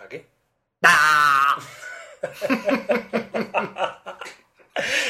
¿Para 0.00 0.08
qué? 0.08 0.26
¡Ah! 0.82 1.58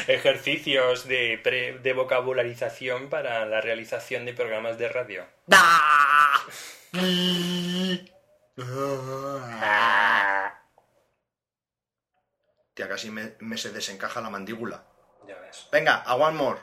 Ejercicios 0.07 1.07
de, 1.07 1.39
pre- 1.41 1.79
de 1.79 1.93
vocabularización 1.93 3.09
para 3.09 3.45
la 3.45 3.61
realización 3.61 4.25
de 4.25 4.33
programas 4.33 4.77
de 4.77 4.89
radio. 4.89 5.25
¡Ah! 5.49 6.45
Tía, 12.73 12.89
casi 12.89 13.09
me, 13.11 13.35
me 13.39 13.57
se 13.57 13.71
desencaja 13.71 14.19
la 14.19 14.29
mandíbula. 14.29 14.83
Ya 15.25 15.37
ves. 15.39 15.69
Venga, 15.71 15.95
a 16.01 16.15
one 16.15 16.37
more. 16.37 16.59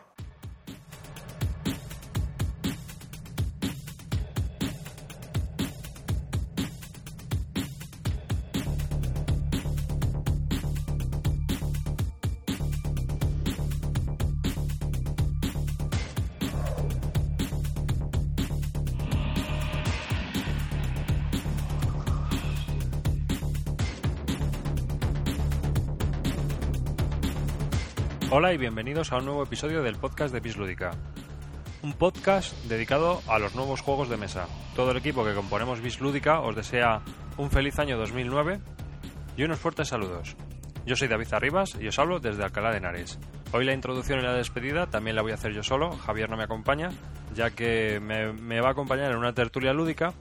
Bienvenidos 28.59 29.13
a 29.13 29.19
un 29.19 29.25
nuevo 29.25 29.45
episodio 29.45 29.83
del 29.85 29.95
podcast 29.95 30.35
de 30.35 30.41
Bislúdica. 30.41 30.91
Un 31.83 31.93
podcast 31.93 32.53
dedicado 32.65 33.23
a 33.29 33.39
los 33.39 33.55
nuevos 33.55 33.83
juegos 33.83 34.09
de 34.09 34.17
mesa. 34.17 34.49
Todo 34.75 34.91
el 34.91 34.97
equipo 34.97 35.25
que 35.25 35.33
componemos 35.33 35.81
Bislúdica 35.81 36.41
os 36.41 36.57
desea 36.57 37.01
un 37.37 37.51
feliz 37.51 37.79
año 37.79 37.97
2009 37.97 38.59
y 39.37 39.45
unos 39.45 39.61
fuertes 39.61 39.89
saludos. 39.89 40.37
Yo 40.85 40.97
soy 40.97 41.07
David 41.07 41.33
Arribas 41.33 41.77
y 41.81 41.87
os 41.87 42.01
hablo 42.01 42.19
desde 42.19 42.43
Alcalá 42.43 42.73
de 42.73 42.79
Henares. 42.79 43.21
Hoy 43.53 43.65
la 43.65 43.75
introducción 43.75 44.19
y 44.19 44.23
la 44.23 44.33
despedida 44.33 44.87
también 44.87 45.15
la 45.15 45.23
voy 45.23 45.31
a 45.31 45.37
hacer 45.37 45.53
yo 45.53 45.63
solo, 45.63 45.93
Javier 45.93 46.29
no 46.29 46.37
me 46.37 46.45
acompaña, 46.45 46.91
ya 47.35 47.51
que 47.51 48.01
me, 48.01 48.33
me 48.33 48.61
va 48.61 48.71
a 48.71 48.73
acompañar 48.73 49.13
en 49.13 49.19
una 49.19 49.35
tertulia 49.35 49.73
lúdica 49.73 50.15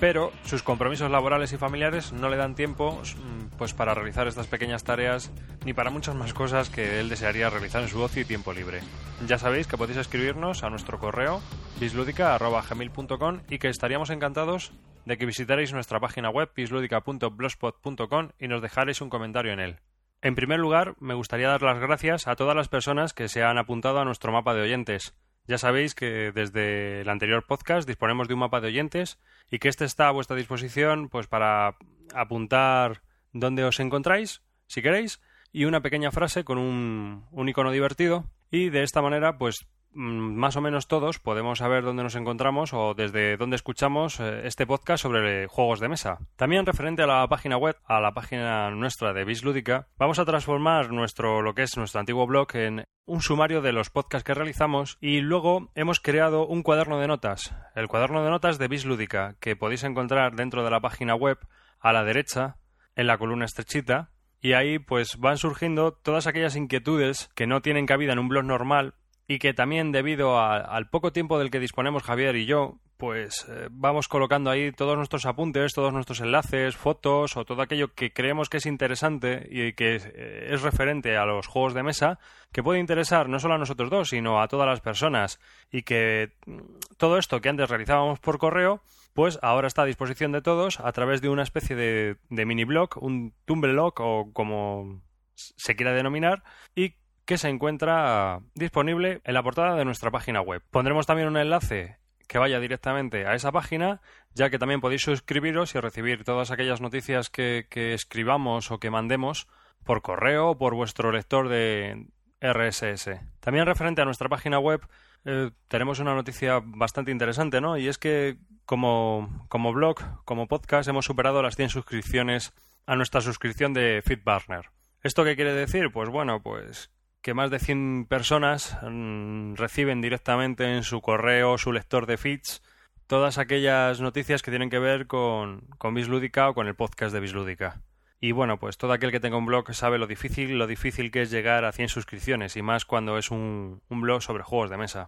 pero 0.00 0.32
sus 0.44 0.62
compromisos 0.62 1.10
laborales 1.10 1.52
y 1.52 1.58
familiares 1.58 2.12
no 2.12 2.30
le 2.30 2.38
dan 2.38 2.54
tiempo 2.54 3.00
mm, 3.00 3.39
pues 3.60 3.74
para 3.74 3.92
realizar 3.92 4.26
estas 4.26 4.46
pequeñas 4.46 4.84
tareas 4.84 5.30
ni 5.66 5.74
para 5.74 5.90
muchas 5.90 6.14
más 6.14 6.32
cosas 6.32 6.70
que 6.70 6.98
él 6.98 7.10
desearía 7.10 7.50
realizar 7.50 7.82
en 7.82 7.88
su 7.88 8.00
ocio 8.00 8.22
y 8.22 8.24
tiempo 8.24 8.54
libre. 8.54 8.80
Ya 9.26 9.36
sabéis 9.36 9.66
que 9.66 9.76
podéis 9.76 9.98
escribirnos 9.98 10.64
a 10.64 10.70
nuestro 10.70 10.98
correo 10.98 11.42
bisludica.gmail.com 11.78 13.40
y 13.50 13.58
que 13.58 13.68
estaríamos 13.68 14.08
encantados 14.08 14.72
de 15.04 15.18
que 15.18 15.26
visitarais 15.26 15.74
nuestra 15.74 16.00
página 16.00 16.30
web 16.30 16.48
bisludica.blogspot.com 16.56 18.30
y 18.38 18.48
nos 18.48 18.62
dejarais 18.62 19.02
un 19.02 19.10
comentario 19.10 19.52
en 19.52 19.60
él. 19.60 19.76
En 20.22 20.34
primer 20.34 20.58
lugar, 20.58 20.94
me 20.98 21.12
gustaría 21.12 21.48
dar 21.48 21.60
las 21.60 21.78
gracias 21.78 22.28
a 22.28 22.36
todas 22.36 22.56
las 22.56 22.68
personas 22.68 23.12
que 23.12 23.28
se 23.28 23.42
han 23.42 23.58
apuntado 23.58 24.00
a 24.00 24.06
nuestro 24.06 24.32
mapa 24.32 24.54
de 24.54 24.62
oyentes. 24.62 25.14
Ya 25.46 25.58
sabéis 25.58 25.94
que 25.94 26.32
desde 26.32 27.02
el 27.02 27.10
anterior 27.10 27.44
podcast 27.46 27.86
disponemos 27.86 28.26
de 28.26 28.32
un 28.32 28.40
mapa 28.40 28.62
de 28.62 28.68
oyentes 28.68 29.20
y 29.50 29.58
que 29.58 29.68
este 29.68 29.84
está 29.84 30.08
a 30.08 30.12
vuestra 30.12 30.36
disposición 30.36 31.10
pues 31.10 31.26
para 31.26 31.76
apuntar 32.14 33.02
dónde 33.32 33.64
os 33.64 33.80
encontráis, 33.80 34.42
si 34.66 34.82
queréis, 34.82 35.20
y 35.52 35.64
una 35.64 35.82
pequeña 35.82 36.10
frase 36.10 36.44
con 36.44 36.58
un, 36.58 37.26
un 37.30 37.48
icono 37.48 37.70
divertido 37.70 38.30
y 38.50 38.70
de 38.70 38.82
esta 38.82 39.02
manera 39.02 39.38
pues 39.38 39.66
mm, 39.92 40.34
más 40.34 40.56
o 40.56 40.60
menos 40.60 40.86
todos 40.86 41.18
podemos 41.18 41.58
saber 41.58 41.84
dónde 41.84 42.02
nos 42.02 42.14
encontramos 42.14 42.72
o 42.72 42.94
desde 42.94 43.36
dónde 43.36 43.56
escuchamos 43.56 44.20
eh, 44.20 44.42
este 44.44 44.66
podcast 44.66 45.02
sobre 45.02 45.46
juegos 45.48 45.80
de 45.80 45.88
mesa. 45.88 46.18
También 46.36 46.66
referente 46.66 47.02
a 47.02 47.06
la 47.06 47.26
página 47.28 47.56
web, 47.56 47.76
a 47.84 48.00
la 48.00 48.12
página 48.12 48.70
nuestra 48.70 49.12
de 49.12 49.24
Bislúdica, 49.24 49.88
vamos 49.98 50.18
a 50.18 50.24
transformar 50.24 50.92
nuestro 50.92 51.42
lo 51.42 51.54
que 51.54 51.62
es 51.62 51.76
nuestro 51.76 52.00
antiguo 52.00 52.26
blog 52.26 52.54
en 52.54 52.84
un 53.06 53.22
sumario 53.22 53.60
de 53.60 53.72
los 53.72 53.90
podcasts 53.90 54.24
que 54.24 54.34
realizamos 54.34 54.98
y 55.00 55.20
luego 55.20 55.70
hemos 55.74 55.98
creado 55.98 56.46
un 56.46 56.62
cuaderno 56.62 57.00
de 57.00 57.08
notas, 57.08 57.54
el 57.74 57.88
cuaderno 57.88 58.22
de 58.22 58.30
notas 58.30 58.58
de 58.58 58.68
Bislúdica, 58.68 59.34
que 59.40 59.56
podéis 59.56 59.82
encontrar 59.82 60.36
dentro 60.36 60.64
de 60.64 60.70
la 60.70 60.80
página 60.80 61.16
web 61.16 61.38
a 61.80 61.92
la 61.92 62.04
derecha 62.04 62.59
en 62.96 63.06
la 63.06 63.18
columna 63.18 63.44
estrechita 63.44 64.10
y 64.40 64.52
ahí 64.54 64.78
pues 64.78 65.16
van 65.18 65.36
surgiendo 65.38 65.92
todas 65.92 66.26
aquellas 66.26 66.56
inquietudes 66.56 67.30
que 67.34 67.46
no 67.46 67.60
tienen 67.60 67.86
cabida 67.86 68.12
en 68.12 68.18
un 68.18 68.28
blog 68.28 68.44
normal 68.44 68.94
y 69.28 69.38
que 69.38 69.54
también 69.54 69.92
debido 69.92 70.38
a- 70.38 70.56
al 70.58 70.88
poco 70.88 71.12
tiempo 71.12 71.38
del 71.38 71.50
que 71.50 71.60
disponemos 71.60 72.02
Javier 72.02 72.34
y 72.36 72.46
yo, 72.46 72.78
pues 72.96 73.46
eh, 73.48 73.68
vamos 73.70 74.08
colocando 74.08 74.50
ahí 74.50 74.72
todos 74.72 74.96
nuestros 74.96 75.24
apuntes, 75.24 75.72
todos 75.72 75.92
nuestros 75.92 76.20
enlaces, 76.20 76.76
fotos 76.76 77.36
o 77.36 77.44
todo 77.44 77.62
aquello 77.62 77.94
que 77.94 78.12
creemos 78.12 78.48
que 78.50 78.58
es 78.58 78.66
interesante 78.66 79.46
y 79.50 79.72
que 79.74 79.94
es, 79.94 80.06
eh, 80.06 80.48
es 80.50 80.62
referente 80.62 81.16
a 81.16 81.24
los 81.26 81.46
juegos 81.46 81.72
de 81.72 81.82
mesa, 81.82 82.18
que 82.52 82.62
puede 82.62 82.80
interesar 82.80 83.28
no 83.28 83.38
solo 83.38 83.54
a 83.54 83.58
nosotros 83.58 83.88
dos, 83.88 84.08
sino 84.10 84.42
a 84.42 84.48
todas 84.48 84.66
las 84.66 84.80
personas. 84.80 85.38
Y 85.70 85.82
que 85.82 86.32
mm, 86.46 86.58
todo 86.98 87.16
esto 87.16 87.40
que 87.40 87.48
antes 87.48 87.70
realizábamos 87.70 88.18
por 88.20 88.36
correo, 88.38 88.82
pues 89.12 89.38
ahora 89.42 89.66
está 89.66 89.82
a 89.82 89.86
disposición 89.86 90.32
de 90.32 90.42
todos 90.42 90.80
a 90.80 90.92
través 90.92 91.20
de 91.20 91.28
una 91.28 91.42
especie 91.42 91.76
de, 91.76 92.16
mini 92.28 92.64
blog, 92.64 92.90
un 93.02 93.34
tumblelog 93.44 93.94
o 94.00 94.32
como 94.32 95.02
se 95.34 95.76
quiera 95.76 95.92
denominar, 95.92 96.42
y 96.74 96.94
que 97.24 97.38
se 97.38 97.48
encuentra 97.48 98.40
disponible 98.54 99.20
en 99.24 99.34
la 99.34 99.42
portada 99.42 99.76
de 99.76 99.84
nuestra 99.84 100.10
página 100.10 100.40
web. 100.40 100.62
Pondremos 100.70 101.06
también 101.06 101.28
un 101.28 101.36
enlace 101.36 101.98
que 102.28 102.38
vaya 102.38 102.60
directamente 102.60 103.26
a 103.26 103.34
esa 103.34 103.52
página, 103.52 104.00
ya 104.34 104.50
que 104.50 104.58
también 104.58 104.80
podéis 104.80 105.02
suscribiros 105.02 105.74
y 105.74 105.80
recibir 105.80 106.24
todas 106.24 106.50
aquellas 106.50 106.80
noticias 106.80 107.30
que 107.30 107.66
escribamos 107.74 108.70
o 108.70 108.78
que 108.78 108.90
mandemos 108.90 109.48
por 109.84 110.02
correo 110.02 110.50
o 110.50 110.58
por 110.58 110.74
vuestro 110.74 111.12
lector 111.12 111.48
de 111.48 112.06
RSS. 112.40 113.20
También 113.40 113.66
referente 113.66 114.02
a 114.02 114.04
nuestra 114.04 114.28
página 114.28 114.58
web, 114.58 114.80
eh, 115.24 115.50
tenemos 115.68 115.98
una 115.98 116.14
noticia 116.14 116.60
bastante 116.64 117.10
interesante, 117.10 117.60
¿no? 117.60 117.76
Y 117.76 117.88
es 117.88 117.98
que 117.98 118.38
como, 118.64 119.46
blog, 119.74 120.24
como 120.24 120.48
podcast, 120.48 120.88
hemos 120.88 121.04
superado 121.04 121.42
las 121.42 121.56
100 121.56 121.70
suscripciones 121.70 122.52
a 122.86 122.96
nuestra 122.96 123.20
suscripción 123.20 123.74
de 123.74 124.02
FeedBurner. 124.04 124.70
¿Esto 125.02 125.24
qué 125.24 125.36
quiere 125.36 125.54
decir? 125.54 125.90
Pues 125.92 126.08
bueno, 126.08 126.42
pues 126.42 126.90
que 127.22 127.34
más 127.34 127.50
de 127.50 127.58
100 127.58 128.06
personas 128.08 128.78
mm, 128.82 129.54
reciben 129.54 130.00
directamente 130.00 130.76
en 130.76 130.84
su 130.84 131.00
correo, 131.00 131.58
su 131.58 131.72
lector 131.72 132.06
de 132.06 132.16
feeds, 132.16 132.62
todas 133.06 133.38
aquellas 133.38 134.00
noticias 134.00 134.42
que 134.42 134.50
tienen 134.50 134.70
que 134.70 134.78
ver 134.78 135.06
con, 135.06 135.62
con 135.78 135.96
o 135.96 136.54
con 136.54 136.66
el 136.66 136.74
podcast 136.76 137.12
de 137.12 137.20
Bislúdica. 137.20 137.82
Y 138.20 138.32
bueno, 138.32 138.58
pues 138.58 138.76
todo 138.76 138.92
aquel 138.92 139.10
que 139.10 139.20
tenga 139.20 139.38
un 139.38 139.46
blog 139.46 139.72
sabe 139.72 139.98
lo 139.98 140.06
difícil, 140.06 140.58
lo 140.58 140.66
difícil 140.66 141.10
que 141.10 141.22
es 141.22 141.30
llegar 141.30 141.64
a 141.64 141.72
100 141.72 141.88
suscripciones, 141.88 142.54
y 142.56 142.62
más 142.62 142.84
cuando 142.84 143.16
es 143.16 143.30
un, 143.30 143.80
blog 143.88 144.22
sobre 144.22 144.42
juegos 144.42 144.68
de 144.68 144.76
mesa. 144.76 145.06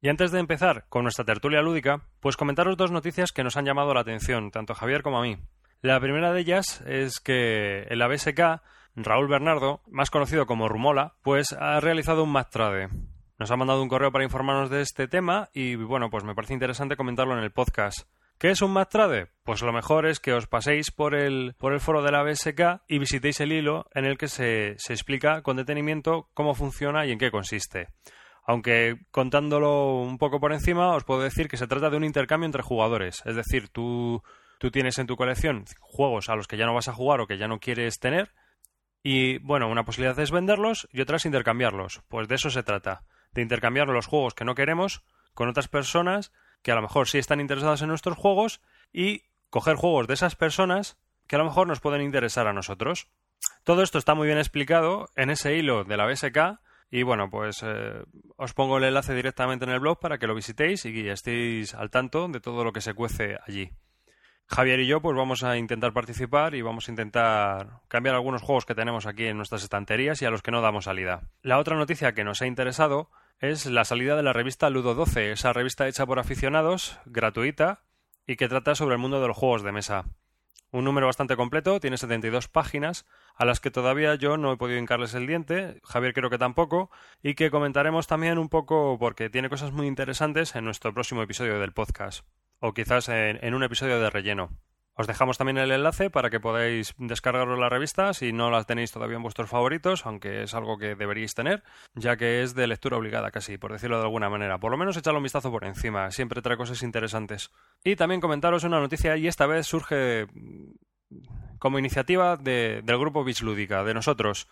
Y 0.00 0.08
antes 0.08 0.30
de 0.30 0.38
empezar 0.38 0.86
con 0.88 1.02
nuestra 1.02 1.24
tertulia 1.24 1.62
lúdica, 1.62 2.02
pues 2.20 2.36
comentaros 2.36 2.76
dos 2.76 2.92
noticias 2.92 3.32
que 3.32 3.42
nos 3.42 3.56
han 3.56 3.64
llamado 3.64 3.92
la 3.92 4.00
atención, 4.00 4.52
tanto 4.52 4.72
a 4.72 4.76
Javier 4.76 5.02
como 5.02 5.18
a 5.18 5.22
mí. 5.22 5.38
La 5.82 5.98
primera 5.98 6.32
de 6.32 6.40
ellas 6.40 6.80
es 6.86 7.18
que 7.18 7.86
en 7.90 7.98
la 7.98 8.06
BSK, 8.06 8.62
Raúl 8.94 9.26
Bernardo, 9.26 9.80
más 9.88 10.10
conocido 10.10 10.46
como 10.46 10.68
Rumola, 10.68 11.14
pues 11.22 11.52
ha 11.52 11.80
realizado 11.80 12.22
un 12.22 12.40
Trade. 12.50 12.88
Nos 13.38 13.50
ha 13.50 13.56
mandado 13.56 13.82
un 13.82 13.88
correo 13.88 14.12
para 14.12 14.24
informarnos 14.24 14.70
de 14.70 14.82
este 14.82 15.08
tema 15.08 15.48
y 15.52 15.74
bueno, 15.74 16.10
pues 16.10 16.22
me 16.22 16.36
parece 16.36 16.54
interesante 16.54 16.96
comentarlo 16.96 17.36
en 17.36 17.42
el 17.42 17.50
podcast. 17.50 18.08
¿Qué 18.38 18.50
es 18.50 18.62
un 18.62 18.72
Trade? 18.88 19.26
Pues 19.42 19.62
lo 19.62 19.72
mejor 19.72 20.06
es 20.06 20.20
que 20.20 20.32
os 20.32 20.46
paséis 20.46 20.92
por 20.92 21.16
el, 21.16 21.56
por 21.58 21.72
el 21.72 21.80
foro 21.80 22.02
de 22.02 22.12
la 22.12 22.22
BSK 22.22 22.82
y 22.86 23.00
visitéis 23.00 23.40
el 23.40 23.50
hilo 23.50 23.86
en 23.94 24.04
el 24.04 24.16
que 24.16 24.28
se, 24.28 24.76
se 24.78 24.92
explica 24.92 25.42
con 25.42 25.56
detenimiento 25.56 26.28
cómo 26.34 26.54
funciona 26.54 27.04
y 27.04 27.10
en 27.10 27.18
qué 27.18 27.32
consiste. 27.32 27.88
Aunque 28.44 28.96
contándolo 29.10 29.96
un 29.96 30.18
poco 30.18 30.38
por 30.38 30.52
encima, 30.52 30.94
os 30.94 31.02
puedo 31.02 31.20
decir 31.20 31.48
que 31.48 31.56
se 31.56 31.66
trata 31.66 31.90
de 31.90 31.96
un 31.96 32.04
intercambio 32.04 32.46
entre 32.46 32.62
jugadores. 32.62 33.22
Es 33.26 33.34
decir, 33.34 33.70
tú, 33.70 34.22
tú 34.60 34.70
tienes 34.70 34.98
en 34.98 35.08
tu 35.08 35.16
colección 35.16 35.64
juegos 35.80 36.28
a 36.28 36.36
los 36.36 36.46
que 36.46 36.56
ya 36.56 36.66
no 36.66 36.74
vas 36.74 36.86
a 36.86 36.94
jugar 36.94 37.20
o 37.20 37.26
que 37.26 37.38
ya 37.38 37.48
no 37.48 37.58
quieres 37.58 37.98
tener. 37.98 38.34
Y 39.02 39.38
bueno, 39.38 39.68
una 39.68 39.84
posibilidad 39.84 40.18
es 40.20 40.30
venderlos 40.30 40.88
y 40.92 41.00
otra 41.00 41.16
es 41.16 41.26
intercambiarlos. 41.26 42.02
Pues 42.06 42.28
de 42.28 42.36
eso 42.36 42.50
se 42.50 42.62
trata. 42.62 43.02
De 43.32 43.42
intercambiar 43.42 43.88
los 43.88 44.06
juegos 44.06 44.34
que 44.34 44.44
no 44.44 44.54
queremos 44.54 45.02
con 45.34 45.48
otras 45.48 45.66
personas 45.66 46.30
que 46.62 46.72
a 46.72 46.74
lo 46.74 46.82
mejor 46.82 47.08
sí 47.08 47.18
están 47.18 47.40
interesadas 47.40 47.82
en 47.82 47.88
nuestros 47.88 48.16
juegos 48.16 48.60
y 48.92 49.24
coger 49.50 49.76
juegos 49.76 50.06
de 50.06 50.14
esas 50.14 50.36
personas 50.36 50.98
que 51.26 51.36
a 51.36 51.38
lo 51.38 51.44
mejor 51.44 51.66
nos 51.66 51.80
pueden 51.80 52.02
interesar 52.02 52.46
a 52.46 52.52
nosotros. 52.52 53.08
Todo 53.64 53.82
esto 53.82 53.98
está 53.98 54.14
muy 54.14 54.26
bien 54.26 54.38
explicado 54.38 55.08
en 55.14 55.30
ese 55.30 55.54
hilo 55.56 55.84
de 55.84 55.96
la 55.96 56.06
BSK 56.06 56.60
y 56.90 57.02
bueno, 57.02 57.28
pues 57.30 57.62
eh, 57.62 58.02
os 58.36 58.54
pongo 58.54 58.78
el 58.78 58.84
enlace 58.84 59.14
directamente 59.14 59.64
en 59.64 59.70
el 59.70 59.80
blog 59.80 60.00
para 60.00 60.18
que 60.18 60.26
lo 60.26 60.34
visitéis 60.34 60.84
y 60.86 61.08
estéis 61.08 61.74
al 61.74 61.90
tanto 61.90 62.28
de 62.28 62.40
todo 62.40 62.64
lo 62.64 62.72
que 62.72 62.80
se 62.80 62.94
cuece 62.94 63.36
allí. 63.46 63.70
Javier 64.46 64.80
y 64.80 64.86
yo 64.86 65.02
pues 65.02 65.14
vamos 65.14 65.44
a 65.44 65.58
intentar 65.58 65.92
participar 65.92 66.54
y 66.54 66.62
vamos 66.62 66.88
a 66.88 66.92
intentar 66.92 67.80
cambiar 67.88 68.14
algunos 68.14 68.40
juegos 68.40 68.64
que 68.64 68.74
tenemos 68.74 69.06
aquí 69.06 69.26
en 69.26 69.36
nuestras 69.36 69.62
estanterías 69.62 70.22
y 70.22 70.24
a 70.24 70.30
los 70.30 70.40
que 70.40 70.50
no 70.50 70.62
damos 70.62 70.84
salida. 70.84 71.28
La 71.42 71.58
otra 71.58 71.76
noticia 71.76 72.14
que 72.14 72.24
nos 72.24 72.40
ha 72.40 72.46
interesado 72.46 73.10
es 73.40 73.66
la 73.66 73.84
salida 73.84 74.16
de 74.16 74.22
la 74.22 74.32
revista 74.32 74.68
Ludo 74.68 74.94
12, 74.94 75.32
esa 75.32 75.52
revista 75.52 75.86
hecha 75.86 76.06
por 76.06 76.18
aficionados, 76.18 76.98
gratuita 77.06 77.84
y 78.26 78.36
que 78.36 78.48
trata 78.48 78.74
sobre 78.74 78.94
el 78.94 79.00
mundo 79.00 79.20
de 79.20 79.28
los 79.28 79.36
juegos 79.36 79.62
de 79.62 79.72
mesa. 79.72 80.06
Un 80.70 80.84
número 80.84 81.06
bastante 81.06 81.36
completo, 81.36 81.80
tiene 81.80 81.96
72 81.96 82.48
páginas, 82.48 83.06
a 83.34 83.44
las 83.44 83.60
que 83.60 83.70
todavía 83.70 84.16
yo 84.16 84.36
no 84.36 84.52
he 84.52 84.56
podido 84.56 84.78
hincarles 84.78 85.14
el 85.14 85.26
diente, 85.26 85.80
Javier 85.84 86.12
creo 86.12 86.30
que 86.30 86.36
tampoco, 86.36 86.90
y 87.22 87.34
que 87.34 87.50
comentaremos 87.50 88.06
también 88.06 88.38
un 88.38 88.48
poco 88.48 88.98
porque 88.98 89.30
tiene 89.30 89.48
cosas 89.48 89.72
muy 89.72 89.86
interesantes 89.86 90.54
en 90.56 90.64
nuestro 90.64 90.92
próximo 90.92 91.22
episodio 91.22 91.58
del 91.58 91.72
podcast, 91.72 92.26
o 92.58 92.74
quizás 92.74 93.08
en, 93.08 93.42
en 93.42 93.54
un 93.54 93.62
episodio 93.62 93.98
de 94.00 94.10
relleno. 94.10 94.50
Os 95.00 95.06
dejamos 95.06 95.38
también 95.38 95.58
el 95.58 95.70
enlace 95.70 96.10
para 96.10 96.28
que 96.28 96.40
podáis 96.40 96.92
descargaros 96.98 97.56
la 97.56 97.68
revista 97.68 98.12
si 98.14 98.32
no 98.32 98.50
la 98.50 98.64
tenéis 98.64 98.90
todavía 98.90 99.16
en 99.16 99.22
vuestros 99.22 99.48
favoritos, 99.48 100.04
aunque 100.04 100.42
es 100.42 100.54
algo 100.54 100.76
que 100.76 100.96
deberíais 100.96 101.36
tener, 101.36 101.62
ya 101.94 102.16
que 102.16 102.42
es 102.42 102.56
de 102.56 102.66
lectura 102.66 102.96
obligada 102.96 103.30
casi, 103.30 103.58
por 103.58 103.70
decirlo 103.70 103.98
de 103.98 104.02
alguna 104.02 104.28
manera. 104.28 104.58
Por 104.58 104.72
lo 104.72 104.76
menos 104.76 104.96
echadle 104.96 105.18
un 105.18 105.22
vistazo 105.22 105.52
por 105.52 105.62
encima, 105.62 106.10
siempre 106.10 106.42
trae 106.42 106.56
cosas 106.56 106.82
interesantes. 106.82 107.52
Y 107.84 107.94
también 107.94 108.20
comentaros 108.20 108.64
una 108.64 108.80
noticia 108.80 109.16
y 109.16 109.28
esta 109.28 109.46
vez 109.46 109.68
surge 109.68 110.26
como 111.60 111.78
iniciativa 111.78 112.36
de, 112.36 112.82
del 112.82 112.98
grupo 112.98 113.24
Lúdica, 113.42 113.84
de 113.84 113.94
nosotros. 113.94 114.48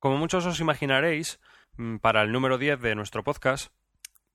Como 0.00 0.16
muchos 0.16 0.44
os 0.44 0.58
imaginaréis, 0.58 1.38
mm, 1.76 1.98
para 1.98 2.22
el 2.22 2.32
número 2.32 2.58
10 2.58 2.80
de 2.80 2.96
nuestro 2.96 3.22
podcast, 3.22 3.72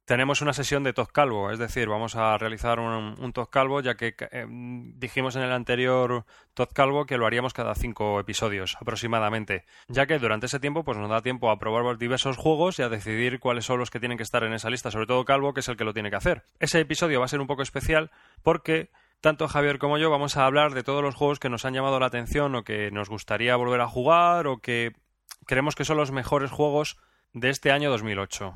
tenemos 0.05 0.41
una 0.41 0.53
sesión 0.53 0.83
de 0.83 0.93
calvo, 1.11 1.51
es 1.51 1.59
decir, 1.59 1.87
vamos 1.87 2.15
a 2.15 2.37
realizar 2.37 2.79
un, 2.79 3.15
un 3.17 3.31
calvo, 3.49 3.79
ya 3.81 3.95
que 3.95 4.15
eh, 4.31 4.45
dijimos 4.49 5.35
en 5.35 5.43
el 5.43 5.51
anterior 5.51 6.25
calvo 6.73 7.05
que 7.05 7.17
lo 7.17 7.25
haríamos 7.25 7.53
cada 7.53 7.73
cinco 7.73 8.19
episodios 8.19 8.75
aproximadamente, 8.79 9.65
ya 9.87 10.05
que 10.05 10.19
durante 10.19 10.47
ese 10.47 10.59
tiempo 10.59 10.83
pues 10.83 10.97
nos 10.97 11.09
da 11.09 11.21
tiempo 11.21 11.49
a 11.49 11.57
probar 11.57 11.97
diversos 11.97 12.37
juegos 12.37 12.79
y 12.79 12.83
a 12.83 12.89
decidir 12.89 13.39
cuáles 13.39 13.65
son 13.65 13.79
los 13.79 13.91
que 13.91 13.99
tienen 13.99 14.17
que 14.17 14.23
estar 14.23 14.43
en 14.43 14.53
esa 14.53 14.69
lista, 14.69 14.91
sobre 14.91 15.07
todo 15.07 15.23
calvo, 15.25 15.53
que 15.53 15.61
es 15.61 15.67
el 15.69 15.77
que 15.77 15.85
lo 15.85 15.93
tiene 15.93 16.09
que 16.09 16.17
hacer. 16.17 16.43
Ese 16.59 16.79
episodio 16.81 17.19
va 17.19 17.25
a 17.25 17.29
ser 17.29 17.39
un 17.39 17.47
poco 17.47 17.61
especial 17.61 18.11
porque 18.41 18.91
tanto 19.21 19.47
Javier 19.47 19.79
como 19.79 19.97
yo 19.97 20.09
vamos 20.09 20.35
a 20.35 20.45
hablar 20.45 20.73
de 20.73 20.83
todos 20.83 21.01
los 21.01 21.15
juegos 21.15 21.39
que 21.39 21.49
nos 21.49 21.63
han 21.63 21.73
llamado 21.73 21.99
la 21.99 22.07
atención 22.07 22.55
o 22.55 22.63
que 22.63 22.91
nos 22.91 23.09
gustaría 23.09 23.55
volver 23.55 23.79
a 23.79 23.87
jugar 23.87 24.47
o 24.47 24.57
que 24.57 24.91
creemos 25.45 25.75
que 25.75 25.85
son 25.85 25.95
los 25.95 26.11
mejores 26.11 26.51
juegos 26.51 26.97
de 27.31 27.49
este 27.49 27.71
año 27.71 27.89
2008. 27.89 28.53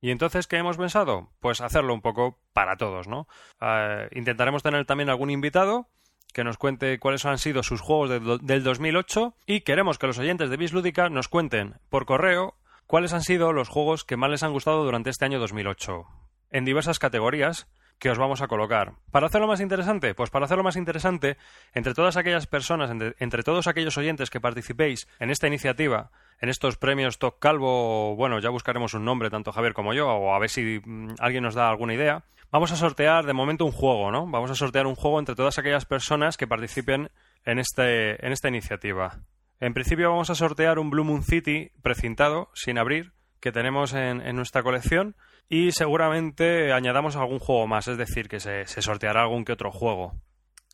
¿Y 0.00 0.10
entonces 0.10 0.46
qué 0.46 0.56
hemos 0.56 0.76
pensado? 0.76 1.30
Pues 1.40 1.60
hacerlo 1.60 1.94
un 1.94 2.00
poco 2.00 2.38
para 2.52 2.76
todos, 2.76 3.08
¿no? 3.08 3.26
Eh, 3.60 4.08
intentaremos 4.12 4.62
tener 4.62 4.84
también 4.86 5.10
algún 5.10 5.30
invitado 5.30 5.88
que 6.32 6.44
nos 6.44 6.58
cuente 6.58 6.98
cuáles 6.98 7.24
han 7.24 7.38
sido 7.38 7.62
sus 7.62 7.80
juegos 7.80 8.10
del 8.42 8.62
2008 8.62 9.34
y 9.46 9.62
queremos 9.62 9.98
que 9.98 10.06
los 10.06 10.18
oyentes 10.18 10.50
de 10.50 10.56
Bislúdica 10.56 11.08
nos 11.08 11.28
cuenten 11.28 11.76
por 11.88 12.06
correo 12.06 12.54
cuáles 12.86 13.12
han 13.12 13.22
sido 13.22 13.52
los 13.52 13.68
juegos 13.68 14.04
que 14.04 14.16
más 14.16 14.30
les 14.30 14.42
han 14.42 14.52
gustado 14.52 14.84
durante 14.84 15.10
este 15.10 15.24
año 15.24 15.40
2008 15.40 16.06
en 16.50 16.64
diversas 16.64 16.98
categorías 16.98 17.66
que 17.98 18.10
os 18.10 18.18
vamos 18.18 18.42
a 18.42 18.48
colocar. 18.48 18.94
¿Para 19.10 19.26
hacerlo 19.26 19.48
más 19.48 19.60
interesante? 19.60 20.14
Pues 20.14 20.30
para 20.30 20.44
hacerlo 20.44 20.62
más 20.62 20.76
interesante, 20.76 21.36
entre 21.74 21.94
todas 21.94 22.16
aquellas 22.16 22.46
personas, 22.46 22.90
entre, 22.90 23.42
todos 23.42 23.66
aquellos 23.66 23.98
oyentes 23.98 24.30
que 24.30 24.40
participéis 24.40 25.08
en 25.18 25.30
esta 25.30 25.48
iniciativa, 25.48 26.10
en 26.40 26.48
estos 26.48 26.76
premios 26.76 27.18
Top 27.18 27.38
Calvo, 27.38 28.14
bueno, 28.16 28.38
ya 28.38 28.50
buscaremos 28.50 28.94
un 28.94 29.04
nombre, 29.04 29.30
tanto 29.30 29.52
Javier 29.52 29.74
como 29.74 29.94
yo, 29.94 30.08
o 30.08 30.34
a 30.34 30.38
ver 30.38 30.50
si 30.50 30.80
mm, 30.84 31.14
alguien 31.18 31.42
nos 31.42 31.54
da 31.54 31.68
alguna 31.68 31.94
idea. 31.94 32.24
Vamos 32.50 32.72
a 32.72 32.76
sortear 32.76 33.26
de 33.26 33.32
momento 33.32 33.64
un 33.64 33.72
juego, 33.72 34.10
¿no? 34.10 34.26
Vamos 34.26 34.50
a 34.50 34.54
sortear 34.54 34.86
un 34.86 34.94
juego 34.94 35.18
entre 35.18 35.34
todas 35.34 35.58
aquellas 35.58 35.84
personas 35.84 36.36
que 36.36 36.46
participen 36.46 37.10
en, 37.44 37.58
este, 37.58 38.24
en 38.24 38.32
esta 38.32 38.48
iniciativa. 38.48 39.20
En 39.60 39.74
principio 39.74 40.10
vamos 40.10 40.30
a 40.30 40.34
sortear 40.34 40.78
un 40.78 40.90
Blue 40.90 41.04
Moon 41.04 41.22
City 41.22 41.72
precintado, 41.82 42.50
sin 42.54 42.78
abrir, 42.78 43.12
que 43.40 43.52
tenemos 43.52 43.92
en, 43.92 44.20
en 44.20 44.36
nuestra 44.36 44.62
colección 44.62 45.16
y 45.48 45.72
seguramente 45.72 46.72
añadamos 46.72 47.16
algún 47.16 47.38
juego 47.38 47.66
más, 47.66 47.88
es 47.88 47.96
decir, 47.96 48.28
que 48.28 48.40
se, 48.40 48.66
sorteará 48.66 49.22
algún 49.22 49.44
que 49.44 49.52
otro 49.52 49.72
juego. 49.72 50.14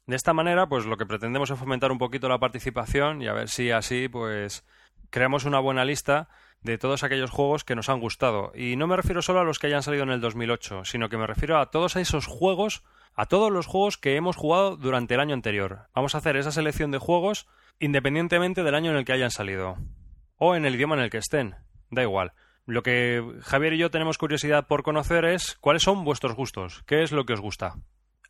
De 0.07 0.17
esta 0.17 0.35
manera, 0.35 0.69
pues 0.69 0.85
lo 0.85 0.97
que 0.97 1.07
pretendemos 1.07 1.51
es 1.51 1.59
fomentar 1.59 1.93
un 1.93 1.99
poquito 1.99 2.29
la 2.29 2.39
participación 2.39 3.23
y 3.23 3.29
a 3.29 3.33
ver 3.33 3.49
si 3.49 3.71
así, 3.71 4.09
pues, 4.09 4.65
creamos 5.15 5.45
una 5.45 5.61
buena 5.61 5.85
lista 5.85 6.29
de 6.65 6.77
todos 6.77 7.05
aquellos 7.05 7.31
juegos 7.31 7.63
que 7.63 7.77
nos 7.77 7.89
han 7.89 8.01
gustado. 8.01 8.51
Y 8.53 8.75
no 8.75 8.89
me 8.89 8.97
refiero 8.97 9.23
solo 9.23 9.39
a 9.39 9.45
los 9.45 9.61
que 9.61 9.69
hayan 9.69 9.85
salido 9.85 10.03
en 10.03 10.11
el 10.11 10.21
2008, 10.21 10.85
sino 10.85 11.09
que 11.09 11.17
me 11.17 11.29
refiero 11.29 11.61
a 11.61 11.71
todos 11.71 11.95
esos 11.95 12.27
juegos, 12.27 12.83
a 13.15 13.27
todos 13.27 13.53
los 13.53 13.67
juegos 13.67 13.97
que 13.97 14.17
hemos 14.17 14.35
jugado 14.35 14.77
durante 14.77 15.15
el 15.15 15.21
año 15.21 15.35
anterior. 15.35 15.87
Vamos 15.95 16.17
a 16.17 16.19
hacer 16.19 16.37
esa 16.37 16.51
selección 16.51 16.91
de 16.91 16.99
juegos 16.99 17.47
independientemente 17.79 18.65
del 18.65 18.75
año 18.75 18.91
en 18.91 18.97
el 18.97 19.05
que 19.05 19.13
hayan 19.13 19.31
salido. 19.31 19.77
O 20.37 20.57
en 20.57 20.67
el 20.67 20.75
idioma 20.75 20.97
en 20.97 21.03
el 21.03 21.11
que 21.11 21.19
estén. 21.19 21.55
Da 21.91 22.03
igual. 22.03 22.33
Lo 22.67 22.83
que 22.83 23.23
Javier 23.43 23.75
y 23.75 23.79
yo 23.79 23.93
tenemos 23.93 24.19
curiosidad 24.19 24.67
por 24.67 24.83
conocer 24.83 25.25
es 25.27 25.57
cuáles 25.61 25.85
son 25.85 26.03
vuestros 26.03 26.35
gustos, 26.35 26.83
qué 26.89 27.05
es 27.05 27.13
lo 27.13 27.25
que 27.25 27.35
os 27.35 27.41
gusta, 27.41 27.77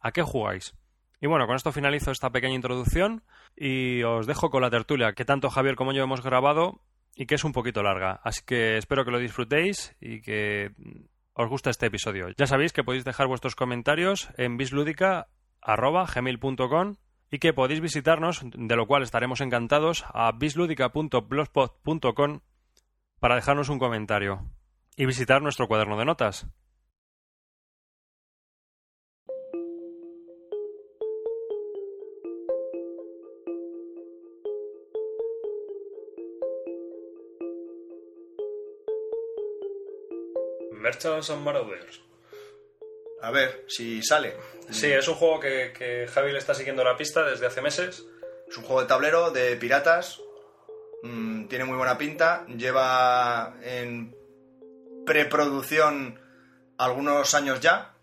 a 0.02 0.12
qué 0.12 0.20
jugáis. 0.20 0.75
Y 1.20 1.26
bueno, 1.26 1.46
con 1.46 1.56
esto 1.56 1.72
finalizo 1.72 2.11
esta 2.11 2.31
pequeña 2.31 2.55
introducción 2.55 3.22
y 3.56 4.02
os 4.02 4.26
dejo 4.26 4.50
con 4.50 4.62
la 4.62 4.70
tertulia 4.70 5.12
que 5.12 5.25
tanto 5.25 5.50
Javier 5.50 5.76
como 5.76 5.93
yo 5.93 6.02
hemos 6.02 6.22
grabado 6.22 6.81
y 7.14 7.26
que 7.26 7.37
es 7.37 7.44
un 7.44 7.52
poquito 7.52 7.82
larga. 7.82 8.20
Así 8.25 8.43
que 8.44 8.76
espero 8.76 9.05
que 9.05 9.11
lo 9.11 9.19
disfrutéis 9.19 9.96
y 10.00 10.20
que 10.20 10.72
os 11.34 11.49
guste 11.49 11.70
este 11.70 11.87
episodio. 11.87 12.28
Ya 12.37 12.46
sabéis 12.46 12.72
que 12.72 12.84
podéis 12.84 13.05
dejar 13.05 13.26
vuestros 13.26 13.56
comentarios 13.56 14.28
en 14.37 14.56
bisludica.gmail.com 14.56 16.94
y 17.31 17.38
que 17.38 17.52
podéis 17.52 17.81
visitarnos, 17.81 18.43
de 18.44 18.76
lo 18.76 18.87
cual 18.87 19.02
estaremos 19.02 19.40
encantados, 19.40 20.05
a 20.12 20.31
bisludica.blogspot.com 20.32 22.40
para 23.19 23.34
dejarnos 23.37 23.69
un 23.69 23.78
comentario 23.78 24.50
y 24.96 25.06
visitar 25.06 25.43
nuestro 25.43 25.67
cuaderno 25.67 25.99
de 25.99 26.05
notas. 26.05 26.46
Merchants 40.84 41.31
and 41.31 41.42
Marauders. 41.42 42.00
A 43.22 43.31
ver, 43.31 43.64
si 43.69 44.02
sale. 44.02 44.36
Sí, 44.70 44.92
es 44.92 45.08
un 45.08 45.14
juego 45.14 45.40
que, 45.40 45.72
que 45.76 46.06
Javi 46.06 46.31
le 46.31 46.38
está 46.38 46.54
siguiendo 46.54 46.84
la 46.84 46.96
pista 46.96 47.25
desde 47.25 47.46
hace 47.46 47.62
meses. 47.62 48.04
Es 48.48 48.56
un 48.58 48.64
juego 48.64 48.82
de 48.82 48.86
tablero 48.86 49.31
de 49.31 49.56
piratas 49.56 50.20
Mm, 51.04 51.48
tiene 51.48 51.66
muy 51.66 51.76
buena 51.76 51.98
pinta, 51.98 52.46
lleva 52.46 53.56
en 53.62 54.16
preproducción 55.04 56.19
algunos 56.78 57.34
años 57.34 57.60
ya. 57.60 57.94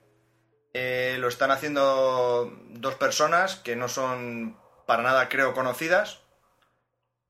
Eh, 0.74 1.18
lo 1.20 1.28
están 1.28 1.50
haciendo 1.50 2.56
dos 2.70 2.96
personas 2.96 3.56
que 3.56 3.76
no 3.76 3.88
son 3.90 4.56
para 4.86 5.02
nada, 5.02 5.30
creo, 5.30 5.56
conocidas. 5.56 6.22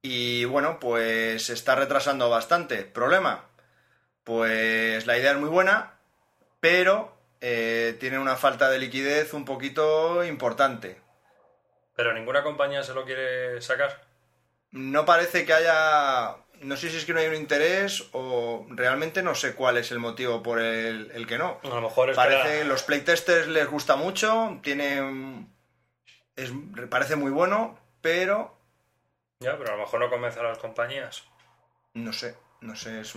Y 0.01 0.43
bueno, 0.43 0.77
pues 0.77 1.46
se 1.46 1.53
está 1.53 1.75
retrasando 1.75 2.29
bastante. 2.29 2.84
¿Problema? 2.84 3.50
Pues 4.24 5.06
la 5.08 5.18
idea 5.18 5.32
es 5.32 5.38
muy 5.38 5.50
buena, 5.50 5.94
pero 6.60 7.18
eh, 7.42 7.98
tiene 8.00 8.20
una 8.20 8.36
falta 8.36 8.70
de 8.70 8.80
liquidez 8.80 9.34
un 9.34 9.46
poquito 9.46 10.24
importante. 10.24 11.01
¿Pero 11.96 12.13
ninguna 12.13 12.44
compañía 12.44 12.84
se 12.84 12.94
lo 12.94 13.06
quiere 13.06 13.62
sacar? 13.62 14.12
no 14.72 15.06
parece 15.06 15.46
que 15.46 15.54
haya. 15.54 16.38
No 16.62 16.78
sé 16.78 16.90
si 16.90 16.98
es 16.98 17.06
que 17.06 17.13
no 17.13 17.20
hay 17.20 17.28
un 17.28 17.36
interés 17.36 18.08
o 18.12 18.68
realmente 18.70 19.24
no 19.24 19.34
sé 19.34 19.56
cuál 19.56 19.78
es 19.78 19.92
el 19.92 20.00
motivo 20.00 20.44
por 20.44 20.60
el, 20.60 21.25
que 21.28 21.38
no. 21.38 21.60
A 21.63 21.68
lo 21.68 21.82
mejor 21.82 22.12
es 22.12 22.16
Parece 22.16 22.60
que 22.60 22.66
los 22.66 22.84
playtesters 22.84 23.48
les 23.48 23.68
gusta 23.68 23.96
mucho, 23.96 24.60
tiene. 24.62 25.48
Es, 26.36 26.51
parece 26.90 27.16
muy 27.16 27.32
bueno, 27.32 27.80
pero. 28.01 28.56
Ya, 29.40 29.58
pero 29.58 29.74
a 29.74 29.75
lo 29.75 29.84
mejor 29.84 30.00
no 30.01 30.10
convence 30.10 30.40
a 30.40 30.44
las 30.44 30.60
compañías. 30.60 31.24
No 31.94 32.13
sé, 32.13 32.38
no 32.62 32.75
sé, 32.75 33.01
es 33.01 33.16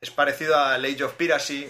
Es 0.00 0.10
parecido 0.10 0.56
a 0.56 0.74
Age 0.74 1.04
of 1.04 1.14
Piracy, 1.14 1.68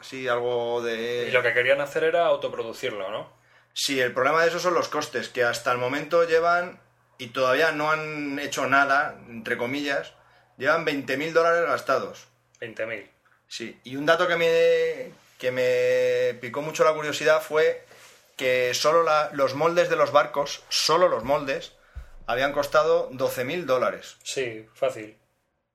así 0.00 0.26
algo 0.28 0.82
de. 0.82 1.26
Y 1.28 1.30
lo 1.30 1.42
que 1.42 1.52
querían 1.52 1.80
hacer 1.80 2.04
era 2.04 2.26
autoproducirlo, 2.26 3.10
¿no? 3.10 3.32
Sí, 3.74 4.00
el 4.00 4.12
problema 4.12 4.42
de 4.42 4.48
eso 4.48 4.58
son 4.58 4.74
los 4.74 4.88
costes, 4.88 5.28
que 5.28 5.44
hasta 5.44 5.72
el 5.72 5.78
momento 5.78 6.24
llevan 6.24 6.80
y 7.18 7.28
todavía 7.28 7.72
no 7.72 7.90
han 7.90 8.38
hecho 8.38 8.66
nada, 8.66 9.18
entre 9.28 9.56
comillas, 9.56 10.12
llevan 10.58 10.84
20.000 10.84 11.32
dólares 11.32 11.68
gastados. 11.68 12.26
20.000. 12.60 13.08
Sí, 13.48 13.78
y 13.84 13.96
un 13.96 14.06
dato 14.06 14.26
que 14.26 14.36
me, 14.36 15.12
que 15.38 15.50
me 15.52 16.38
picó 16.40 16.62
mucho 16.62 16.84
la 16.84 16.94
curiosidad 16.94 17.42
fue 17.42 17.84
que 18.36 18.74
solo 18.74 19.04
los 19.32 19.54
moldes 19.54 19.88
de 19.88 19.96
los 19.96 20.10
barcos, 20.10 20.64
solo 20.68 21.08
los 21.08 21.24
moldes, 21.24 21.74
habían 22.26 22.52
costado 22.52 23.10
12.000 23.10 23.64
dólares. 23.64 24.16
Sí, 24.22 24.66
fácil. 24.74 25.16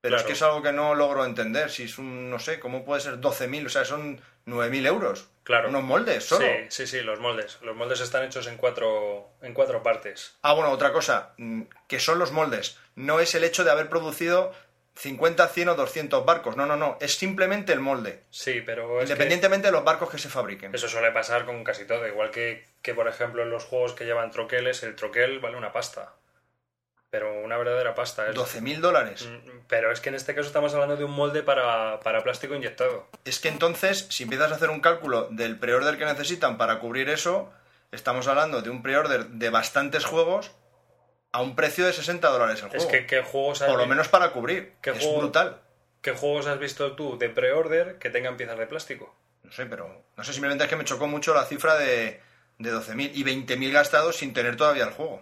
Pero 0.08 0.18
es 0.18 0.24
que 0.24 0.34
es 0.34 0.42
algo 0.42 0.62
que 0.62 0.72
no 0.72 0.96
logro 0.96 1.26
entender. 1.26 1.70
Si 1.70 1.84
es 1.84 1.98
un, 1.98 2.30
no 2.30 2.40
sé, 2.40 2.60
¿cómo 2.60 2.86
puede 2.86 3.02
ser 3.02 3.20
12.000? 3.20 3.66
O 3.66 3.70
sea, 3.70 3.86
son 3.86 4.22
9.000 4.46 4.88
euros. 4.88 5.28
Claro. 5.44 5.70
Unos 5.70 5.84
moldes 5.84 6.26
solo. 6.26 6.46
Sí, 6.46 6.54
sí, 6.70 6.88
sí, 6.88 7.02
los 7.02 7.20
moldes. 7.20 7.60
Los 7.62 7.76
moldes 7.76 8.02
están 8.02 8.24
hechos 8.24 8.48
en 8.48 8.58
cuatro, 8.58 9.30
en 9.42 9.54
cuatro 9.54 9.84
partes. 9.84 10.36
Ah, 10.42 10.54
bueno, 10.54 10.72
otra 10.72 10.92
cosa, 10.92 11.34
mm, 11.38 11.64
que 11.88 12.00
son 12.00 12.20
los 12.20 12.32
moldes. 12.32 12.78
No 12.96 13.20
es 13.20 13.34
el 13.36 13.44
hecho 13.44 13.64
de 13.64 13.72
haber 13.72 13.90
producido 13.90 14.54
50, 14.96 15.48
100 15.48 15.70
o 15.70 15.76
200 15.76 16.26
barcos. 16.26 16.58
No, 16.58 16.66
no, 16.66 16.76
no. 16.76 16.98
Es 17.00 17.16
simplemente 17.16 17.72
el 17.72 17.80
molde. 17.80 18.24
Sí, 18.30 18.62
pero 18.66 19.00
es 19.00 19.06
que 19.06 19.14
Independientemente 19.14 19.68
de 19.68 19.72
los 19.72 19.84
barcos 19.84 20.10
que 20.10 20.18
se 20.18 20.30
fabriquen. 20.30 20.74
eso 20.74 20.88
suele 20.88 21.12
pasar 21.12 21.46
con 21.46 21.64
casi 21.64 21.86
todo. 21.86 22.08
Igual 22.08 22.32
que, 22.32 22.66
que, 22.82 22.94
por 22.94 23.08
ejemplo, 23.08 23.44
en 23.44 23.50
los 23.50 23.64
juegos 23.66 23.94
que 23.94 24.06
llevan 24.06 24.32
troqueles, 24.32 24.84
el 24.84 24.96
troquel 24.96 25.40
vale 25.40 25.56
una 25.58 25.72
pasta. 25.72 26.16
Pero 27.10 27.42
una 27.42 27.58
verdadera 27.58 27.96
pasta. 27.96 28.28
Es... 28.30 28.36
12.000 28.36 28.80
dólares. 28.80 29.30
Pero 29.68 29.92
es 29.92 30.00
que 30.00 30.10
en 30.10 30.16
este 30.16 30.34
caso 30.34 30.48
estamos 30.48 30.74
hablando 30.74 30.96
de 30.96 31.04
un 31.04 31.12
molde 31.12 31.44
para, 31.44 32.00
para 32.00 32.24
plástico 32.24 32.56
inyectado. 32.56 33.08
Es 33.26 33.40
que 33.40 33.50
entonces, 33.50 34.08
si 34.10 34.24
empiezas 34.24 34.52
a 34.52 34.56
hacer 34.56 34.70
un 34.70 34.80
cálculo 34.80 35.28
del 35.30 35.58
pre-order 35.60 35.98
que 35.98 36.06
necesitan 36.06 36.58
para 36.58 36.80
cubrir 36.80 37.10
eso, 37.10 37.52
estamos 37.92 38.28
hablando 38.28 38.62
de 38.62 38.70
un 38.70 38.82
pre-order 38.82 39.26
de 39.28 39.50
bastantes 39.50 40.06
juegos 40.06 40.52
a 41.34 41.42
un 41.42 41.56
precio 41.56 41.86
de 41.86 41.92
60 41.94 42.28
dólares 42.30 42.62
el 42.62 42.68
Es 42.68 42.84
juego. 42.86 42.90
que 42.92 43.06
¿qué 43.06 43.22
juegos 43.24 43.62
has 43.62 43.68
Por 43.70 43.78
lo 43.78 43.86
menos 43.88 44.08
para 44.08 44.32
cubrir. 44.32 44.74
¿Qué 44.82 44.92
es 44.92 45.00
juego- 45.04 45.20
brutal. 45.20 45.62
¿Qué 46.02 46.12
juegos 46.14 46.48
has 46.48 46.60
visto 46.60 46.94
tú 46.96 47.18
de 47.18 47.28
pre-order 47.30 47.98
que 48.00 48.10
tengan 48.10 48.38
piezas 48.38 48.58
de 48.58 48.68
plástico? 48.68 49.14
No 49.44 49.52
sé, 49.52 49.66
pero 49.66 50.04
no 50.16 50.24
sé, 50.24 50.32
simplemente 50.32 50.64
es 50.64 50.70
que 50.70 50.76
me 50.78 50.86
chocó 50.86 51.08
mucho 51.08 51.34
la 51.34 51.44
cifra 51.46 51.76
de, 51.78 52.22
de 52.60 52.72
12.000 52.74 53.12
y 53.14 53.24
20.000 53.26 53.72
gastados 53.74 54.16
sin 54.16 54.34
tener 54.34 54.56
todavía 54.56 54.86
el 54.86 54.92
juego. 54.92 55.22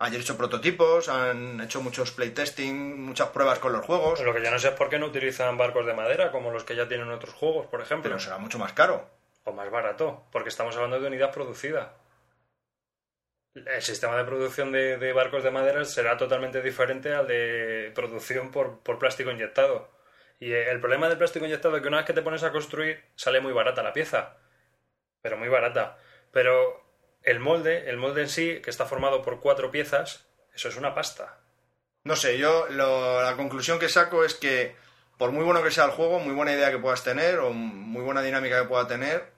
Han 0.00 0.14
hecho 0.14 0.36
prototipos, 0.36 1.08
han 1.08 1.60
hecho 1.60 1.80
muchos 1.82 2.12
playtesting, 2.12 3.04
muchas 3.04 3.30
pruebas 3.30 3.58
con 3.58 3.72
los 3.72 3.84
juegos, 3.84 4.20
Lo 4.20 4.32
que 4.32 4.42
yo 4.42 4.50
no 4.50 4.58
sé 4.58 4.68
es 4.68 4.74
por 4.74 4.88
qué 4.88 4.98
no 4.98 5.06
utilizan 5.06 5.56
barcos 5.56 5.86
de 5.86 5.94
madera 5.94 6.30
como 6.30 6.52
los 6.52 6.62
que 6.62 6.76
ya 6.76 6.86
tienen 6.86 7.10
otros 7.10 7.34
juegos, 7.34 7.66
por 7.66 7.80
ejemplo. 7.80 8.08
pero 8.08 8.20
será 8.20 8.38
mucho 8.38 8.58
más 8.58 8.72
caro. 8.72 9.10
O 9.44 9.52
más 9.52 9.70
barato, 9.70 10.24
porque 10.30 10.50
estamos 10.50 10.76
hablando 10.76 11.00
de 11.00 11.08
unidad 11.08 11.32
producida. 11.32 11.94
El 13.54 13.82
sistema 13.82 14.16
de 14.16 14.24
producción 14.24 14.70
de, 14.70 14.98
de 14.98 15.12
barcos 15.12 15.42
de 15.42 15.50
madera 15.50 15.84
será 15.84 16.16
totalmente 16.16 16.62
diferente 16.62 17.12
al 17.12 17.26
de 17.26 17.90
producción 17.94 18.52
por, 18.52 18.78
por 18.80 19.00
plástico 19.00 19.32
inyectado. 19.32 19.90
Y 20.38 20.52
el 20.52 20.80
problema 20.80 21.08
del 21.08 21.18
plástico 21.18 21.44
inyectado 21.44 21.76
es 21.76 21.82
que 21.82 21.88
una 21.88 21.96
vez 21.96 22.06
que 22.06 22.12
te 22.12 22.22
pones 22.22 22.44
a 22.44 22.52
construir 22.52 23.02
sale 23.16 23.40
muy 23.40 23.52
barata 23.52 23.82
la 23.82 23.92
pieza. 23.92 24.36
Pero 25.22 25.36
muy 25.36 25.48
barata. 25.48 25.98
Pero 26.30 26.87
el 27.30 27.40
molde, 27.40 27.88
el 27.90 27.96
molde 27.96 28.22
en 28.22 28.28
sí, 28.28 28.60
que 28.62 28.70
está 28.70 28.86
formado 28.86 29.22
por 29.22 29.40
cuatro 29.40 29.70
piezas, 29.70 30.24
eso 30.54 30.68
es 30.68 30.76
una 30.76 30.94
pasta. 30.94 31.38
No 32.04 32.16
sé, 32.16 32.38
yo 32.38 32.66
lo- 32.70 33.22
la 33.22 33.36
conclusión 33.36 33.78
que 33.78 33.88
saco 33.88 34.24
es 34.24 34.34
que 34.34 34.76
por 35.18 35.32
muy 35.32 35.44
bueno 35.44 35.62
que 35.62 35.70
sea 35.70 35.84
el 35.84 35.90
juego, 35.90 36.20
muy 36.20 36.32
buena 36.34 36.52
idea 36.52 36.70
que 36.70 36.78
puedas 36.78 37.02
tener 37.04 37.38
o 37.40 37.52
muy 37.52 38.02
buena 38.02 38.22
dinámica 38.22 38.60
que 38.62 38.68
pueda 38.68 38.86
tener, 38.86 39.30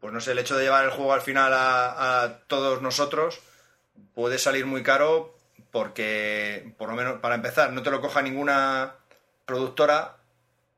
pues 0.00 0.12
no 0.12 0.20
sé, 0.20 0.32
el 0.32 0.38
hecho 0.38 0.56
de 0.56 0.64
llevar 0.64 0.84
el 0.84 0.90
juego 0.90 1.12
al 1.14 1.22
final 1.22 1.52
a, 1.54 2.40
todos 2.48 2.82
nosotros 2.82 3.40
puede 4.14 4.38
salir 4.38 4.66
muy 4.66 4.82
caro 4.82 5.34
porque, 5.70 6.74
por 6.76 6.90
lo 6.90 6.94
menos, 6.96 7.20
para 7.20 7.34
empezar, 7.34 7.72
no 7.72 7.82
te 7.82 7.90
lo 7.90 8.00
coja 8.02 8.20
ninguna 8.20 8.94
productora 9.46 10.16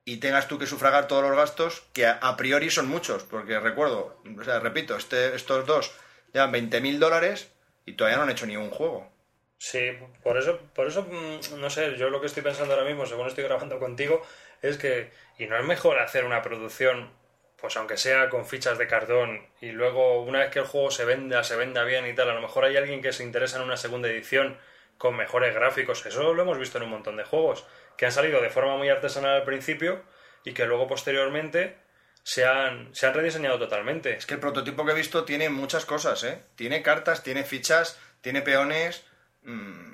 y 0.05 0.19
tengas 0.19 0.47
tú 0.47 0.59
que 0.59 0.67
sufragar 0.67 1.09
todos 1.09 1.23
los 1.25 1.37
gastos, 1.37 1.83
que 1.93 2.07
a, 2.07 2.13
a 2.23 2.37
priori 2.37 2.71
son 2.71 2.87
muchos, 2.89 3.25
porque 3.25 3.59
recuerdo, 3.59 4.21
o 4.39 4.45
sea, 4.45 4.61
repito, 4.61 4.97
este, 4.97 5.35
estos 5.35 5.67
dos 5.67 5.93
llevan 6.35 6.53
20.000 6.53 6.99
dólares 6.99 7.51
y 7.87 7.95
todavía 7.95 8.19
no 8.19 8.25
han 8.25 8.31
hecho 8.31 8.47
ni 8.47 8.57
un 8.57 8.71
juego. 8.71 9.11
Sí, 9.57 9.93
por 10.23 10.37
eso, 10.37 10.59
por 10.75 10.87
eso, 10.89 11.05
mm, 11.05 11.61
no 11.61 11.71
sé, 11.71 11.97
yo 11.97 12.11
lo 12.11 12.21
que 12.21 12.27
estoy 12.27 12.43
pensando 12.43 12.75
ahora 12.75 12.87
mismo, 12.87 13.07
según 13.07 13.29
estoy 13.29 13.45
grabando 13.45 13.79
contigo, 13.79 14.21
es 14.61 14.77
que, 14.77 15.11
y 15.39 15.47
no 15.47 15.57
es 15.57 15.65
mejor 15.65 15.99
hacer 16.01 16.25
una 16.25 16.43
producción, 16.43 17.11
pues 17.57 17.77
aunque 17.77 17.97
sea 17.97 18.29
con 18.29 18.45
fichas 18.45 18.77
de 18.77 18.87
cartón, 18.87 19.47
y 19.61 19.71
luego 19.71 20.23
una 20.23 20.41
vez 20.41 20.51
que 20.51 20.59
el 20.59 20.67
juego 20.67 20.91
se 20.91 21.05
venda, 21.05 21.45
se 21.45 21.57
venda 21.57 21.85
bien 21.85 22.07
y 22.07 22.15
tal, 22.15 22.29
a 22.31 22.35
lo 22.35 22.43
mejor 22.43 22.65
hay 22.65 22.77
alguien 22.77 23.01
que 23.01 23.13
se 23.13 23.23
interesa 23.25 23.57
en 23.57 23.63
una 23.63 23.77
segunda 23.77 24.09
edición 24.09 24.59
con 24.99 25.17
mejores 25.17 25.55
gráficos, 25.55 26.05
eso 26.05 26.35
lo 26.35 26.43
hemos 26.43 26.59
visto 26.59 26.79
en 26.79 26.85
un 26.85 26.91
montón 26.91 27.17
de 27.17 27.25
juegos, 27.25 27.65
que 27.97 28.07
han 28.07 28.13
salido 28.13 28.43
de 28.43 28.51
forma 28.51 28.77
muy 28.77 28.89
artesanal 28.89 29.37
al 29.37 29.45
principio 29.45 30.03
y 30.45 30.53
que 30.53 30.67
luego 30.67 30.87
posteriormente 30.87 31.77
se 32.25 32.45
han, 32.47 32.93
se 32.95 33.07
han 33.07 33.15
rediseñado 33.15 33.59
totalmente. 33.59 34.15
Es 34.17 34.25
que 34.27 34.35
el 34.35 34.41
prototipo 34.41 34.85
que 34.85 34.93
he 34.93 34.95
visto 34.97 35.25
tiene 35.25 35.51
muchas 35.51 35.85
cosas, 35.85 36.25
¿eh? 36.25 36.43
Tiene 36.57 36.83
cartas, 36.83 37.23
tiene 37.23 37.45
fichas, 37.45 37.99
tiene 38.23 38.41
peones, 38.41 39.05
mm, 39.43 39.93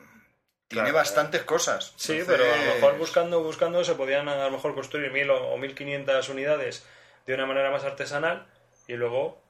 tiene 0.68 0.84
Claro. 0.84 0.92
bastantes 0.94 1.42
cosas. 1.42 1.92
Sí, 1.96 2.12
Entonces, 2.18 2.38
pero 2.38 2.54
a 2.54 2.56
lo 2.56 2.74
mejor 2.74 2.98
buscando, 2.98 3.42
buscando 3.42 3.82
se 3.84 3.94
podían 3.96 4.28
a 4.28 4.44
lo 4.44 4.52
mejor 4.52 4.74
construir 4.76 5.10
mil 5.10 5.28
o, 5.28 5.48
o 5.48 5.58
1500 5.58 6.28
unidades 6.28 6.86
de 7.26 7.34
una 7.34 7.46
manera 7.46 7.70
más 7.70 7.82
artesanal 7.84 8.46
y 8.86 8.94
luego... 8.94 9.42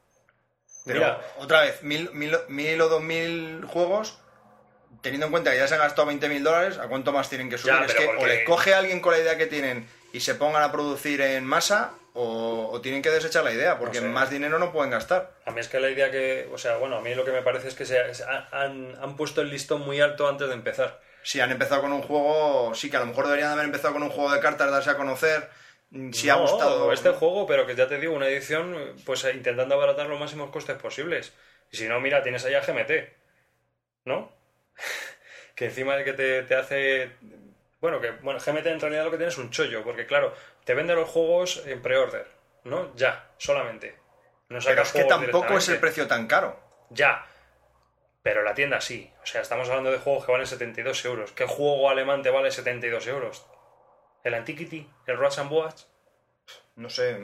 Pero 0.87 1.01
Mira, 1.01 1.21
otra 1.37 1.61
vez, 1.61 1.83
mil, 1.83 2.11
mil, 2.15 2.35
mil 2.49 2.81
o 2.81 2.89
dos 2.89 3.03
mil 3.03 3.63
juegos, 3.67 4.19
teniendo 5.03 5.27
en 5.27 5.33
cuenta 5.33 5.51
que 5.51 5.59
ya 5.59 5.69
se 5.69 5.75
han 5.75 5.81
gastado 5.81 6.11
20.000 6.11 6.43
dólares, 6.43 6.79
¿a 6.79 6.89
cuánto 6.89 7.13
más 7.13 7.29
tienen 7.29 7.51
que 7.51 7.59
subir? 7.59 7.75
Ya, 7.75 7.85
es 7.85 7.95
que 7.95 8.07
o 8.07 8.27
les 8.27 8.47
coge 8.47 8.73
a 8.73 8.79
alguien 8.79 9.01
con 9.01 9.13
la 9.13 9.19
idea 9.19 9.37
que 9.37 9.47
tienen 9.47 9.87
y 10.15 10.21
se 10.21 10.35
pongan 10.35 10.63
a 10.63 10.73
producir 10.73 11.21
en 11.21 11.45
masa, 11.45 11.93
o, 12.23 12.71
o 12.73 12.81
tienen 12.81 13.03
que 13.03 13.11
desechar 13.11 13.45
la 13.45 13.53
idea, 13.53 13.79
porque 13.79 14.01
No 14.01 14.07
sé. 14.09 14.13
más 14.13 14.31
dinero 14.31 14.59
no 14.59 14.73
pueden 14.73 14.91
gastar. 14.91 15.31
a 15.47 15.51
mí 15.51 15.61
es 15.61 15.69
que 15.69 15.81
la 15.81 15.91
idea 15.91 16.11
que... 16.11 16.49
O 16.53 16.59
sea, 16.59 16.77
bueno, 16.77 16.97
a 16.97 17.01
mí 17.01 17.15
lo 17.15 17.25
que 17.25 17.33
me 17.33 17.43
parece 17.43 17.69
es 17.69 17.75
que 17.75 17.85
se, 17.87 18.15
se 18.15 18.25
ha- 18.25 18.49
han, 18.53 18.97
han 19.03 19.17
puesto 19.17 19.41
el 19.41 19.51
listón 19.51 19.81
muy 19.83 20.01
alto 20.01 20.29
antes 20.29 20.49
de 20.49 20.55
empezar. 20.55 21.01
Si 21.23 21.41
han 21.41 21.51
empezado 21.51 21.83
con 21.83 21.93
un 21.93 22.03
juego, 22.03 22.75
sí 22.75 22.91
que 22.91 22.97
a 22.97 23.01
lo 23.01 23.07
mejor 23.07 23.27
deberían 23.27 23.51
haber 23.53 23.65
empezado 23.65 23.95
con 23.95 24.03
un 24.03 24.11
juego 24.11 24.33
de 24.33 24.41
cartas, 24.41 24.71
darse 24.71 24.91
a 24.91 24.97
conocer, 24.97 25.49
mm, 25.91 26.13
si 26.13 26.29
ha 26.31 26.35
gustado... 26.35 26.93
este 26.93 27.11
juego, 27.11 27.47
pero 27.47 27.67
que 27.67 27.75
ya 27.75 27.87
te 27.89 27.99
digo, 27.99 28.15
una 28.15 28.29
edición 28.29 28.77
pues 29.05 29.25
eh, 29.25 29.33
intentando 29.35 29.75
abaratar 29.75 30.07
los 30.07 30.19
máximos 30.21 30.51
costes 30.51 30.77
posibles. 30.77 31.33
Y 31.73 31.77
si 31.77 31.89
no, 31.89 32.01
mira, 32.01 32.23
tienes 32.23 32.45
allá 32.45 32.61
GMT, 32.61 32.91
¿no? 34.05 34.33
que 35.55 35.67
encima 35.67 35.97
de 35.97 36.05
que 36.05 36.13
te, 36.13 36.43
te 36.43 36.55
hace... 36.55 37.11
Bueno, 37.81 37.99
que 38.01 38.11
bueno, 38.23 38.39
GMT 38.41 38.67
en 38.67 38.81
realidad 38.81 39.05
lo 39.05 39.11
que 39.11 39.17
tiene 39.17 39.33
es 39.33 39.39
un 39.39 39.51
chollo, 39.51 39.83
porque 39.83 40.05
claro, 40.07 40.35
te 40.65 40.75
vende 40.75 40.95
los 40.95 41.09
juegos 41.09 41.63
en 41.67 41.81
pre-order, 41.83 42.27
¿no? 42.65 42.95
Ya, 42.97 43.31
solamente. 43.39 43.97
No 44.49 44.59
Pero 44.65 44.83
es 44.83 44.93
que 44.93 45.05
tampoco 45.05 45.59
es 45.59 45.69
el 45.69 45.79
precio 45.79 46.07
tan 46.09 46.27
caro. 46.27 46.59
Ya. 46.91 47.25
Pero 48.23 48.43
la 48.43 48.53
tienda 48.55 48.81
sí. 48.81 49.11
O 49.23 49.27
sea, 49.27 49.41
estamos 49.41 49.69
hablando 49.69 49.91
de 49.91 49.99
juegos 49.99 50.27
que 50.27 50.33
valen 50.33 50.47
72 50.47 51.05
euros. 51.05 51.33
¿Qué 51.33 51.47
juego 51.47 51.89
alemán 51.89 52.23
te 52.23 52.31
vale 52.31 52.51
72 52.51 53.07
euros? 53.07 53.47
¿El 54.25 54.35
Antiquity? 54.35 54.91
¿El 55.07 55.19
Rats 55.19 55.39
and 55.39 55.51
Boats? 55.51 55.89
No 56.77 56.91
sé. 56.91 57.17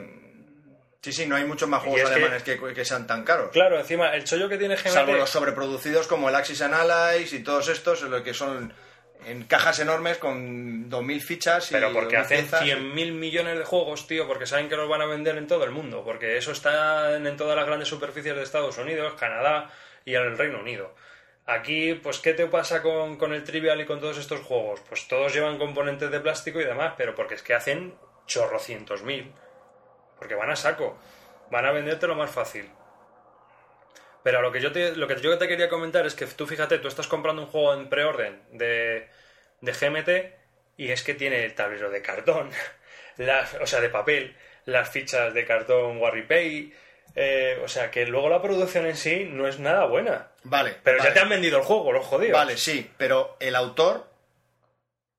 Sí, 1.01 1.11
sí, 1.13 1.25
no 1.27 1.35
hay 1.35 1.45
muchos 1.45 1.69
más 1.69 1.83
juegos 1.83 2.01
que- 2.01 2.15
alemanes 2.15 2.43
que, 2.43 2.59
que 2.73 2.85
sean 2.85 3.05
tan 3.05 3.23
caros. 3.23 3.51
Claro, 3.51 3.77
encima, 3.79 4.15
el 4.15 4.23
chollo 4.23 4.49
que 4.49 4.57
tiene 4.57 4.75
GMT... 4.75 4.87
Salvo 4.87 5.13
los 5.13 5.29
sobreproducidos 5.29 6.07
como 6.07 6.29
el 6.29 6.35
Axis 6.35 6.61
and 6.61 6.73
Allies 6.73 7.31
y 7.33 7.43
todos 7.43 7.67
estos, 7.69 8.01
lo 8.01 8.23
que 8.23 8.33
son 8.33 8.73
en 9.25 9.43
cajas 9.43 9.79
enormes 9.79 10.17
con 10.17 10.89
2.000 10.89 11.21
fichas 11.21 11.71
y 11.71 11.73
Pero 11.73 11.91
porque 11.91 12.17
2.000 12.17 12.21
hacen 12.21 12.37
piezas. 12.41 12.61
100.000 12.63 13.11
millones 13.13 13.57
de 13.57 13.65
juegos, 13.65 14.07
tío, 14.07 14.27
porque 14.27 14.45
saben 14.45 14.69
que 14.69 14.75
los 14.75 14.87
van 14.87 15.01
a 15.01 15.05
vender 15.05 15.37
en 15.37 15.47
todo 15.47 15.63
el 15.63 15.71
mundo, 15.71 16.03
porque 16.03 16.37
eso 16.37 16.51
está 16.51 17.15
en, 17.15 17.27
en 17.27 17.37
todas 17.37 17.55
las 17.55 17.65
grandes 17.65 17.87
superficies 17.89 18.35
de 18.35 18.43
Estados 18.43 18.77
Unidos, 18.77 19.13
Canadá 19.19 19.69
y 20.05 20.15
en 20.15 20.23
el 20.23 20.37
Reino 20.37 20.59
Unido. 20.59 20.93
Aquí, 21.45 21.93
pues, 21.93 22.19
¿qué 22.19 22.33
te 22.33 22.45
pasa 22.47 22.81
con, 22.81 23.17
con 23.17 23.33
el 23.33 23.45
Trivial 23.45 23.79
y 23.79 23.85
con 23.85 24.01
todos 24.01 24.17
estos 24.17 24.41
juegos? 24.41 24.81
Pues 24.87 25.07
todos 25.07 25.33
llevan 25.33 25.57
componentes 25.57 26.11
de 26.11 26.19
plástico 26.19 26.59
y 26.59 26.65
demás, 26.65 26.95
pero 26.97 27.15
porque 27.15 27.35
es 27.35 27.41
que 27.41 27.53
hacen 27.53 27.95
chorrocientos 28.25 29.03
mil. 29.03 29.31
Porque 30.19 30.35
van 30.35 30.49
a 30.49 30.57
saco. 30.57 30.97
Van 31.49 31.65
a 31.65 31.71
venderte 31.71 32.05
lo 32.05 32.15
más 32.15 32.31
fácil. 32.31 32.69
Pero 34.23 34.41
lo 34.41 34.51
que 34.51 34.59
yo 34.59 34.71
te, 34.71 34.95
lo 34.95 35.07
que 35.07 35.19
yo 35.21 35.37
te 35.37 35.47
quería 35.47 35.69
comentar 35.69 36.05
es 36.05 36.15
que 36.15 36.25
tú 36.25 36.45
fíjate, 36.45 36.79
tú 36.79 36.87
estás 36.87 37.07
comprando 37.07 37.41
un 37.43 37.47
juego 37.47 37.73
en 37.73 37.89
preorden 37.89 38.41
de, 38.51 39.07
de 39.61 39.71
GMT 39.71 40.77
y 40.77 40.91
es 40.91 41.03
que 41.03 41.13
tiene 41.13 41.45
el 41.45 41.55
tablero 41.55 41.89
de 41.89 42.01
cartón, 42.01 42.49
las, 43.17 43.53
o 43.55 43.65
sea, 43.65 43.81
de 43.81 43.89
papel, 43.89 44.35
las 44.65 44.89
fichas 44.89 45.33
de 45.33 45.45
cartón 45.45 45.97
WarriPay, 45.97 46.73
eh, 47.15 47.59
o 47.63 47.67
sea, 47.67 47.89
que 47.89 48.05
luego 48.05 48.29
la 48.29 48.41
producción 48.41 48.85
en 48.85 48.97
sí 48.97 49.27
no 49.31 49.47
es 49.47 49.59
nada 49.59 49.85
buena. 49.85 50.27
Vale. 50.43 50.75
Pero 50.83 50.97
vale. 50.97 51.09
ya 51.09 51.13
te 51.13 51.19
han 51.21 51.29
vendido 51.29 51.57
el 51.57 51.63
juego, 51.63 51.91
los 51.91 52.05
jodidos. 52.05 52.37
Vale, 52.37 52.57
sí, 52.57 52.91
pero 52.97 53.37
el 53.39 53.55
autor 53.55 54.07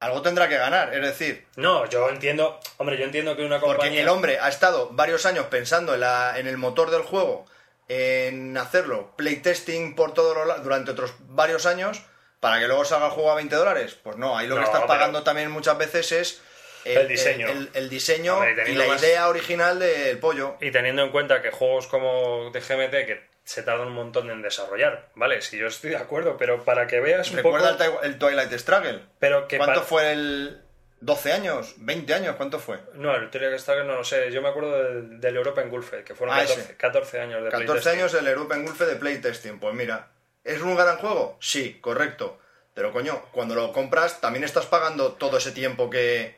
algo 0.01 0.23
tendrá 0.23 0.49
que 0.49 0.57
ganar. 0.57 0.95
Es 0.95 1.03
decir, 1.03 1.47
No, 1.57 1.87
yo 1.87 2.09
entiendo, 2.09 2.61
hombre, 2.77 2.97
yo 2.97 3.05
entiendo 3.05 3.37
que 3.37 3.45
una 3.45 3.59
compañía... 3.59 3.87
porque 3.87 4.01
el 4.01 4.09
hombre 4.09 4.39
ha 4.39 4.49
estado 4.49 4.91
varios 4.91 5.27
años 5.27 5.47
pensando 5.47 5.95
en, 5.95 6.01
la, 6.01 6.39
en 6.39 6.47
el 6.47 6.57
motor 6.57 6.91
del 6.91 7.03
juego, 7.03 7.47
en 7.89 8.57
hacerlo, 8.57 9.15
playtesting 9.17 9.95
por 9.95 10.15
todos 10.15 10.37
los 10.37 10.47
la- 10.47 10.59
durante 10.59 10.91
otros 10.91 11.13
varios 11.21 11.67
años, 11.67 12.03
para 12.41 12.61
que 12.61 12.67
luego 12.69 12.85
salga 12.85 13.07
el 13.07 13.13
juego 13.13 13.33
a 13.33 13.35
20 13.37 13.57
dólares. 13.57 13.99
Pues 14.03 14.17
no, 14.17 14.37
ahí 14.37 14.47
lo 14.47 14.55
No, 14.57 14.61
que 14.61 14.67
estás 14.67 14.85
pagando 14.87 15.23
también 15.23 15.51
muchas 15.51 15.77
veces 15.79 16.13
es 16.13 16.43
El 16.85 17.09
diseño. 17.09 17.49
el, 17.49 17.71
el 17.75 17.89
diseño 17.89 18.39
y 18.67 18.75
la 18.75 18.87
más- 18.87 19.03
idea 19.03 19.29
original 19.29 19.79
del 19.79 20.19
pollo. 20.19 20.57
Y 20.61 20.71
teniendo 20.71 21.03
en 21.03 21.11
cuenta 21.11 21.43
que 21.43 21.51
juegos 21.51 21.87
como 21.89 22.51
de 22.53 22.61
GMT 22.61 22.91
que 23.07 23.29
se 23.45 23.63
tardan 23.63 23.89
un 23.89 23.95
montón 23.95 24.31
en 24.31 24.43
desarrollar, 24.43 25.09
¿vale? 25.15 25.41
Si 25.41 25.57
yo 25.59 25.67
estoy 25.69 25.91
de 25.91 25.97
acuerdo, 25.97 26.37
pero 26.37 26.65
para 26.65 26.87
que 26.87 27.01
veas 27.01 27.31
un 27.31 27.39
Recuerda 27.39 27.73
poco... 27.79 27.83
el, 27.85 27.91
Twi- 27.93 28.05
el 28.05 28.19
Twilight 28.19 28.53
Struggle. 28.53 29.01
Pero 29.19 29.49
que 29.49 29.57
¿Cuánto 29.57 29.83
fue 29.83 30.13
el 30.13 30.63
12 31.01 31.33
años? 31.33 31.77
¿20 31.79 32.13
años? 32.13 32.37
¿Cuánto 32.37 32.59
fue? 32.59 32.79
No, 32.95 33.15
el 33.15 33.31
Trial 33.31 33.59
Struggle 33.59 33.85
no 33.85 33.95
lo 33.97 34.05
sé. 34.05 34.31
Yo 34.33 34.43
me 34.43 34.49
acuerdo 34.49 34.83
del, 34.83 35.21
del 35.21 35.37
Europa 35.37 35.63
en 35.63 35.71
Gulfe, 35.71 36.03
que 36.05 36.15
fueron 36.15 36.35
Ah, 36.35 36.41
14, 36.41 36.61
ese. 36.61 36.77
14 36.77 37.21
años 37.21 37.45
de 37.45 37.51
14 37.51 37.67
playtesting. 37.67 37.93
años 38.01 38.15
el 38.15 38.27
European 38.27 38.65
Gulf 38.65 38.81
de 38.81 38.97
playtesting. 38.97 39.61
Pues 39.61 39.75
mira, 39.75 40.11
¿es 40.45 40.61
un 40.61 40.75
gran 40.77 40.97
juego? 40.99 41.37
Sí, 41.41 41.79
correcto. 41.81 42.39
Pero 42.75 42.93
coño, 42.93 43.23
cuando 43.33 43.55
lo 43.55 43.73
compras 43.73 44.21
también 44.21 44.45
estás 44.45 44.67
pagando 44.67 45.13
todo 45.15 45.39
ese 45.39 45.53
tiempo 45.53 45.89
que... 45.91 46.37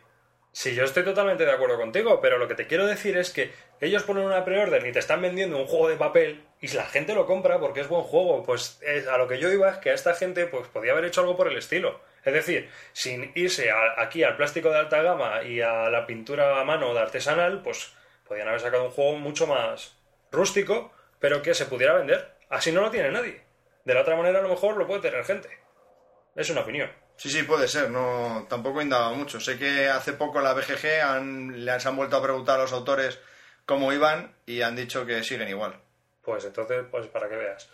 Sí, 0.52 0.74
yo 0.74 0.84
estoy 0.84 1.04
totalmente 1.04 1.44
de 1.44 1.52
acuerdo 1.52 1.76
contigo, 1.76 2.20
pero 2.20 2.36
lo 2.36 2.48
que 2.48 2.56
te 2.56 2.66
quiero 2.66 2.84
decir 2.86 3.16
es 3.16 3.30
que 3.30 3.52
ellos 3.80 4.02
ponen 4.02 4.24
una 4.24 4.44
preorden 4.44 4.84
y 4.84 4.90
te 4.90 4.98
están 4.98 5.22
vendiendo 5.22 5.56
un 5.56 5.66
juego 5.66 5.88
de 5.88 5.94
papel 5.96 6.44
y 6.60 6.66
la 6.68 6.84
gente 6.86 7.14
lo 7.14 7.24
compra 7.24 7.60
porque 7.60 7.80
es 7.82 7.88
buen 7.88 8.02
juego. 8.02 8.42
Pues 8.42 8.78
es- 8.82 9.06
a 9.06 9.16
lo 9.16 9.28
que 9.28 9.38
yo 9.38 9.50
iba 9.52 9.70
es 9.70 9.78
que 9.78 9.90
a 9.90 9.94
esta 9.94 10.12
gente 10.14 10.46
pues 10.46 10.66
podía 10.68 10.92
haber 10.92 11.04
hecho 11.04 11.20
algo 11.20 11.36
por 11.36 11.46
el 11.46 11.56
estilo. 11.56 12.00
Es 12.24 12.32
decir, 12.34 12.70
sin 12.92 13.32
irse 13.34 13.70
a- 13.70 14.00
aquí 14.00 14.22
al 14.22 14.36
plástico 14.36 14.70
de 14.70 14.78
alta 14.78 15.02
gama 15.02 15.42
y 15.42 15.60
a 15.60 15.88
la 15.90 16.06
pintura 16.06 16.60
a 16.60 16.64
mano 16.64 16.92
de 16.94 17.00
artesanal, 17.00 17.62
pues 17.62 17.92
podían 18.28 18.48
haber 18.48 18.60
sacado 18.60 18.84
un 18.84 18.90
juego 18.90 19.16
mucho 19.18 19.46
más 19.46 19.96
rústico, 20.30 20.92
pero 21.18 21.42
que 21.42 21.54
se 21.54 21.66
pudiera 21.66 21.94
vender. 21.94 22.34
Así 22.50 22.72
no 22.72 22.80
lo 22.82 22.90
tiene 22.90 23.10
nadie. 23.10 23.42
De 23.84 23.94
la 23.94 24.02
otra 24.02 24.16
manera 24.16 24.38
a 24.40 24.42
lo 24.42 24.48
mejor 24.50 24.76
lo 24.76 24.86
puede 24.86 25.00
tener 25.00 25.24
gente. 25.24 25.48
Es 26.36 26.50
una 26.50 26.60
opinión. 26.60 26.90
Sí, 27.16 27.28
sí, 27.30 27.42
puede 27.42 27.68
ser, 27.68 27.90
no, 27.90 28.46
tampoco 28.48 28.80
he 28.80 28.84
indagado 28.84 29.14
mucho. 29.14 29.40
Sé 29.40 29.58
que 29.58 29.88
hace 29.88 30.12
poco 30.14 30.40
la 30.40 30.54
BGG 30.54 31.00
han, 31.02 31.64
les 31.64 31.84
han 31.84 31.96
vuelto 31.96 32.16
a 32.16 32.22
preguntar 32.22 32.58
a 32.58 32.62
los 32.62 32.72
autores 32.72 33.18
cómo 33.66 33.92
iban 33.92 34.34
y 34.46 34.62
han 34.62 34.76
dicho 34.76 35.04
que 35.04 35.22
siguen 35.22 35.48
igual. 35.48 35.78
Pues 36.22 36.44
entonces, 36.44 36.84
pues 36.90 37.06
para 37.08 37.28
que 37.28 37.36
veas. 37.36 37.68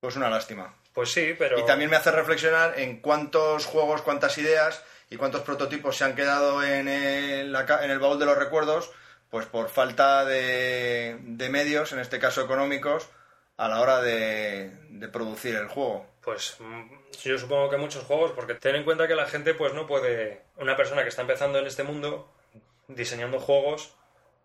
Pues 0.00 0.16
una 0.16 0.30
lástima. 0.30 0.74
Pues 1.00 1.12
sí, 1.12 1.34
pero... 1.38 1.58
Y 1.58 1.64
también 1.64 1.88
me 1.88 1.96
hace 1.96 2.10
reflexionar 2.10 2.78
en 2.78 3.00
cuántos 3.00 3.64
juegos, 3.64 4.02
cuántas 4.02 4.36
ideas 4.36 4.84
y 5.08 5.16
cuántos 5.16 5.40
prototipos 5.40 5.96
se 5.96 6.04
han 6.04 6.14
quedado 6.14 6.62
en 6.62 6.88
el, 6.88 7.56
en 7.56 7.90
el 7.90 7.98
baúl 7.98 8.18
de 8.18 8.26
los 8.26 8.36
recuerdos, 8.36 8.90
pues 9.30 9.46
por 9.46 9.70
falta 9.70 10.26
de, 10.26 11.16
de 11.22 11.48
medios, 11.48 11.94
en 11.94 12.00
este 12.00 12.18
caso 12.18 12.42
económicos, 12.42 13.08
a 13.56 13.68
la 13.68 13.80
hora 13.80 14.02
de, 14.02 14.72
de 14.90 15.08
producir 15.08 15.56
el 15.56 15.68
juego. 15.68 16.06
Pues 16.20 16.56
mm, 16.58 16.90
yo 17.22 17.38
supongo 17.38 17.70
que 17.70 17.78
muchos 17.78 18.04
juegos, 18.04 18.32
porque 18.32 18.52
ten 18.56 18.76
en 18.76 18.84
cuenta 18.84 19.08
que 19.08 19.14
la 19.14 19.24
gente 19.24 19.54
pues 19.54 19.72
no 19.72 19.86
puede... 19.86 20.42
Una 20.58 20.76
persona 20.76 21.02
que 21.02 21.08
está 21.08 21.22
empezando 21.22 21.60
en 21.60 21.66
este 21.66 21.82
mundo 21.82 22.30
diseñando 22.88 23.40
juegos 23.40 23.94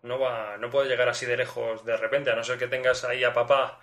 no 0.00 0.18
va 0.18 0.56
no 0.56 0.70
puede 0.70 0.88
llegar 0.88 1.10
así 1.10 1.26
de 1.26 1.36
lejos 1.36 1.84
de 1.84 1.98
repente, 1.98 2.30
a 2.30 2.34
no 2.34 2.44
ser 2.44 2.56
que 2.56 2.66
tengas 2.66 3.04
ahí 3.04 3.24
a 3.24 3.34
papá 3.34 3.78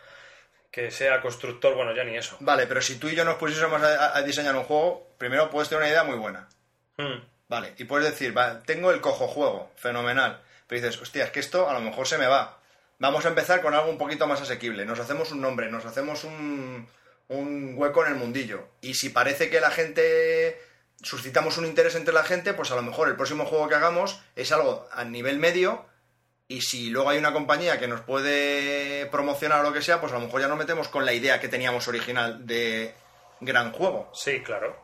que 0.74 0.89
sea 0.89 1.22
constructor, 1.22 1.75
bueno, 1.75 1.94
ya 1.94 2.03
ni 2.03 2.18
eso. 2.18 2.36
Vale, 2.39 2.65
pero 2.65 2.82
si 2.82 2.96
tú 2.96 3.08
y 3.08 3.13
yo 3.13 3.24
nos 3.24 3.36
pusiésemos 3.36 3.80
a, 3.84 4.18
a 4.18 4.24
diseñar 4.24 4.56
un 4.56 4.63
juego, 4.63 5.08
primero 5.20 5.51
puedes 5.51 5.70
tener 5.70 5.84
una 5.84 5.92
idea 5.92 6.03
muy 6.03 6.18
buena. 6.18 6.50
Mm, 6.98 7.22
Vale, 7.48 7.75
y 7.77 7.84
puedes 7.84 8.10
decir, 8.10 8.36
va, 8.36 8.63
tengo 8.63 8.89
el 8.89 9.00
cojo 9.00 9.27
juego, 9.27 9.72
fenomenal. 9.75 10.42
Pero 10.65 10.82
dices, 10.82 11.00
hostia, 11.00 11.25
es 11.25 11.30
que 11.30 11.42
esto 11.42 11.70
a 11.70 11.74
lo 11.74 11.82
mejor 11.82 12.08
se 12.08 12.18
me 12.18 12.25
va. 12.25 12.58
Vamos 12.98 13.24
a 13.25 13.30
empezar 13.30 13.62
con 13.62 13.75
algo 13.75 13.92
un 13.92 14.00
poquito 14.00 14.25
más 14.25 14.42
asequible. 14.42 14.84
Nos 14.84 15.00
hacemos 15.00 15.32
un 15.32 15.42
nombre, 15.42 15.70
nos 15.70 15.86
hacemos 15.86 16.24
un, 16.24 16.88
un 17.27 17.74
hueco 17.77 18.03
en 18.03 18.13
el 18.13 18.18
mundillo. 18.18 18.68
Y 18.82 18.96
si 18.96 19.10
parece 19.10 19.51
que 19.51 19.60
la 19.60 19.70
gente 19.70 20.60
suscitamos 21.03 21.60
un 21.60 21.68
interés 21.68 21.94
entre 21.94 22.15
la 22.15 22.24
gente, 22.24 22.56
pues 22.56 22.72
a 22.72 22.75
lo 22.75 22.82
mejor 22.82 23.10
el 23.10 23.15
próximo 23.15 23.46
juego 23.46 23.68
que 23.68 23.75
hagamos 23.75 24.20
es 24.36 24.51
algo 24.51 24.88
a 24.92 25.03
nivel 25.03 25.38
medio. 25.38 25.86
Y 26.47 26.62
si 26.62 26.89
luego 26.89 27.09
hay 27.09 27.17
una 27.17 27.31
compañía 27.33 27.79
que 27.79 27.88
nos 27.88 28.01
puede 28.01 29.05
promocionar 29.07 29.62
o 29.62 29.63
lo 29.63 29.73
que 29.73 29.81
sea, 29.81 30.00
pues 30.01 30.12
a 30.12 30.15
lo 30.19 30.25
mejor 30.25 30.41
ya 30.41 30.47
nos 30.47 30.57
metemos 30.57 30.88
con 30.89 31.05
la 31.05 31.13
idea 31.13 31.39
que 31.39 31.47
teníamos 31.47 31.88
original 31.88 32.45
de 32.45 32.93
gran 33.39 33.71
juego. 33.71 34.09
sí, 34.13 34.41
claro. 34.41 34.81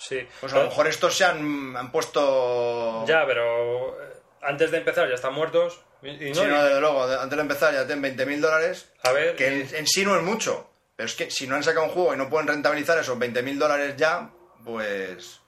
Sí. 0.00 0.26
Pues 0.40 0.52
a 0.52 0.58
lo 0.58 0.64
mejor 0.66 0.86
estos 0.86 1.16
se 1.16 1.24
han, 1.24 1.76
han 1.76 1.90
puesto. 1.90 3.04
Ya, 3.06 3.26
pero 3.26 4.00
eh, 4.00 4.14
antes 4.42 4.70
de 4.70 4.78
empezar 4.78 5.08
ya 5.08 5.16
están 5.16 5.34
muertos. 5.34 5.80
Y, 6.02 6.30
no, 6.30 6.34
Sí, 6.36 6.46
no, 6.46 6.64
desde 6.64 6.80
luego, 6.80 7.02
antes 7.02 7.36
de 7.36 7.42
empezar 7.42 7.74
ya 7.74 7.84
tienen 7.84 8.16
20.000 8.16 8.38
dólares, 8.40 8.88
a 9.02 9.10
ver, 9.10 9.34
que 9.34 9.48
y- 9.48 9.60
en, 9.62 9.74
en 9.74 9.86
sí 9.88 10.04
no 10.04 10.14
es 10.16 10.22
mucho. 10.22 10.70
Pero 10.94 11.08
es 11.08 11.16
que 11.16 11.30
si 11.32 11.48
no 11.48 11.56
han 11.56 11.64
sacado 11.64 11.86
un 11.86 11.90
juego 11.92 12.14
y 12.14 12.16
no 12.16 12.28
pueden 12.30 12.46
rentabilizar 12.46 12.96
esos 12.98 13.18
20.000 13.18 13.58
dólares 13.58 13.94
ya, 13.96 14.30
pues. 14.64 15.40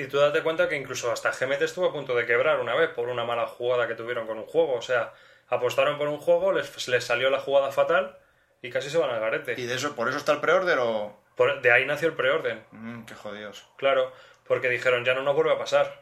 Y 0.00 0.06
tú 0.06 0.18
date 0.18 0.42
cuenta 0.42 0.68
que 0.68 0.76
incluso 0.76 1.12
hasta 1.12 1.30
GMT 1.30 1.60
estuvo 1.62 1.86
a 1.86 1.92
punto 1.92 2.14
de 2.14 2.24
quebrar 2.24 2.60
una 2.60 2.74
vez 2.74 2.88
por 2.90 3.08
una 3.08 3.24
mala 3.24 3.46
jugada 3.46 3.86
que 3.86 3.94
tuvieron 3.94 4.26
con 4.26 4.38
un 4.38 4.46
juego. 4.46 4.74
O 4.74 4.82
sea, 4.82 5.12
apostaron 5.48 5.98
por 5.98 6.08
un 6.08 6.18
juego, 6.18 6.52
les, 6.52 6.88
les 6.88 7.04
salió 7.04 7.28
la 7.28 7.40
jugada 7.40 7.70
fatal 7.70 8.16
y 8.62 8.70
casi 8.70 8.88
se 8.88 8.96
van 8.98 9.10
al 9.10 9.20
garete. 9.20 9.54
Y 9.58 9.66
de 9.66 9.74
eso, 9.74 9.94
por 9.94 10.08
eso 10.08 10.16
está 10.18 10.32
el 10.32 10.40
preorder 10.40 10.78
o. 10.78 11.20
Por- 11.36 11.60
de 11.60 11.70
ahí 11.72 11.84
nació 11.86 12.08
el 12.08 12.14
preorden, 12.14 12.64
Mm, 12.70 13.04
qué 13.04 13.14
jodidos. 13.14 13.66
claro, 13.76 14.12
porque 14.46 14.68
dijeron 14.68 15.04
ya 15.04 15.14
no 15.14 15.22
nos 15.22 15.34
vuelve 15.34 15.52
a 15.52 15.58
pasar. 15.58 16.00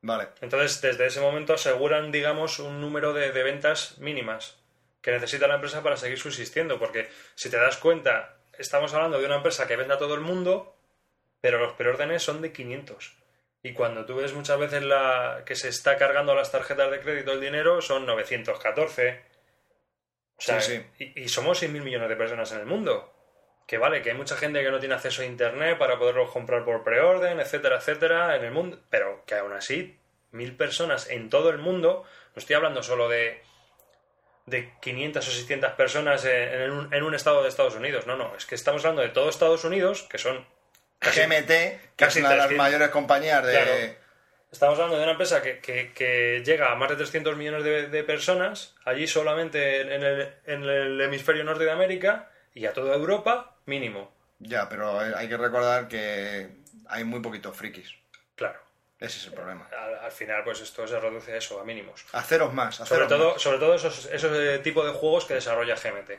Vale. 0.00 0.28
Entonces, 0.40 0.80
desde 0.80 1.06
ese 1.06 1.20
momento 1.20 1.54
aseguran, 1.54 2.12
digamos, 2.12 2.58
un 2.58 2.80
número 2.80 3.12
de, 3.14 3.32
de 3.32 3.42
ventas 3.42 3.98
mínimas 3.98 4.56
que 5.00 5.10
necesita 5.12 5.46
la 5.48 5.54
empresa 5.56 5.82
para 5.82 5.96
seguir 5.96 6.18
subsistiendo. 6.18 6.78
Porque 6.78 7.08
si 7.34 7.50
te 7.50 7.56
das 7.56 7.78
cuenta, 7.78 8.36
estamos 8.58 8.94
hablando 8.94 9.18
de 9.18 9.26
una 9.26 9.36
empresa 9.36 9.66
que 9.66 9.76
vende 9.76 9.94
a 9.94 9.98
todo 9.98 10.14
el 10.14 10.20
mundo, 10.20 10.76
pero 11.40 11.58
los 11.58 11.72
preórdenes 11.74 12.22
son 12.22 12.42
de 12.42 12.52
500. 12.52 13.12
Y 13.64 13.72
cuando 13.72 14.04
tú 14.04 14.16
ves 14.16 14.34
muchas 14.34 14.58
veces 14.58 14.82
la 14.82 15.42
que 15.46 15.56
se 15.56 15.70
está 15.70 15.96
cargando 15.96 16.32
a 16.32 16.34
las 16.34 16.52
tarjetas 16.52 16.90
de 16.90 17.00
crédito 17.00 17.32
el 17.32 17.40
dinero, 17.40 17.80
son 17.80 18.04
914. 18.04 19.22
O 20.36 20.40
sea, 20.42 20.60
Sí, 20.60 20.84
Y, 20.98 21.22
y 21.22 21.28
somos 21.28 21.62
6.000 21.62 21.80
millones 21.82 22.10
de 22.10 22.16
personas 22.16 22.52
en 22.52 22.60
el 22.60 22.66
mundo. 22.66 23.10
Que 23.66 23.78
vale, 23.78 24.02
que 24.02 24.10
hay 24.10 24.16
mucha 24.18 24.36
gente 24.36 24.62
que 24.62 24.70
no 24.70 24.80
tiene 24.80 24.96
acceso 24.96 25.22
a 25.22 25.24
internet 25.24 25.78
para 25.78 25.98
poderlos 25.98 26.30
comprar 26.30 26.62
por 26.62 26.84
preorden, 26.84 27.40
etcétera, 27.40 27.76
etcétera, 27.78 28.36
en 28.36 28.44
el 28.44 28.50
mundo. 28.50 28.78
Pero 28.90 29.22
que 29.24 29.34
aún 29.34 29.54
así, 29.54 29.98
mil 30.30 30.54
personas 30.58 31.08
en 31.08 31.30
todo 31.30 31.48
el 31.48 31.56
mundo, 31.56 32.04
no 32.34 32.38
estoy 32.38 32.56
hablando 32.56 32.82
solo 32.82 33.08
de, 33.08 33.40
de 34.44 34.74
500 34.82 35.26
o 35.26 35.30
600 35.30 35.72
personas 35.72 36.22
en 36.26 36.70
un, 36.70 36.92
en 36.92 37.02
un 37.02 37.14
estado 37.14 37.42
de 37.42 37.48
Estados 37.48 37.76
Unidos. 37.76 38.06
No, 38.06 38.14
no, 38.14 38.36
es 38.36 38.44
que 38.44 38.56
estamos 38.56 38.84
hablando 38.84 39.00
de 39.00 39.08
todo 39.08 39.30
Estados 39.30 39.64
Unidos, 39.64 40.02
que 40.02 40.18
son 40.18 40.46
casi- 40.98 41.20
GMT, 41.20 41.46
que 41.48 41.80
casi 41.96 42.18
es 42.18 42.24
una 42.24 42.30
de 42.30 42.36
las 42.36 42.46
300. 42.48 42.56
mayores 42.66 42.88
compañías 42.90 43.44
de. 43.46 43.52
Claro. 43.52 44.04
Estamos 44.52 44.78
hablando 44.78 44.96
de 44.98 45.02
una 45.02 45.12
empresa 45.12 45.42
que, 45.42 45.58
que- 45.58 45.92
que 45.92 46.42
llega 46.44 46.70
a 46.70 46.76
más 46.76 46.88
de 46.90 46.96
300 46.96 47.36
millones 47.36 47.64
de, 47.64 47.88
de 47.88 48.04
personas, 48.04 48.74
allí 48.84 49.06
solamente 49.08 49.80
en 49.80 50.02
el, 50.04 50.32
en 50.46 50.62
el 50.62 51.00
hemisferio 51.00 51.42
norte 51.42 51.64
de 51.64 51.72
América 51.72 52.30
y 52.54 52.66
a 52.66 52.72
toda 52.72 52.94
Europa, 52.94 53.56
mínimo. 53.66 54.14
Ya, 54.38 54.68
pero 54.68 54.98
hay 55.00 55.28
que 55.28 55.36
recordar 55.36 55.88
que 55.88 56.50
hay 56.88 57.02
muy 57.04 57.20
poquitos 57.20 57.56
frikis. 57.56 57.94
Claro. 58.36 58.60
Ese 59.00 59.18
es 59.18 59.26
el 59.26 59.32
problema. 59.34 59.68
Al, 59.76 59.96
al 59.98 60.12
final, 60.12 60.44
pues 60.44 60.60
esto 60.60 60.86
se 60.86 60.98
reduce 61.00 61.32
a 61.32 61.36
eso, 61.36 61.60
a 61.60 61.64
mínimos. 61.64 62.04
Haceros 62.12 62.52
más, 62.54 62.76
Sobre 62.76 63.06
todo, 63.06 63.32
más. 63.32 63.42
sobre 63.42 63.58
todo 63.58 63.74
esos, 63.74 64.06
esos 64.06 64.32
eh, 64.38 64.60
tipos 64.60 64.86
de 64.86 64.92
juegos 64.92 65.24
que 65.24 65.34
desarrolla 65.34 65.74
GMT. 65.74 66.10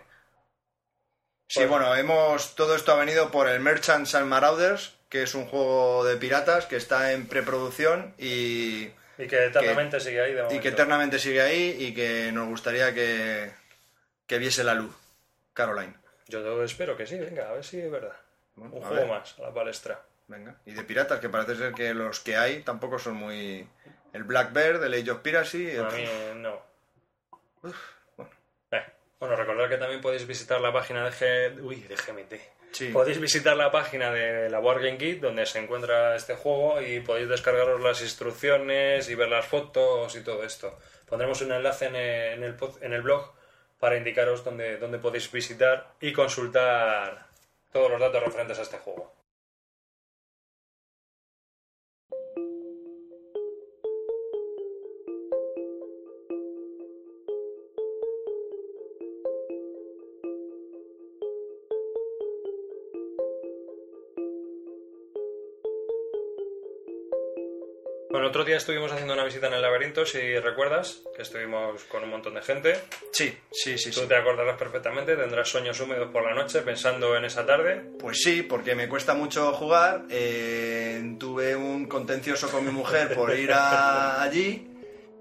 Sí, 1.48 1.64
bueno, 1.66 1.96
hemos 1.96 2.56
todo 2.56 2.76
esto 2.76 2.92
ha 2.92 2.96
venido 3.00 3.30
por 3.32 3.48
el 3.48 3.60
Merchants 3.60 4.16
and 4.16 4.28
Marauders, 4.28 4.96
que 5.10 5.24
es 5.24 5.36
un 5.36 5.46
juego 5.46 6.04
de 6.04 6.18
piratas 6.18 6.66
que 6.66 6.76
está 6.76 7.12
en 7.14 7.28
preproducción 7.28 8.14
y, 8.18 8.90
Y 9.18 9.28
que 9.28 9.46
eternamente 9.46 10.00
sigue 10.00 10.22
ahí 10.22 10.34
de 10.34 10.56
y 10.56 10.60
que 10.60 10.70
eternamente 10.70 11.20
sigue 11.20 11.42
ahí 11.42 11.76
y 11.80 11.94
que 11.94 12.32
nos 12.32 12.48
gustaría 12.50 12.94
que, 12.94 13.52
que 14.28 14.38
viese 14.40 14.64
la 14.64 14.74
luz. 14.74 14.96
Caroline. 15.54 15.94
Yo 16.28 16.64
espero 16.64 16.98
que 16.98 17.06
sí, 17.06 17.18
venga, 17.20 17.48
a 17.50 17.54
ver 17.54 17.64
si 17.64 17.80
es 17.80 17.90
verdad. 17.92 18.16
Bueno, 18.56 18.74
Un 18.76 18.82
juego 18.82 18.96
ver. 18.96 19.08
más 19.08 19.38
a 19.40 19.44
la 19.44 19.54
palestra. 19.54 20.02
Venga. 20.28 20.56
Y 20.66 20.72
de 20.74 20.84
piratas, 20.84 21.20
que 21.20 21.30
parece 21.30 21.56
ser 21.56 21.74
que 21.74 21.94
los 21.94 22.20
que 22.20 22.36
hay 22.36 22.62
tampoco 22.64 22.98
son 22.98 23.16
muy... 23.16 23.68
El 24.12 24.24
Blackbird, 24.24 24.84
el 24.84 24.94
Age 24.96 25.12
of 25.12 25.20
Piracy... 25.22 25.70
el- 25.70 25.86
A 25.86 25.90
mí 25.92 26.06
no. 26.38 26.60
Bueno, 29.26 29.42
recordad 29.42 29.68
que 29.68 29.78
también 29.78 30.02
podéis 30.02 30.28
visitar 30.28 30.62
la 30.62 30.72
página 30.72 31.04
de, 31.04 31.10
G... 31.10 31.60
Uy, 31.64 31.78
de 31.78 31.96
GMT. 31.96 32.34
Sí. 32.72 32.90
Podéis 32.90 33.20
visitar 33.20 33.58
la 33.58 33.72
página 33.72 34.12
de 34.12 34.52
la 34.52 34.60
Board 34.60 34.84
Game 34.84 35.00
Kit 35.00 35.20
donde 35.20 35.48
se 35.48 35.58
encuentra 35.58 36.16
este 36.16 36.36
juego 36.36 36.80
y 36.80 37.00
podéis 37.00 37.28
descargaros 37.28 37.82
las 37.82 38.04
instrucciones 38.04 39.10
y 39.10 39.16
ver 39.16 39.30
las 39.30 39.48
fotos 39.48 40.16
y 40.16 40.22
todo 40.22 40.44
esto. 40.44 40.78
Pondremos 41.10 41.42
un 41.42 41.54
enlace 41.54 41.86
en 41.86 41.96
el, 41.96 42.56
en 42.82 42.94
el 42.94 43.02
blog 43.02 43.34
para 43.80 43.98
indicaros 43.98 44.44
dónde, 44.44 44.78
dónde 44.78 45.00
podéis 45.00 45.32
visitar 45.32 45.94
y 46.00 46.14
consultar 46.14 47.26
todos 47.72 47.90
los 47.90 48.00
datos 48.00 48.24
referentes 48.24 48.60
a 48.60 48.62
este 48.62 48.78
juego. 48.78 49.15
Bueno, 68.26 68.40
otro 68.40 68.44
día 68.44 68.58
estuvimos 68.58 68.92
haciendo 68.92 69.14
una 69.14 69.24
visita 69.24 69.46
en 69.46 69.54
el 69.54 69.62
laberinto, 69.62 70.04
si 70.04 70.40
recuerdas, 70.40 71.00
que 71.16 71.22
estuvimos 71.22 71.84
con 71.84 72.04
un 72.06 72.10
montón 72.10 72.34
de 72.34 72.42
gente. 72.42 72.76
Sí, 73.12 73.38
sí, 73.52 73.78
sí, 73.78 73.92
Tú 73.92 74.00
sí. 74.00 74.08
te 74.08 74.16
acordarás 74.16 74.58
perfectamente, 74.58 75.16
tendrás 75.16 75.48
sueños 75.48 75.80
húmedos 75.80 76.10
por 76.10 76.24
la 76.24 76.34
noche 76.34 76.62
pensando 76.62 77.16
en 77.16 77.26
esa 77.26 77.46
tarde. 77.46 77.84
Pues 78.00 78.18
sí, 78.24 78.42
porque 78.42 78.74
me 78.74 78.90
cuesta 78.90 79.14
mucho 79.14 79.54
jugar. 79.54 80.06
eh, 80.10 81.16
tuve 81.20 81.56
un 81.56 81.86
contencioso 81.86 82.50
con 82.50 82.66
mi 82.66 82.72
mujer 82.72 83.14
por 83.14 83.32
ir 83.38 83.52
a- 83.54 84.20
allí 84.24 84.72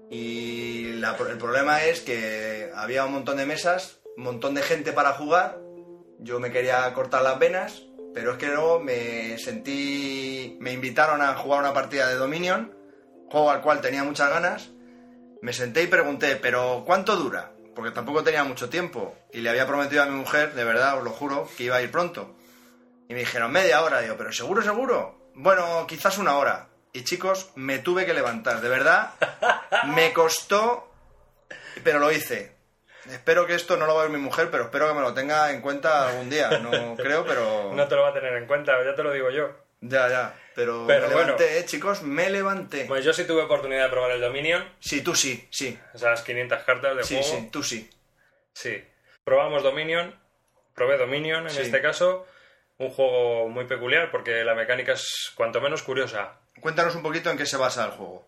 y 0.09 0.93
la- 0.93 1.15
el 1.29 1.37
problema 1.37 1.83
es 1.83 2.01
que 2.01 2.71
había 2.73 3.05
un 3.05 3.11
montón 3.11 3.37
de 3.37 3.45
mesas, 3.45 3.99
un 4.17 4.23
montón 4.23 4.55
de 4.55 4.63
gente 4.63 4.93
para 4.93 5.11
jugar. 5.13 5.59
Yo 6.17 6.39
me 6.39 6.51
quería 6.51 6.91
cortar 6.95 7.21
las 7.21 7.37
venas 7.37 7.83
Pero 8.15 8.31
es 8.31 8.37
que 8.37 8.47
luego 8.47 8.79
me 8.79 9.37
sentí. 9.37 10.55
Me 10.61 10.71
invitaron 10.71 11.21
a 11.21 11.35
jugar 11.35 11.59
una 11.59 11.73
partida 11.73 12.07
de 12.07 12.15
Dominion, 12.15 12.73
juego 13.35 13.51
al 13.51 13.61
cual 13.61 13.81
tenía 13.81 14.01
muchas 14.05 14.29
ganas. 14.29 14.69
Me 15.41 15.51
senté 15.51 15.83
y 15.83 15.87
pregunté, 15.87 16.37
¿pero 16.37 16.83
cuánto 16.85 17.17
dura? 17.17 17.51
Porque 17.75 17.91
tampoco 17.91 18.23
tenía 18.23 18.45
mucho 18.45 18.69
tiempo. 18.69 19.13
Y 19.33 19.41
le 19.41 19.49
había 19.49 19.67
prometido 19.67 20.03
a 20.03 20.05
mi 20.05 20.15
mujer, 20.15 20.53
de 20.53 20.63
verdad, 20.63 20.97
os 20.97 21.03
lo 21.03 21.09
juro, 21.09 21.49
que 21.57 21.63
iba 21.63 21.75
a 21.75 21.81
ir 21.81 21.91
pronto. 21.91 22.33
Y 23.09 23.13
me 23.13 23.19
dijeron, 23.19 23.51
media 23.51 23.83
hora. 23.83 23.99
Digo, 23.99 24.15
¿pero 24.15 24.31
seguro, 24.31 24.61
seguro? 24.61 25.31
Bueno, 25.33 25.85
quizás 25.85 26.17
una 26.17 26.37
hora. 26.37 26.69
Y 26.93 27.03
chicos, 27.03 27.51
me 27.55 27.79
tuve 27.79 28.05
que 28.05 28.13
levantar. 28.13 28.61
De 28.61 28.69
verdad, 28.69 29.15
me 29.87 30.13
costó, 30.13 30.89
pero 31.83 31.99
lo 31.99 32.13
hice. 32.13 32.55
Espero 33.11 33.45
que 33.45 33.55
esto 33.55 33.75
no 33.75 33.85
lo 33.85 33.95
va 33.95 34.03
a 34.03 34.05
ver 34.05 34.13
mi 34.13 34.23
mujer, 34.23 34.49
pero 34.49 34.63
espero 34.63 34.87
que 34.87 34.93
me 34.93 35.01
lo 35.01 35.13
tenga 35.13 35.51
en 35.51 35.59
cuenta 35.59 36.07
algún 36.07 36.29
día. 36.29 36.57
No 36.59 36.95
creo, 36.95 37.25
pero... 37.25 37.73
No 37.73 37.85
te 37.85 37.95
lo 37.95 38.03
va 38.03 38.11
a 38.11 38.13
tener 38.13 38.33
en 38.37 38.47
cuenta, 38.47 38.81
ya 38.81 38.95
te 38.95 39.03
lo 39.03 39.11
digo 39.11 39.29
yo. 39.29 39.64
Ya, 39.89 40.09
ya. 40.09 40.39
Pero, 40.55 40.85
Pero 40.87 41.07
me 41.09 41.13
bueno. 41.13 41.33
levanté, 41.33 41.59
eh, 41.59 41.65
chicos, 41.65 42.01
me 42.01 42.29
levanté. 42.29 42.85
Pues 42.85 43.03
yo 43.03 43.11
sí 43.11 43.25
tuve 43.25 43.41
oportunidad 43.41 43.83
de 43.83 43.89
probar 43.89 44.11
el 44.11 44.21
Dominion, 44.21 44.65
Sí, 44.79 45.01
tú 45.01 45.13
sí, 45.13 45.45
sí. 45.51 45.77
esas 45.93 46.21
500 46.21 46.63
cartas 46.63 46.95
de 46.95 47.03
Sí, 47.03 47.15
juego. 47.21 47.37
sí, 47.39 47.49
tú 47.51 47.61
sí. 47.63 47.89
Sí. 48.53 48.81
Probamos 49.25 49.63
Dominion, 49.63 50.17
probé 50.73 50.97
Dominion 50.97 51.43
en 51.43 51.49
Sí. 51.49 51.61
este 51.61 51.81
caso, 51.81 52.25
un 52.77 52.89
juego 52.89 53.49
muy 53.49 53.65
peculiar 53.65 54.11
porque 54.11 54.45
la 54.45 54.55
mecánica 54.55 54.93
es 54.93 55.33
cuanto 55.35 55.59
menos 55.59 55.83
curiosa. 55.83 56.39
Cuéntanos 56.61 56.95
un 56.95 57.03
poquito 57.03 57.29
en 57.29 57.37
qué 57.37 57.45
se 57.45 57.57
basa 57.57 57.83
el 57.85 57.91
juego. 57.91 58.25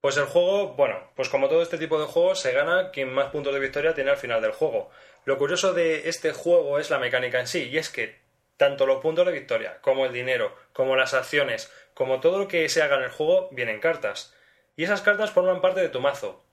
Pues 0.00 0.16
el 0.16 0.24
juego, 0.26 0.74
bueno, 0.74 1.10
pues 1.16 1.28
como 1.28 1.48
todo 1.48 1.62
este 1.62 1.78
tipo 1.78 1.98
de 2.00 2.06
juegos, 2.06 2.40
se 2.40 2.52
gana 2.52 2.90
quien 2.92 3.12
más 3.12 3.30
puntos 3.32 3.52
de 3.52 3.60
victoria 3.60 3.94
tiene 3.94 4.10
al 4.10 4.16
final 4.16 4.40
del 4.40 4.52
juego. 4.52 4.90
Lo 5.24 5.38
curioso 5.38 5.72
de 5.74 6.08
este 6.08 6.32
juego 6.32 6.78
es 6.78 6.88
la 6.90 6.98
mecánica 6.98 7.40
en 7.40 7.46
sí, 7.48 7.68
y 7.68 7.78
es 7.78 7.88
que 7.88 8.21
tanto 8.62 8.86
los 8.86 9.00
puntos 9.00 9.26
de 9.26 9.32
victoria, 9.32 9.78
como 9.80 10.06
el 10.06 10.12
dinero, 10.12 10.56
como 10.72 10.94
las 10.94 11.14
acciones, 11.14 11.68
como 11.94 12.20
todo 12.20 12.38
lo 12.38 12.46
que 12.46 12.68
se 12.68 12.80
haga 12.80 12.94
en 12.94 13.02
el 13.02 13.10
juego, 13.10 13.48
vienen 13.50 13.80
cartas. 13.80 14.32
Y 14.76 14.84
esas 14.84 15.00
cartas 15.02 15.32
forman 15.32 15.60
parte 15.60 15.80
de 15.80 15.88
tu 15.88 15.98
mazo. 16.00 16.44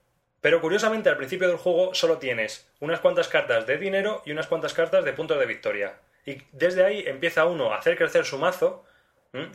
Pero 0.41 0.59
curiosamente 0.59 1.07
al 1.09 1.17
principio 1.17 1.47
del 1.47 1.57
juego 1.57 1.93
solo 1.93 2.17
tienes 2.17 2.67
unas 2.79 2.99
cuantas 2.99 3.27
cartas 3.27 3.67
de 3.67 3.77
dinero 3.77 4.23
y 4.25 4.31
unas 4.31 4.47
cuantas 4.47 4.73
cartas 4.73 5.05
de 5.05 5.13
puntos 5.13 5.37
de 5.37 5.45
victoria. 5.45 5.99
Y 6.25 6.41
desde 6.51 6.83
ahí 6.83 7.03
empieza 7.05 7.45
uno 7.45 7.71
a 7.71 7.77
hacer 7.77 7.95
crecer 7.95 8.25
su 8.25 8.39
mazo. 8.39 8.83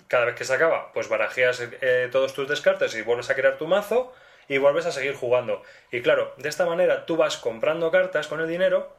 Cada 0.06 0.26
vez 0.26 0.36
que 0.36 0.44
se 0.44 0.54
acaba, 0.54 0.92
pues 0.92 1.08
barajeas 1.08 1.60
eh, 1.80 2.08
todos 2.12 2.34
tus 2.34 2.48
descartes 2.48 2.94
y 2.94 3.02
vuelves 3.02 3.30
a 3.30 3.34
crear 3.34 3.58
tu 3.58 3.66
mazo 3.66 4.14
y 4.46 4.58
vuelves 4.58 4.86
a 4.86 4.92
seguir 4.92 5.16
jugando. 5.16 5.62
Y 5.90 6.02
claro, 6.02 6.32
de 6.36 6.48
esta 6.48 6.66
manera 6.66 7.04
tú 7.04 7.16
vas 7.16 7.36
comprando 7.36 7.90
cartas 7.90 8.28
con 8.28 8.40
el 8.40 8.46
dinero, 8.46 8.94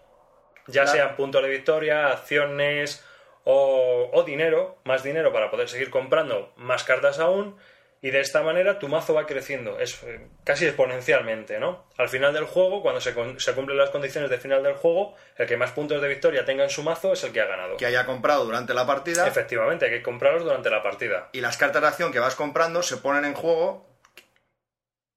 ya 0.68 0.84
Claro. 0.84 0.98
sean 0.98 1.16
puntos 1.16 1.42
de 1.42 1.50
victoria, 1.50 2.08
acciones 2.10 3.06
o, 3.46 4.10
o 4.12 4.24
dinero, 4.24 4.78
más 4.84 5.02
dinero 5.04 5.32
para 5.32 5.50
poder 5.50 5.70
seguir 5.70 5.90
comprando 5.90 6.52
más 6.58 6.84
cartas 6.84 7.20
aún. 7.20 7.56
Y 8.02 8.12
de 8.12 8.20
esta 8.20 8.44
manera 8.44 8.78
tu 8.78 8.88
mazo 8.88 9.16
va 9.16 9.26
creciendo, 9.26 9.80
es 9.80 10.00
casi 10.44 10.66
exponencialmente, 10.66 11.60
¿no? 11.60 11.86
Al 11.98 12.08
final 12.08 12.34
del 12.34 12.44
juego, 12.46 12.84
cuando 12.84 13.02
se, 13.02 13.16
se 13.38 13.54
cumplen 13.54 13.78
las 13.80 13.90
condiciones 13.90 14.30
de 14.30 14.38
final 14.38 14.62
del 14.62 14.76
juego, 14.76 15.16
el 15.38 15.48
que 15.48 15.58
más 15.58 15.72
puntos 15.72 16.00
de 16.00 16.08
victoria 16.08 16.46
tenga 16.46 16.66
en 16.66 16.70
su 16.70 16.84
mazo 16.84 17.14
es 17.14 17.24
el 17.24 17.32
que 17.32 17.42
ha 17.42 17.48
ganado. 17.48 17.78
Que 17.78 17.88
haya 17.88 18.06
comprado 18.06 18.46
durante 18.46 18.76
la 18.76 18.86
partida. 18.86 19.28
Efectivamente, 19.28 19.86
hay 19.86 19.92
que 19.92 20.04
comprarlos 20.04 20.44
durante 20.44 20.70
la 20.70 20.84
partida. 20.84 21.30
y 21.32 21.42
las 21.42 21.58
cartas 21.58 21.82
de 21.82 21.88
acción 21.88 22.12
que 22.12 22.20
vas 22.20 22.36
comprando 22.36 22.84
se 22.84 22.98
ponen 22.98 23.26
en 23.26 23.34
juego 23.34 23.88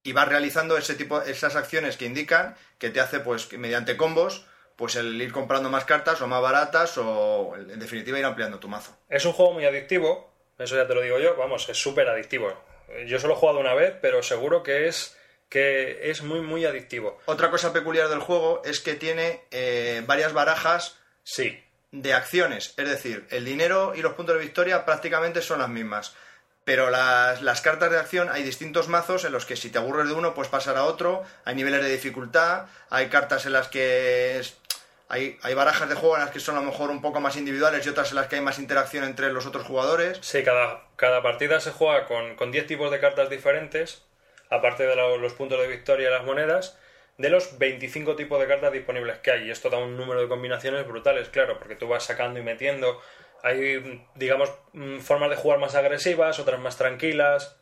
y 0.02 0.12
vas 0.12 0.28
realizando 0.28 0.78
ese 0.78 0.94
tipo 0.94 1.20
esas 1.20 1.56
acciones 1.56 1.98
que 1.98 2.06
indican 2.06 2.56
que 2.78 2.88
te 2.88 3.00
hace 3.00 3.20
pues 3.20 3.52
mediante 3.52 3.98
combos 3.98 4.46
pues 4.78 4.94
el 4.94 5.20
ir 5.20 5.32
comprando 5.32 5.68
más 5.68 5.84
cartas 5.84 6.22
o 6.22 6.28
más 6.28 6.40
baratas 6.40 6.96
o 6.98 7.56
en 7.56 7.80
definitiva 7.80 8.16
ir 8.16 8.24
ampliando 8.24 8.60
tu 8.60 8.68
mazo. 8.68 8.96
Es 9.08 9.24
un 9.24 9.32
juego 9.32 9.52
muy 9.52 9.66
adictivo, 9.66 10.32
eso 10.56 10.76
ya 10.76 10.86
te 10.86 10.94
lo 10.94 11.02
digo 11.02 11.18
yo, 11.18 11.34
vamos, 11.36 11.68
es 11.68 11.76
súper 11.76 12.08
adictivo. 12.08 12.52
Yo 13.06 13.18
solo 13.18 13.34
he 13.34 13.36
jugado 13.36 13.58
una 13.58 13.74
vez, 13.74 13.94
pero 14.00 14.22
seguro 14.22 14.62
que 14.62 14.86
es 14.86 15.18
que 15.48 16.10
es 16.10 16.22
muy 16.22 16.42
muy 16.42 16.64
adictivo. 16.64 17.18
Otra 17.26 17.50
cosa 17.50 17.72
peculiar 17.72 18.08
del 18.08 18.20
juego 18.20 18.62
es 18.64 18.78
que 18.78 18.94
tiene 18.94 19.42
eh, 19.50 20.02
varias 20.06 20.32
barajas 20.32 20.96
Sí, 21.24 21.62
de 21.90 22.14
acciones, 22.14 22.72
es 22.76 22.88
decir, 22.88 23.26
el 23.30 23.44
dinero 23.44 23.92
y 23.94 24.00
los 24.00 24.14
puntos 24.14 24.36
de 24.36 24.42
victoria 24.42 24.86
prácticamente 24.86 25.42
son 25.42 25.58
las 25.58 25.68
mismas. 25.68 26.14
Pero 26.64 26.88
las, 26.88 27.42
las 27.42 27.60
cartas 27.60 27.90
de 27.90 27.98
acción 27.98 28.28
hay 28.30 28.42
distintos 28.42 28.88
mazos 28.88 29.24
en 29.24 29.32
los 29.32 29.44
que 29.44 29.56
si 29.56 29.70
te 29.70 29.78
aburres 29.78 30.06
de 30.06 30.14
uno 30.14 30.34
puedes 30.34 30.50
pasar 30.50 30.76
a 30.76 30.84
otro, 30.84 31.24
hay 31.44 31.54
niveles 31.54 31.82
de 31.82 31.90
dificultad, 31.90 32.66
hay 32.90 33.08
cartas 33.08 33.44
en 33.44 33.54
las 33.54 33.68
que 33.68 34.40
hay, 35.08 35.38
barajas 35.54 35.88
de 35.88 35.94
juego 35.94 36.16
en 36.16 36.22
las 36.22 36.30
que 36.30 36.40
son 36.40 36.56
a 36.56 36.60
lo 36.60 36.66
mejor 36.66 36.90
un 36.90 37.00
poco 37.02 37.20
más 37.20 37.36
individuales 37.36 37.84
y 37.86 37.88
otras 37.88 38.10
en 38.10 38.16
las 38.16 38.26
que 38.28 38.36
hay 38.36 38.42
más 38.42 38.58
interacción 38.58 39.04
entre 39.04 39.32
los 39.32 39.46
otros 39.46 39.66
jugadores. 39.66 40.18
Sí, 40.20 40.42
cada, 40.44 40.82
cada 40.96 41.22
partida 41.22 41.60
se 41.60 41.70
juega 41.70 42.04
con, 42.06 42.34
con 42.36 42.50
10 42.52 42.66
tipos 42.66 42.90
de 42.90 43.00
cartas 43.00 43.30
diferentes, 43.30 44.04
aparte 44.50 44.86
de 44.86 44.96
lo- 44.96 45.18
los 45.18 45.32
puntos 45.34 45.60
de 45.60 45.68
victoria 45.68 46.08
y 46.08 46.12
las 46.12 46.24
monedas, 46.24 46.78
de 47.18 47.30
los 47.30 47.58
25 47.58 48.16
tipos 48.16 48.38
de 48.40 48.46
cartas 48.46 48.72
disponibles 48.72 49.18
que 49.18 49.30
hay. 49.32 49.46
Y 49.48 49.50
esto 49.50 49.70
da 49.70 49.78
un 49.78 49.96
número 49.96 50.20
de 50.20 50.28
combinaciones 50.28 50.86
brutales, 50.86 51.28
claro, 51.28 51.58
porque 51.58 51.76
tú 51.76 51.88
vas 51.88 52.04
sacando 52.04 52.38
y 52.40 52.42
metiendo. 52.42 53.00
Hay, 53.42 54.04
digamos, 54.16 54.52
mm, 54.72 54.98
formas 55.00 55.30
de 55.30 55.36
jugar 55.36 55.58
más 55.58 55.74
agresivas, 55.74 56.38
otras 56.40 56.60
más 56.60 56.76
tranquilas, 56.76 57.56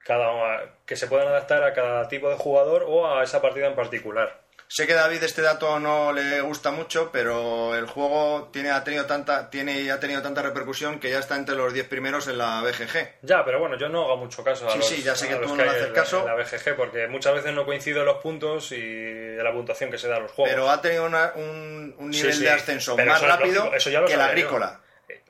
cada, 0.00 0.76
que 0.86 0.96
se 0.96 1.08
puedan 1.08 1.28
adaptar 1.28 1.64
a 1.64 1.74
cada 1.74 2.08
tipo 2.08 2.30
de 2.30 2.36
jugador 2.36 2.84
o 2.88 3.08
a 3.08 3.24
esa 3.24 3.42
partida 3.42 3.68
en 3.68 3.76
particular. 3.76 4.41
Sé 4.74 4.86
que 4.86 4.94
David 4.94 5.22
este 5.22 5.42
dato 5.42 5.78
no 5.78 6.14
le 6.14 6.40
gusta 6.40 6.70
mucho, 6.70 7.10
pero 7.12 7.76
el 7.76 7.84
juego 7.86 8.48
tiene, 8.50 8.70
ha, 8.70 8.82
tenido 8.82 9.04
tanta, 9.04 9.50
tiene 9.50 9.90
ha 9.90 10.00
tenido 10.00 10.22
tanta 10.22 10.40
repercusión 10.40 10.98
que 10.98 11.10
ya 11.10 11.18
está 11.18 11.36
entre 11.36 11.56
los 11.56 11.74
10 11.74 11.88
primeros 11.88 12.26
en 12.26 12.38
la 12.38 12.62
BGG. 12.62 13.16
Ya, 13.20 13.44
pero 13.44 13.60
bueno, 13.60 13.76
yo 13.76 13.90
no 13.90 14.02
hago 14.04 14.16
mucho 14.16 14.42
caso 14.42 14.66
a 14.66 14.72
Sí, 14.72 14.78
los, 14.78 14.88
sí, 14.88 15.02
ya 15.02 15.14
sé 15.14 15.28
que 15.28 15.36
tú 15.36 15.54
no 15.54 15.62
le 15.62 15.68
haces 15.68 15.88
caso. 15.88 16.20
en 16.20 16.24
la 16.26 16.34
BGG, 16.36 16.74
porque 16.74 17.06
muchas 17.06 17.34
veces 17.34 17.52
no 17.52 17.66
coincido 17.66 18.00
en 18.00 18.06
los 18.06 18.16
puntos 18.22 18.72
y 18.72 19.34
la 19.36 19.52
puntuación 19.52 19.90
que 19.90 19.98
se 19.98 20.08
da 20.08 20.16
a 20.16 20.20
los 20.20 20.32
juegos. 20.32 20.50
Pero 20.50 20.70
ha 20.70 20.80
tenido 20.80 21.04
una- 21.04 21.32
un, 21.34 21.94
nivel 22.08 22.32
sí. 22.32 22.42
de 22.42 22.50
ascenso 22.50 22.96
más 22.96 23.18
eso 23.18 23.26
rápido 23.26 23.54
lógico, 23.56 23.76
eso 23.76 23.90
ya 23.90 24.00
lo 24.00 24.06
que 24.06 24.14
el 24.14 24.18
yo. 24.20 24.24
agrícola. 24.24 24.80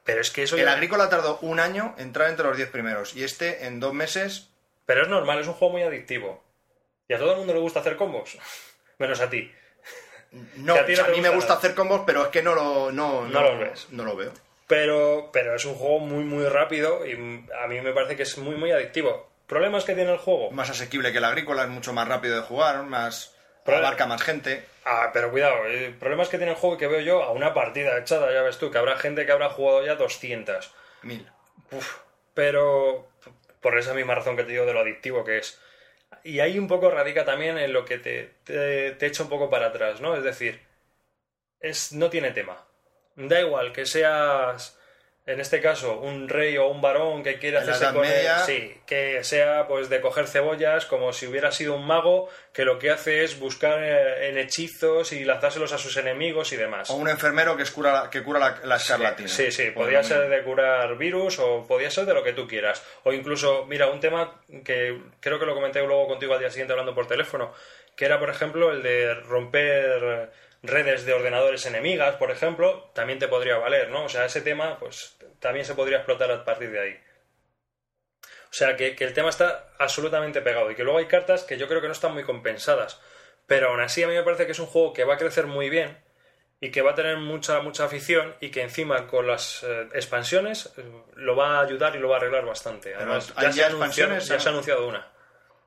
Pero 0.04 0.20
es 0.20 0.30
que 0.30 0.44
eso 0.44 0.54
El 0.56 0.66
ya- 0.66 0.72
agrícola 0.74 1.08
tardó 1.08 1.40
un 1.42 1.58
año 1.58 1.96
en 1.98 2.04
entrar 2.06 2.30
entre 2.30 2.46
los 2.46 2.56
10 2.56 2.70
primeros 2.70 3.16
y 3.16 3.24
este 3.24 3.66
en 3.66 3.80
dos 3.80 3.92
meses. 3.92 4.50
Pero 4.86 5.02
es 5.02 5.08
normal, 5.08 5.40
es 5.40 5.48
un 5.48 5.54
juego 5.54 5.72
muy 5.72 5.82
adictivo. 5.82 6.44
Y 7.08 7.14
a 7.14 7.18
todo 7.18 7.32
el 7.32 7.38
mundo 7.38 7.54
le 7.54 7.58
gusta 7.58 7.80
hacer 7.80 7.96
combos. 7.96 8.38
Menos 9.02 9.20
a 9.20 9.28
ti. 9.28 9.52
No, 10.56 10.74
a, 10.76 10.80
a 10.80 10.86
ti 10.86 10.94
no 10.94 11.04
te 11.04 11.10
mí 11.12 11.20
me 11.20 11.28
gusta 11.28 11.48
nada. 11.54 11.58
hacer 11.58 11.74
combos, 11.74 12.02
pero 12.06 12.22
es 12.22 12.28
que 12.28 12.42
no 12.42 12.54
lo, 12.54 12.90
no, 12.92 13.26
No 13.28 13.40
los 13.42 13.58
ves. 13.58 13.86
No 13.90 14.04
lo 14.04 14.16
veo. 14.16 14.32
Pero, 14.66 15.28
pero 15.32 15.54
es 15.54 15.64
un 15.66 15.74
juego 15.74 15.98
muy, 15.98 16.24
muy 16.24 16.46
rápido 16.46 17.04
y 17.06 17.12
a 17.62 17.66
mí 17.66 17.80
me 17.82 17.92
parece 17.92 18.16
que 18.16 18.22
es 18.22 18.38
muy, 18.38 18.54
muy 18.56 18.70
adictivo. 18.70 19.30
¿Problemas 19.46 19.84
que 19.84 19.94
tiene 19.94 20.12
el 20.12 20.18
juego? 20.18 20.50
Más 20.52 20.70
asequible 20.70 21.12
que 21.12 21.18
el 21.18 21.24
agrícola, 21.24 21.64
es 21.64 21.68
mucho 21.68 21.92
más 21.92 22.08
rápido 22.08 22.36
de 22.36 22.42
jugar, 22.42 22.82
más 22.84 23.34
Pero- 23.66 23.78
abarca 23.78 24.06
más 24.06 24.22
gente. 24.22 24.64
Ah, 24.84 25.10
pero 25.12 25.30
cuidado, 25.30 25.66
eh, 25.66 25.94
problemas 26.00 26.28
que 26.28 26.38
tiene 26.38 26.52
el 26.52 26.58
juego 26.58 26.78
que 26.78 26.86
veo 26.86 27.00
yo 27.00 27.22
a 27.22 27.32
una 27.32 27.52
partida 27.54 27.98
echada, 27.98 28.32
ya 28.32 28.42
ves 28.42 28.58
tú, 28.58 28.70
que 28.70 28.78
habrá 28.78 28.96
gente 28.96 29.26
que 29.26 29.32
habrá 29.32 29.50
jugado 29.50 29.84
ya 29.84 29.94
200. 29.96 30.72
Mil. 31.02 31.28
Uf, 31.70 31.98
pero 32.34 33.08
por 33.60 33.78
esa 33.78 33.94
misma 33.94 34.14
razón 34.14 34.36
que 34.36 34.44
te 34.44 34.52
digo 34.52 34.64
de 34.66 34.72
lo 34.72 34.80
adictivo 34.80 35.24
que 35.24 35.38
es. 35.38 35.60
Y 36.24 36.40
ahí 36.40 36.58
un 36.58 36.68
poco 36.68 36.90
radica 36.90 37.24
también 37.24 37.58
en 37.58 37.72
lo 37.72 37.84
que 37.84 37.98
te, 37.98 38.34
te, 38.44 39.06
echa 39.06 39.24
un 39.24 39.28
poco 39.28 39.50
para 39.50 39.66
atrás, 39.68 40.00
¿no? 40.00 40.16
Es 40.16 40.22
decir, 40.22 40.60
es, 41.60 41.92
no 41.92 42.10
tiene 42.10 42.30
tema. 42.30 42.66
Da 43.16 43.40
igual 43.40 43.72
que 43.72 43.86
seas, 43.86 44.78
en 45.24 45.38
este 45.38 45.60
caso, 45.60 46.00
un 46.00 46.28
rey 46.28 46.58
o 46.58 46.66
un 46.66 46.80
varón 46.80 47.22
que 47.22 47.38
quiere 47.38 47.58
hacerse 47.58 47.92
con 47.92 48.04
él, 48.04 48.26
sí, 48.44 48.74
que 48.84 49.22
sea 49.22 49.68
pues 49.68 49.88
de 49.88 50.00
coger 50.00 50.26
cebollas 50.26 50.84
como 50.86 51.12
si 51.12 51.28
hubiera 51.28 51.52
sido 51.52 51.76
un 51.76 51.86
mago 51.86 52.28
que 52.52 52.64
lo 52.64 52.76
que 52.80 52.90
hace 52.90 53.22
es 53.22 53.38
buscar 53.38 53.80
eh, 53.84 54.30
en 54.30 54.38
hechizos 54.38 55.12
y 55.12 55.24
lanzárselos 55.24 55.72
a 55.72 55.78
sus 55.78 55.96
enemigos 55.96 56.52
y 56.52 56.56
demás. 56.56 56.90
O 56.90 56.94
un 56.94 57.08
enfermero 57.08 57.56
que, 57.56 57.62
es 57.62 57.70
cura, 57.70 58.08
que 58.10 58.24
cura 58.24 58.40
la, 58.40 58.60
la 58.64 58.76
escarlatina. 58.76 59.28
Sí, 59.28 59.52
sí, 59.52 59.70
podía 59.70 59.98
lo 59.98 60.04
ser 60.04 60.28
de 60.28 60.42
curar 60.42 60.98
virus 60.98 61.38
o 61.38 61.64
podía 61.68 61.88
ser 61.88 62.04
de 62.06 62.14
lo 62.14 62.24
que 62.24 62.32
tú 62.32 62.48
quieras. 62.48 62.82
O 63.04 63.12
incluso, 63.12 63.64
mira, 63.66 63.90
un 63.90 64.00
tema 64.00 64.42
que 64.64 65.00
creo 65.20 65.38
que 65.38 65.46
lo 65.46 65.54
comenté 65.54 65.80
luego 65.86 66.08
contigo 66.08 66.34
al 66.34 66.40
día 66.40 66.50
siguiente 66.50 66.72
hablando 66.72 66.96
por 66.96 67.06
teléfono, 67.06 67.52
que 67.94 68.06
era, 68.06 68.18
por 68.18 68.28
ejemplo, 68.28 68.72
el 68.72 68.82
de 68.82 69.14
romper 69.14 70.32
redes 70.62 71.04
de 71.04 71.12
ordenadores 71.12 71.66
enemigas, 71.66 72.16
por 72.16 72.30
ejemplo, 72.30 72.90
también 72.94 73.18
te 73.18 73.28
podría 73.28 73.58
valer, 73.58 73.90
¿no? 73.90 74.04
O 74.04 74.08
sea, 74.08 74.24
ese 74.24 74.40
tema, 74.40 74.78
pues 74.78 75.16
también 75.40 75.66
se 75.66 75.74
podría 75.74 75.98
explotar 75.98 76.30
a 76.30 76.44
partir 76.44 76.70
de 76.70 76.80
ahí. 76.80 77.00
O 78.24 78.54
sea, 78.54 78.76
que, 78.76 78.94
que 78.94 79.04
el 79.04 79.14
tema 79.14 79.30
está 79.30 79.72
absolutamente 79.78 80.42
pegado 80.42 80.70
y 80.70 80.74
que 80.74 80.84
luego 80.84 80.98
hay 80.98 81.06
cartas 81.06 81.44
que 81.44 81.56
yo 81.56 81.68
creo 81.68 81.80
que 81.80 81.86
no 81.86 81.92
están 81.92 82.12
muy 82.12 82.22
compensadas. 82.22 83.00
Pero 83.46 83.70
aún 83.70 83.80
así 83.80 84.02
a 84.02 84.08
mí 84.08 84.14
me 84.14 84.22
parece 84.22 84.46
que 84.46 84.52
es 84.52 84.58
un 84.58 84.66
juego 84.66 84.92
que 84.92 85.04
va 85.04 85.14
a 85.14 85.18
crecer 85.18 85.46
muy 85.46 85.68
bien 85.68 85.98
y 86.60 86.70
que 86.70 86.80
va 86.80 86.92
a 86.92 86.94
tener 86.94 87.16
mucha 87.16 87.60
mucha 87.60 87.84
afición 87.84 88.36
y 88.40 88.50
que 88.50 88.62
encima 88.62 89.08
con 89.08 89.26
las 89.26 89.64
eh, 89.64 89.88
expansiones 89.94 90.72
eh, 90.76 90.84
lo 91.16 91.34
va 91.34 91.58
a 91.58 91.62
ayudar 91.62 91.96
y 91.96 91.98
lo 91.98 92.08
va 92.08 92.16
a 92.16 92.18
arreglar 92.18 92.46
bastante. 92.46 92.94
Además, 92.94 93.32
¿hay 93.34 93.46
ya, 93.46 93.52
se 93.52 93.62
expansiones? 93.62 94.26
ya 94.28 94.38
se 94.38 94.48
ha 94.48 94.52
anunciado 94.52 94.86
una. 94.86 95.10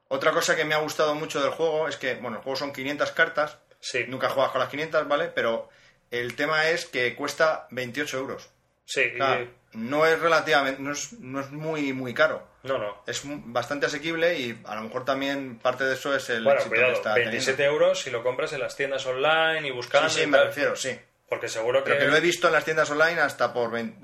Otra 0.08 0.32
cosa 0.32 0.56
que 0.56 0.64
me 0.64 0.74
ha 0.74 0.78
gustado 0.78 1.14
mucho 1.14 1.42
del 1.42 1.52
juego 1.52 1.88
es 1.90 1.98
que, 1.98 2.16
bueno, 2.16 2.38
el 2.38 2.44
juego 2.44 2.56
son 2.56 2.72
500 2.72 3.12
cartas. 3.12 3.58
Sí. 3.88 4.04
Nunca 4.08 4.30
juegas 4.30 4.52
con 4.52 4.62
las 4.62 4.70
500, 4.70 5.08
¿vale? 5.08 5.28
Pero 5.28 5.70
el 6.10 6.36
tema 6.36 6.70
es 6.70 6.86
que 6.86 7.14
cuesta 7.16 7.68
28 7.70 8.18
euros. 8.18 8.50
Sí, 8.86 9.02
y- 9.02 9.12
Claro, 9.16 9.48
no 9.74 10.06
es 10.08 10.20
relativamente, 10.20 10.82
no 10.82 10.92
es, 10.92 11.14
no 11.14 11.40
es 11.40 11.52
muy, 11.52 11.94
muy 11.94 12.14
caro. 12.16 12.48
no, 12.64 12.80
no. 12.80 13.04
Es 13.06 13.22
bastante 13.26 13.86
asequible 13.86 14.40
y 14.40 14.60
a 14.66 14.74
lo 14.76 14.82
mejor 14.82 15.06
también 15.06 15.60
parte 15.60 15.84
de 15.84 15.94
eso 15.94 16.16
es 16.16 16.28
el 16.32 16.44
Bueno, 16.44 16.58
éxito 16.60 16.74
cuidado, 16.76 16.92
que 16.94 16.98
está 16.98 17.14
27 17.16 17.64
euros 17.66 18.00
si 18.02 18.10
lo 18.10 18.24
compras 18.24 18.54
en 18.54 18.60
las 18.62 18.76
tiendas 18.76 19.06
online 19.06 19.68
y 19.68 19.72
buscando. 19.72 20.10
Sí, 20.10 20.16
sí, 20.20 20.24
y 20.24 20.28
me 20.28 20.38
tal. 20.38 20.48
refiero, 20.48 20.76
sí. 20.76 20.98
Porque 21.30 21.48
seguro 21.48 21.84
que. 21.84 21.92
Pero 21.92 22.06
que 22.06 22.12
lo 22.12 22.16
he 22.18 22.22
visto 22.22 22.48
en 22.48 22.54
las 22.54 22.66
tiendas 22.66 22.90
online 22.90 23.22
hasta 23.22 23.54
por 23.54 23.70
20 23.70 23.98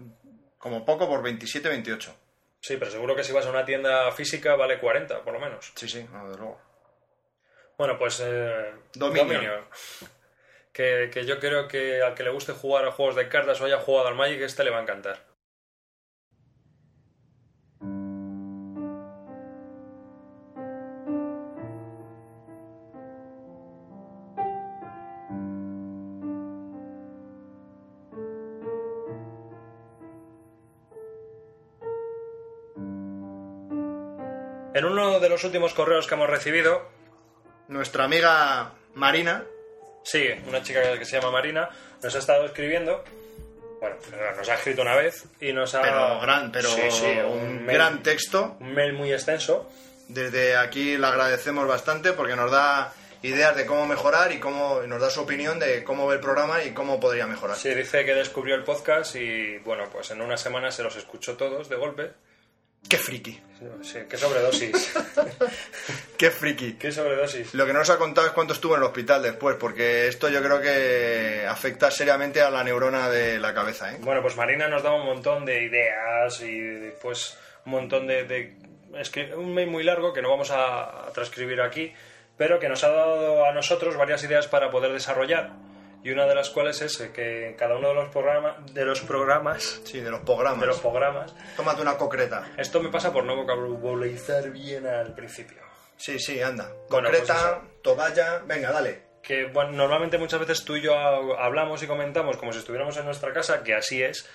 como 0.60 0.86
poco 0.86 1.08
por 1.08 1.24
27, 1.24 1.70
28. 1.70 2.16
Sí, 2.60 2.78
pero 2.78 2.92
seguro 2.92 3.16
que 3.16 3.24
si 3.24 3.32
vas 3.32 3.48
a 3.48 3.50
una 3.50 3.66
tienda 3.66 4.12
física 4.12 4.56
vale 4.56 4.80
40, 4.80 5.24
por 5.24 5.34
lo 5.34 5.40
menos. 5.40 5.72
Sí, 5.76 5.88
sí, 5.90 6.06
no, 6.12 6.26
desde 6.28 6.38
luego. 6.40 6.62
Bueno, 7.82 7.98
pues. 7.98 8.22
eh, 8.24 8.76
Dominion. 8.94 9.66
Que, 10.72 11.10
que 11.12 11.26
yo 11.26 11.40
creo 11.40 11.68
que 11.68 12.04
al 12.04 12.14
que 12.14 12.22
le 12.22 12.30
guste 12.30 12.54
jugar 12.54 12.86
a 12.86 12.92
juegos 12.92 13.16
de 13.16 13.28
cartas 13.28 13.60
o 13.60 13.66
haya 13.66 13.80
jugado 13.80 14.08
al 14.08 14.14
Magic, 14.14 14.40
este 14.42 14.64
le 14.64 14.70
va 14.70 14.78
a 14.78 14.82
encantar. 14.84 15.26
En 34.76 34.86
uno 34.86 35.20
de 35.20 35.30
los 35.30 35.44
últimos 35.44 35.74
correos 35.74 36.06
que 36.06 36.14
hemos 36.14 36.30
recibido, 36.30 37.01
Nuestra 37.72 38.04
amiga 38.04 38.74
Marina, 38.96 39.46
Sí, 40.04 40.28
una 40.48 40.62
chica 40.62 40.98
que 41.00 41.06
se 41.06 41.18
llama 41.18 41.32
Marina 41.32 41.70
nos 42.04 42.14
ha 42.16 42.18
estado 42.20 42.46
escribiendo. 42.46 43.04
Bueno, 43.80 43.96
nos 44.36 44.50
ha 44.50 44.56
escrito 44.56 44.82
una 44.82 44.96
vez 44.96 45.24
y 45.40 45.54
nos 45.54 45.74
ha. 45.74 45.82
pero 45.82 46.20
gran, 46.20 46.52
pero 46.52 46.68
Sí, 46.70 46.82
sí, 46.92 47.06
un 47.26 47.66
mail, 47.66 47.78
gran 47.78 48.04
texto. 48.04 48.58
un 48.60 48.74
mail 48.74 48.94
muy 48.94 49.14
extenso. 49.14 49.72
Desde 50.10 50.58
aquí 50.58 50.98
le 50.98 51.08
agradecemos 51.08 51.66
bastante 51.66 52.12
porque 52.12 52.36
nos 52.36 52.52
da 52.52 52.94
ideas 53.22 53.56
de 53.56 53.66
cómo 53.66 53.86
mejorar 53.86 54.34
y 54.34 54.40
cómo 54.40 54.82
nos 54.82 55.00
da 55.00 55.10
su 55.10 55.22
opinión 55.22 55.60
de 55.60 55.84
cómo 55.86 56.08
ve 56.08 56.16
el 56.16 56.20
programa 56.22 56.64
y 56.64 56.72
cómo 56.72 57.00
podría 57.00 57.26
mejorar. 57.26 57.56
Sí, 57.56 57.74
dice 57.74 58.04
que 58.04 58.14
descubrió 58.14 58.56
el 58.56 58.64
podcast 58.64 59.16
y 59.16 59.60
bueno, 59.60 59.86
pues 59.92 60.12
en 60.12 60.22
una 60.22 60.36
semana 60.36 60.72
se 60.72 60.84
los 60.84 60.96
escuchó 60.98 61.38
todos 61.38 61.70
de 61.70 61.76
golpe. 61.78 62.12
¡Qué 62.90 62.98
friki! 62.98 63.40
Sí, 63.84 64.00
qué 64.10 64.18
sobredosis. 64.18 64.94
¡Qué 66.18 66.32
friki! 66.32 66.74
qué 66.74 66.92
sobredosis. 66.92 67.54
Lo 67.54 67.66
que 67.66 67.74
no 67.74 67.80
nos 67.80 67.90
ha 67.92 67.98
contado 67.98 68.26
es 68.28 68.34
cuánto 68.34 68.54
estuvo 68.54 68.74
en 68.76 68.82
el 68.82 68.88
hospital 68.88 69.22
después, 69.22 69.56
porque 69.60 70.08
esto 70.08 70.30
yo 70.30 70.42
creo 70.42 70.60
que 70.62 71.46
afecta 71.48 71.92
seriamente 71.92 72.42
a 72.42 72.50
la 72.50 72.64
neurona 72.64 73.10
de 73.10 73.38
la 73.40 73.54
cabeza, 73.54 73.94
¿eh? 73.94 73.98
Bueno, 74.02 74.22
pues 74.22 74.36
Marina 74.36 74.68
nos 74.68 74.82
daba 74.84 74.96
un 74.96 75.06
montón 75.06 75.46
de 75.46 75.64
ideas 75.64 76.42
y 76.42 76.92
pues 77.02 77.38
un 77.66 77.72
montón 77.74 78.08
de... 78.08 78.24
de- 78.24 78.56
escri- 78.94 79.34
un 79.36 79.54
mail 79.54 79.70
muy 79.70 79.84
largo 79.84 80.12
que 80.12 80.22
no 80.22 80.30
vamos 80.32 80.50
a 80.52 81.10
transcribir 81.14 81.62
aquí, 81.62 81.94
pero 82.38 82.60
que 82.60 82.68
nos 82.68 82.84
ha 82.84 82.90
dado 82.90 83.46
a 83.46 83.54
nosotros 83.54 83.96
varias 83.96 84.24
ideas 84.24 84.48
para 84.48 84.70
poder 84.72 84.92
desarrollar. 84.92 85.52
Y 86.04 86.10
una 86.12 86.26
de 86.26 86.34
las 86.36 86.50
cuales 86.50 86.82
es 86.82 86.98
que 87.14 87.48
en 87.50 87.56
cada 87.56 87.76
uno 87.78 87.90
de 87.90 87.94
los, 87.94 88.10
programa, 88.10 88.58
de 88.72 88.86
los 88.86 89.02
programas... 89.02 89.82
Sí, 89.84 90.00
de 90.00 90.10
los 90.10 90.22
programas. 90.22 90.60
De 90.62 90.66
los 90.68 90.80
programas... 90.80 91.36
Tómate 91.56 91.82
una 91.82 91.96
concreta. 91.98 92.52
Esto 92.58 92.82
me 92.82 92.90
pasa 92.90 93.14
por 93.14 93.24
no 93.24 93.36
vocabularizar 93.36 94.50
bien 94.50 94.88
al 94.88 95.14
principio. 95.14 95.62
Sí, 95.98 96.18
sí, 96.20 96.42
anda. 96.42 96.72
Bueno, 96.90 97.10
Concreta, 97.10 97.60
pues 97.62 97.82
toalla, 97.84 98.40
venga, 98.48 98.72
dale. 98.72 99.04
que 99.22 99.46
bueno, 99.46 99.72
normalmente 99.74 100.18
muchas 100.18 100.40
veces 100.40 100.66
tú 100.66 100.76
y 100.76 100.82
yo 100.82 100.96
ha- 100.98 101.46
hablamos 101.46 101.84
y 101.84 101.88
comentamos 101.88 102.38
como 102.38 102.52
si 102.52 102.58
estuviéramos 102.60 102.98
en 102.98 103.06
nuestra 103.06 103.32
casa, 103.34 103.62
que 103.64 103.76
así 103.76 104.02
es, 104.02 104.28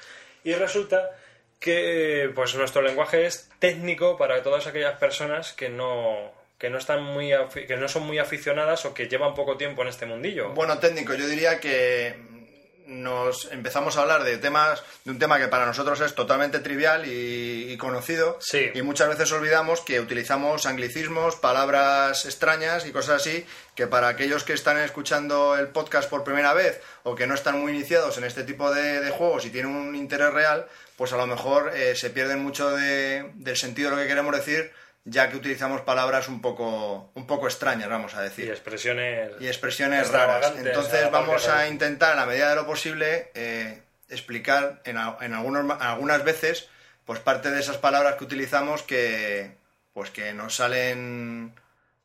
y 0.44 0.52
resulta 0.54 1.10
que 1.58 2.30
pues 2.34 2.54
nuestro 2.54 2.82
lenguaje 2.82 3.26
es 3.26 3.50
técnico 3.58 4.16
para 4.16 4.42
todas 4.44 4.66
aquellas 4.68 4.96
personas 4.98 5.52
que 5.54 5.68
no 5.68 6.30
que 6.58 6.70
no 6.70 6.78
están 6.78 7.02
muy 7.02 7.32
que 7.66 7.76
no 7.76 7.88
son 7.88 8.04
muy 8.04 8.18
aficionadas 8.18 8.84
o 8.86 8.94
que 8.94 9.08
llevan 9.08 9.34
poco 9.34 9.56
tiempo 9.56 9.82
en 9.82 9.88
este 9.88 10.06
mundillo. 10.06 10.50
Bueno, 10.50 10.78
técnico, 10.78 11.14
yo 11.14 11.26
diría 11.26 11.60
que 11.60 12.14
nos 12.86 13.50
empezamos 13.50 13.96
a 13.96 14.02
hablar 14.02 14.22
de 14.22 14.38
temas, 14.38 14.80
de 15.04 15.10
un 15.10 15.18
tema 15.18 15.38
que 15.40 15.48
para 15.48 15.66
nosotros 15.66 16.00
es 16.00 16.14
totalmente 16.14 16.60
trivial 16.60 17.04
y, 17.04 17.72
y 17.72 17.76
conocido. 17.76 18.38
Sí. 18.40 18.70
Y 18.74 18.82
muchas 18.82 19.08
veces 19.08 19.32
olvidamos 19.32 19.80
que 19.80 19.98
utilizamos 19.98 20.66
anglicismos, 20.66 21.34
palabras 21.34 22.24
extrañas 22.26 22.86
y 22.86 22.92
cosas 22.92 23.16
así, 23.22 23.44
que 23.74 23.88
para 23.88 24.06
aquellos 24.06 24.44
que 24.44 24.52
están 24.52 24.78
escuchando 24.78 25.56
el 25.58 25.66
podcast 25.68 26.08
por 26.08 26.22
primera 26.22 26.54
vez 26.54 26.80
o 27.02 27.16
que 27.16 27.26
no 27.26 27.34
están 27.34 27.60
muy 27.60 27.72
iniciados 27.72 28.18
en 28.18 28.24
este 28.24 28.44
tipo 28.44 28.72
de, 28.72 29.00
de 29.00 29.10
juegos 29.10 29.44
y 29.46 29.50
tienen 29.50 29.74
un 29.74 29.96
interés 29.96 30.32
real, 30.32 30.66
pues 30.96 31.12
a 31.12 31.16
lo 31.16 31.26
mejor 31.26 31.72
eh, 31.74 31.96
se 31.96 32.10
pierden 32.10 32.38
mucho 32.40 32.70
de- 32.70 33.32
del 33.34 33.56
sentido 33.56 33.90
de 33.90 33.96
lo 33.96 34.02
que 34.02 34.08
queremos 34.08 34.34
decir, 34.36 34.70
ya 35.06 35.30
que 35.30 35.36
utilizamos 35.36 35.82
palabras 35.82 36.28
un 36.28 36.42
poco, 36.42 37.10
un 37.14 37.26
poco 37.28 37.46
extrañas, 37.46 37.88
vamos 37.88 38.14
a 38.16 38.22
decir 38.22 38.46
y 38.46 38.50
expresiones 38.50 39.30
y 39.40 39.46
expresiones 39.46 40.10
raras. 40.10 40.52
Entonces 40.58 41.04
a 41.04 41.10
vamos 41.10 41.48
a 41.48 41.68
intentar, 41.68 42.10
en 42.10 42.16
la 42.16 42.26
medida 42.26 42.50
de 42.50 42.56
lo 42.56 42.66
posible, 42.66 43.30
eh, 43.34 43.82
explicar 44.08 44.82
en, 44.84 44.96
en 45.20 45.32
algunos, 45.32 45.80
algunas 45.80 46.24
veces 46.24 46.68
pues 47.04 47.20
parte 47.20 47.52
de 47.52 47.60
esas 47.60 47.78
palabras 47.78 48.16
que 48.16 48.24
utilizamos 48.24 48.82
que 48.82 49.56
pues 49.94 50.10
que 50.10 50.34
nos 50.34 50.56
salen 50.56 51.54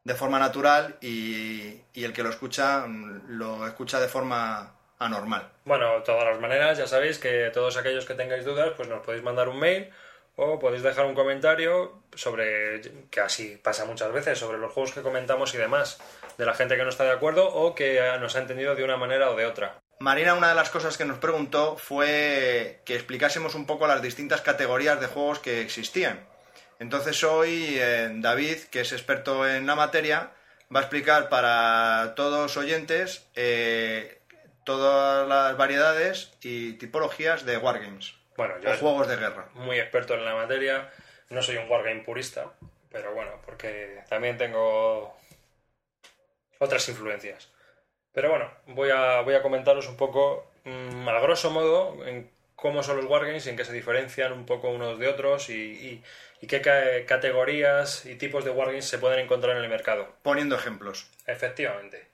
de 0.04 0.14
forma 0.14 0.38
natural 0.38 0.98
y, 1.02 1.82
y 1.94 2.04
el 2.04 2.14
que 2.14 2.22
lo 2.22 2.30
escucha 2.30 2.86
mm, 2.88 3.24
lo 3.30 3.66
escucha 3.66 4.00
de 4.00 4.08
forma 4.08 4.76
anormal. 5.00 5.50
Bueno, 5.66 5.96
de 5.96 6.02
todas 6.02 6.26
las 6.26 6.40
maneras, 6.40 6.78
ya 6.78 6.86
sabéis 6.86 7.18
que 7.18 7.50
todos 7.52 7.78
aquellos 7.78 8.06
que 8.06 8.14
tengáis 8.14 8.46
dudas, 8.46 8.74
pues 8.78 8.88
nos 8.88 9.04
podéis 9.04 9.24
mandar 9.24 9.50
un 9.50 9.60
mail 9.60 9.90
o 10.44 10.58
podéis 10.58 10.82
dejar 10.82 11.06
un 11.06 11.14
comentario 11.14 12.02
sobre, 12.16 12.82
que 13.12 13.22
así 13.22 13.60
pasa 13.62 13.86
muchas 13.86 14.12
veces, 14.12 14.40
sobre 14.40 14.58
los 14.58 14.74
juegos 14.74 14.92
que 14.92 15.04
comentamos 15.04 15.54
y 15.54 15.58
demás, 15.58 16.00
de 16.36 16.46
la 16.48 16.56
gente 16.56 16.76
que 16.76 16.84
no 16.84 16.90
está 16.90 17.04
de 17.04 17.12
acuerdo 17.12 17.48
o 17.48 17.76
que 17.76 18.02
nos 18.20 18.36
ha 18.36 18.40
entendido 18.40 18.74
de 18.74 18.84
una 18.84 18.98
manera 18.98 19.30
o 19.30 19.36
de 19.36 19.46
otra. 19.46 19.80
Marina, 20.00 20.34
una 20.34 20.50
de 20.50 20.56
las 20.56 20.72
cosas 20.72 20.98
que 20.98 21.06
nos 21.06 21.20
preguntó 21.20 21.78
fue 21.78 22.82
que 22.86 22.96
explicásemos 22.96 23.54
un 23.54 23.68
poco 23.68 23.86
las 23.86 24.02
distintas 24.02 24.42
categorías 24.42 25.00
de 25.00 25.06
juegos 25.06 25.38
que 25.38 25.62
existían. 25.62 26.26
Entonces 26.80 27.24
hoy 27.24 27.78
eh, 27.80 28.10
David, 28.12 28.58
que 28.72 28.82
es 28.82 28.92
experto 28.94 29.48
en 29.48 29.68
la 29.68 29.76
materia, 29.76 30.32
va 30.76 30.80
a 30.80 30.84
explicar 30.84 31.30
para 31.30 32.14
todos 32.16 32.58
oyentes 32.58 33.28
eh, 33.36 34.22
todas 34.64 35.28
las 35.28 35.56
variedades 35.56 36.34
y 36.42 36.74
tipologías 36.74 37.46
de 37.46 37.58
wargames 37.58 38.21
Bueno, 38.42 38.60
yo 38.60 38.72
o 38.72 38.78
juegos 38.78 39.08
de 39.08 39.18
guerra. 39.18 39.50
muy 39.54 39.80
experto 39.80 40.16
en 40.16 40.26
la 40.26 40.34
materia, 40.34 40.90
no 41.30 41.44
soy 41.44 41.58
un 41.58 41.70
wargame 41.70 42.02
purista, 42.02 42.52
pero 42.92 43.14
bueno, 43.14 43.34
porque 43.46 44.00
también 44.10 44.36
tengo 44.40 45.16
otras 46.60 46.88
influencias. 46.90 47.50
Pero 48.14 48.30
bueno, 48.32 48.52
voy 48.68 48.90
a, 48.90 49.22
voy 49.22 49.36
a 49.36 49.44
comentaros 49.44 49.88
un 49.88 49.96
poco, 49.96 50.52
mm, 50.66 51.08
a 51.08 51.20
grosso 51.20 51.52
modo, 51.52 52.04
en 52.06 52.32
cómo 52.56 52.82
son 52.82 52.98
los 52.98 53.06
wargames 53.06 53.46
y 53.46 53.50
en 53.52 53.58
qué 53.58 53.64
se 53.66 53.74
diferencian 53.74 54.34
un 54.34 54.46
poco 54.48 54.70
unos 54.70 54.98
de 54.98 55.08
otros 55.08 55.50
y, 55.50 55.54
y- 55.54 56.04
y 56.42 56.48
qué 56.48 56.62
ca- 56.62 57.06
categorías 57.08 58.06
y 58.08 58.16
tipos 58.16 58.44
de 58.44 58.50
wargames 58.50 58.86
se 58.86 58.98
pueden 58.98 59.20
encontrar 59.20 59.56
en 59.56 59.64
el 59.64 59.70
mercado. 59.70 60.08
Poniendo 60.24 60.56
ejemplos, 60.56 61.10
Efectivamente. 61.28 62.08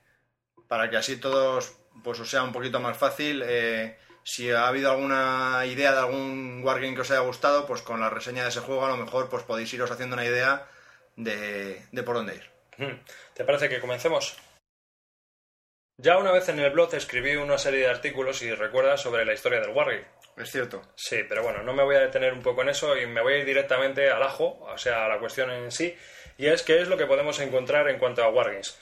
para 0.68 0.90
que 0.90 0.98
así 0.98 1.16
todos 1.18 1.74
pues 2.04 2.20
os 2.20 2.30
sea 2.30 2.42
un 2.42 2.52
poquito 2.52 2.80
más 2.80 2.96
fácil. 2.98 3.42
eh, 3.46 3.96
si 4.28 4.50
ha 4.50 4.68
habido 4.68 4.90
alguna 4.90 5.64
idea 5.64 5.92
de 5.92 6.00
algún 6.00 6.60
wargame 6.62 6.94
que 6.94 7.00
os 7.00 7.10
haya 7.10 7.20
gustado, 7.20 7.66
pues 7.66 7.80
con 7.80 7.98
la 7.98 8.10
reseña 8.10 8.42
de 8.42 8.50
ese 8.50 8.60
juego 8.60 8.84
a 8.84 8.90
lo 8.90 8.98
mejor 8.98 9.30
pues 9.30 9.42
podéis 9.42 9.72
iros 9.72 9.90
haciendo 9.90 10.16
una 10.16 10.26
idea 10.26 10.68
de, 11.16 11.82
de 11.92 12.02
por 12.02 12.16
dónde 12.16 12.34
ir. 12.34 12.50
Hmm. 12.76 13.02
¿Te 13.32 13.44
parece 13.44 13.70
que 13.70 13.80
comencemos? 13.80 14.36
Ya 15.96 16.18
una 16.18 16.30
vez 16.30 16.46
en 16.50 16.58
el 16.58 16.70
blog 16.70 16.94
escribí 16.94 17.36
una 17.36 17.56
serie 17.56 17.80
de 17.80 17.88
artículos 17.88 18.42
y 18.42 18.52
recuerdas 18.52 19.00
sobre 19.00 19.24
la 19.24 19.32
historia 19.32 19.60
del 19.60 19.70
wargame. 19.70 20.04
Es 20.36 20.50
cierto. 20.50 20.82
Sí, 20.94 21.20
pero 21.26 21.42
bueno, 21.42 21.62
no 21.62 21.72
me 21.72 21.82
voy 21.82 21.96
a 21.96 22.00
detener 22.00 22.34
un 22.34 22.42
poco 22.42 22.60
en 22.60 22.68
eso 22.68 22.98
y 22.98 23.06
me 23.06 23.22
voy 23.22 23.32
a 23.32 23.38
ir 23.38 23.46
directamente 23.46 24.10
al 24.10 24.22
ajo, 24.22 24.58
o 24.60 24.76
sea, 24.76 25.06
a 25.06 25.08
la 25.08 25.18
cuestión 25.20 25.50
en 25.50 25.72
sí, 25.72 25.96
y 26.36 26.48
es 26.48 26.62
qué 26.62 26.82
es 26.82 26.88
lo 26.88 26.98
que 26.98 27.06
podemos 27.06 27.40
encontrar 27.40 27.88
en 27.88 27.98
cuanto 27.98 28.22
a 28.22 28.28
wargames. 28.28 28.78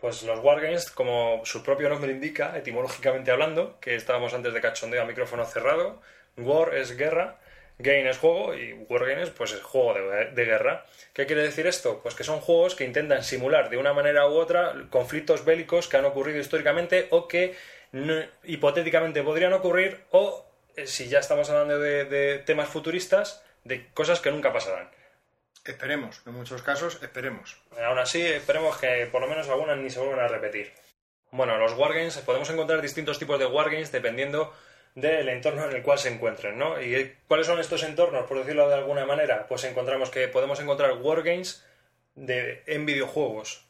Pues 0.00 0.22
los 0.22 0.38
wargames, 0.40 0.90
como 0.90 1.42
su 1.44 1.62
propio 1.62 1.88
nombre 1.88 2.12
indica, 2.12 2.56
etimológicamente 2.56 3.32
hablando, 3.32 3.78
que 3.80 3.96
estábamos 3.96 4.32
antes 4.32 4.54
de 4.54 4.60
cachondeo 4.60 5.02
a 5.02 5.06
micrófono 5.06 5.44
cerrado, 5.44 6.00
war 6.36 6.74
es 6.74 6.96
guerra, 6.96 7.38
game 7.78 8.08
es 8.08 8.18
juego 8.18 8.54
y 8.54 8.74
wargames 8.88 9.30
pues 9.30 9.52
es 9.52 9.62
juego 9.62 9.94
de, 9.94 10.44
guerra. 10.44 10.84
¿Qué 11.12 11.26
quiere 11.26 11.42
decir 11.42 11.66
esto? 11.66 12.00
Pues 12.00 12.14
que 12.14 12.22
son 12.22 12.40
juegos 12.40 12.76
que 12.76 12.84
intentan 12.84 13.24
simular 13.24 13.70
de 13.70 13.76
una 13.76 13.92
manera 13.92 14.28
u 14.28 14.34
otra 14.34 14.74
conflictos 14.90 15.44
bélicos 15.44 15.88
que 15.88 15.96
han 15.96 16.04
ocurrido 16.04 16.38
históricamente 16.38 17.08
o 17.10 17.26
que 17.26 17.56
hipotéticamente 18.44 19.22
podrían 19.22 19.52
ocurrir 19.52 20.04
o 20.10 20.46
eh, 20.76 20.86
si 20.86 21.08
ya 21.08 21.18
estamos 21.18 21.50
hablando 21.50 21.78
de 21.78 22.42
temas 22.46 22.68
futuristas, 22.68 23.42
de 23.64 23.88
cosas 23.94 24.20
que 24.20 24.30
nunca 24.30 24.52
pasarán. 24.52 24.90
Esperemos, 25.68 26.22
en 26.24 26.32
muchos 26.32 26.62
casos 26.62 26.98
esperemos. 27.02 27.58
Aún 27.86 27.98
así, 27.98 28.24
esperemos 28.24 28.78
que 28.78 29.06
por 29.12 29.20
lo 29.20 29.28
menos 29.28 29.50
algunas 29.50 29.76
ni 29.76 29.90
se 29.90 30.00
vuelvan 30.00 30.20
a 30.20 30.28
repetir. 30.28 30.72
Bueno, 31.30 31.58
los 31.58 31.74
wargames, 31.74 32.16
podemos 32.18 32.48
encontrar 32.48 32.80
distintos 32.80 33.18
tipos 33.18 33.38
de 33.38 33.44
wargames 33.44 33.92
dependiendo 33.92 34.54
del 34.94 35.28
entorno 35.28 35.68
en 35.68 35.76
el 35.76 35.82
cual 35.82 35.98
se 35.98 36.08
encuentren, 36.08 36.58
¿no? 36.58 36.80
¿Y 36.80 37.14
cuáles 37.28 37.46
son 37.46 37.60
estos 37.60 37.82
entornos, 37.82 38.24
por 38.26 38.38
decirlo 38.38 38.66
de 38.66 38.76
alguna 38.76 39.04
manera? 39.04 39.46
Pues 39.46 39.62
encontramos 39.64 40.08
que 40.08 40.26
podemos 40.28 40.58
encontrar 40.58 40.94
wargames 41.02 41.62
de, 42.14 42.62
en 42.66 42.86
videojuegos, 42.86 43.68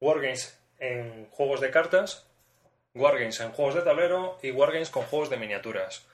wargames 0.00 0.56
en 0.78 1.26
juegos 1.30 1.60
de 1.60 1.72
cartas, 1.72 2.28
wargames 2.94 3.40
en 3.40 3.50
juegos 3.50 3.74
de 3.74 3.82
tablero 3.82 4.38
y 4.40 4.52
wargames 4.52 4.90
con 4.90 5.02
juegos 5.02 5.30
de 5.30 5.36
miniaturas, 5.36 6.06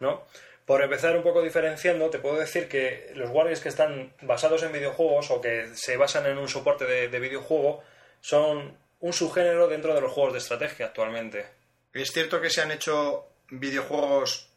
¿no? 0.00 0.24
Por 0.66 0.82
empezar 0.82 1.16
un 1.16 1.22
poco 1.22 1.42
diferenciando, 1.42 2.08
te 2.10 2.18
puedo 2.20 2.36
decir 2.36 2.68
que 2.68 3.10
los 3.14 3.30
wargames 3.30 3.60
que 3.60 3.68
están 3.68 4.12
basados 4.22 4.62
en 4.62 4.72
videojuegos 4.72 5.30
o 5.30 5.40
que 5.40 5.68
se 5.74 5.96
basan 5.96 6.26
en 6.26 6.38
un 6.38 6.48
soporte 6.48 6.84
de, 6.84 7.08
de 7.08 7.18
videojuego 7.18 7.82
son 8.20 8.78
un 9.00 9.12
subgénero 9.12 9.66
dentro 9.66 9.94
de 9.94 10.00
los 10.00 10.12
juegos 10.12 10.32
de 10.34 10.38
estrategia 10.38 10.86
actualmente. 10.86 11.46
¿Es 11.92 12.12
cierto 12.12 12.40
que 12.40 12.48
se 12.50 12.62
han 12.62 12.70
hecho 12.70 13.26
videojuegos 13.50 14.48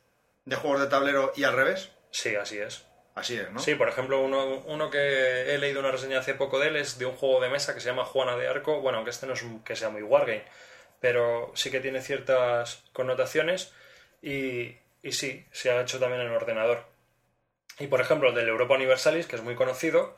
de 0.46 0.56
juegos 0.56 0.82
de 0.82 0.88
tablero 0.88 1.34
y 1.36 1.44
al 1.44 1.56
revés? 1.56 1.90
Sí, 2.12 2.36
así 2.36 2.60
es. 2.60 2.86
Así 3.16 3.38
es, 3.38 3.50
¿no? 3.50 3.60
Sí, 3.60 3.76
por 3.76 3.88
ejemplo, 3.88 4.22
uno, 4.22 4.58
uno 4.68 4.90
que 4.92 5.54
he 5.54 5.58
leído 5.58 5.80
una 5.80 5.92
reseña 5.92 6.20
hace 6.20 6.34
poco 6.34 6.60
de 6.60 6.68
él 6.68 6.76
es 6.76 7.00
de 7.00 7.06
un 7.06 7.16
juego 7.16 7.40
de 7.42 7.50
mesa 7.50 7.74
que 7.74 7.80
se 7.80 7.88
llama 7.88 8.06
Juana 8.06 8.36
de 8.38 8.48
Arco. 8.48 8.82
Bueno, 8.82 8.98
aunque 8.98 9.12
este 9.12 9.26
no 9.26 9.34
es 9.34 9.42
un- 9.42 9.64
que 9.64 9.76
sea 9.76 9.90
muy 9.90 10.04
wargame, 10.04 10.44
pero 11.00 11.52
sí 11.56 11.72
que 11.72 11.80
tiene 11.80 12.02
ciertas 12.02 12.84
connotaciones 12.94 13.74
y, 14.22 14.76
y 15.08 15.12
sí, 15.14 15.46
se 15.52 15.72
ha 15.72 15.80
hecho 15.82 16.00
también 16.00 16.22
en 16.22 16.32
ordenador. 16.32 16.84
Y 17.80 17.88
por 17.88 18.02
ejemplo, 18.02 18.30
el 18.30 18.36
del 18.36 18.48
Europa 18.50 18.74
Universalis, 18.76 19.28
que 19.28 19.36
es 19.36 19.42
muy 19.44 19.56
conocido, 19.56 20.18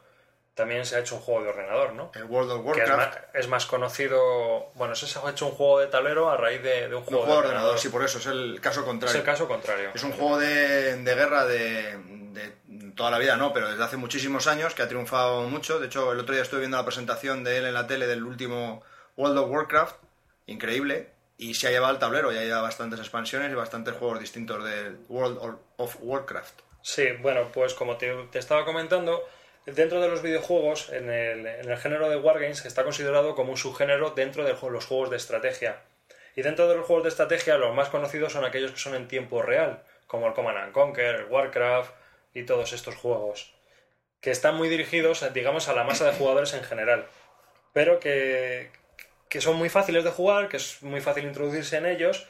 también 0.54 0.86
se 0.86 0.95
ha 0.95 1.00
hecho 1.00 1.15
un 1.15 1.21
juego 1.21 1.43
de 1.43 1.50
ordenador, 1.50 1.93
¿no? 1.93 2.12
El 2.15 2.23
World 2.23 2.52
of 2.52 2.73
Que 2.73 2.82
es 2.84 2.89
Warcraft. 2.89 3.15
más, 3.15 3.26
es 3.36 3.47
más 3.47 3.65
conocido. 3.65 4.71
Bueno, 4.76 4.93
ese 4.93 5.06
se 5.08 5.19
ha 5.19 5.30
hecho 5.30 5.45
un 5.47 5.52
juego 5.52 5.80
de 5.80 5.88
tablero 5.88 6.30
a 6.30 6.38
raíz 6.38 6.63
de, 6.63 6.88
de 6.88 6.95
un 6.95 7.02
Un 7.02 7.04
juego, 7.04 7.26
juego 7.26 7.41
de 7.41 7.47
ordenador, 7.47 7.78
sí, 7.80 7.89
por 7.89 8.04
eso 8.04 8.17
es 8.19 8.26
el 8.28 8.60
caso 8.62 8.80
Es 8.82 8.86
contrario. 8.88 9.17
el 9.19 9.23
caso 9.26 9.47
contrario. 9.47 9.91
Es 9.93 10.04
un 10.04 10.13
juego 10.13 10.39
de, 10.39 10.95
de 11.04 11.15
guerra 11.15 11.45
de, 11.45 11.97
de 12.32 12.91
toda 12.95 13.12
la 13.12 13.19
vida, 13.19 13.36
no, 13.38 13.54
pero 13.54 13.69
desde 13.69 13.84
hace 13.84 13.97
muchísimos 13.97 14.47
años 14.47 14.73
que 14.73 14.82
ha 14.84 14.88
triunfado 14.88 15.43
mucho. 15.43 15.80
De 15.80 15.88
hecho, 15.88 16.12
el 16.12 16.19
otro 16.19 16.34
día 16.34 16.43
estuve 16.43 16.62
viendo 16.62 16.78
la 16.78 16.86
presentación 16.86 17.43
de 17.43 17.58
él 17.58 17.65
en 17.65 17.73
la 17.73 17.86
tele 17.88 18.08
del 18.08 18.23
último 18.23 18.82
World 19.15 19.38
of 19.38 19.50
Warcraft, 19.52 19.95
increíble, 20.47 21.12
y 21.38 21.54
se 21.54 21.67
ha 21.67 21.71
llevado 21.71 21.93
al 21.93 22.00
tablero, 22.00 22.32
ya 22.32 22.41
lleva 22.41 22.62
bastantes 22.62 23.00
expansiones 23.00 23.52
y 23.52 23.56
bastantes 23.56 23.95
juegos 23.95 24.19
distintos 24.19 24.63
del 24.63 24.97
World 25.08 25.60
of 25.78 25.97
Warcraft. 26.02 26.62
Sí, 26.82 27.12
bueno, 27.21 27.52
pues 27.54 27.73
como 27.73 27.97
te, 27.97 28.28
estaba 28.34 28.65
comentando, 28.65 29.23
dentro 29.65 30.02
de 30.02 30.08
los 30.08 30.21
videojuegos, 30.21 30.89
en 30.89 31.10
el, 31.10 31.45
en 31.45 31.69
el 31.69 31.78
género 31.78 32.10
de 32.10 32.17
Wargames, 32.17 32.65
está 32.65 32.84
considerado 32.84 33.36
como 33.36 33.52
un 33.52 33.58
subgénero 33.58 34.12
dentro 34.12 34.43
de 34.43 34.56
los 34.69 34.86
juegos 34.86 35.10
de 35.10 35.17
estrategia. 35.17 35.82
Y 36.36 36.41
dentro 36.41 36.67
de 36.67 36.76
los 36.76 36.86
juegos 36.86 37.04
de 37.04 37.10
estrategia, 37.10 37.58
los 37.58 37.76
más 37.76 37.89
conocidos 37.89 38.34
son 38.34 38.45
aquellos 38.45 38.71
que 38.71 38.80
son 38.80 38.95
en 38.95 39.08
tiempo 39.08 39.41
real, 39.41 39.84
como 40.08 40.28
el 40.28 40.34
Command 40.34 40.58
and 40.58 40.71
Conquer, 40.71 41.15
el 41.15 41.26
Warcraft 41.26 41.91
y 42.34 42.43
todos 42.43 42.73
estos 42.73 42.95
juegos, 42.95 43.54
que 44.21 44.32
están 44.32 44.56
muy 44.56 44.69
dirigidos, 44.69 45.26
digamos, 45.34 45.67
a 45.67 45.73
la 45.73 45.84
masa 45.84 46.06
de 46.06 46.17
jugadores 46.17 46.54
en 46.54 46.63
general, 46.63 47.08
pero 47.73 48.00
que, 48.00 48.71
que 49.29 49.41
son 49.41 49.55
muy 49.55 49.69
fáciles 49.69 50.03
de 50.03 50.11
jugar, 50.11 50.49
que 50.49 50.57
es 50.57 50.81
muy 50.83 51.01
fácil 51.01 51.25
introducirse 51.25 51.77
en 51.77 51.85
ellos, 51.85 52.27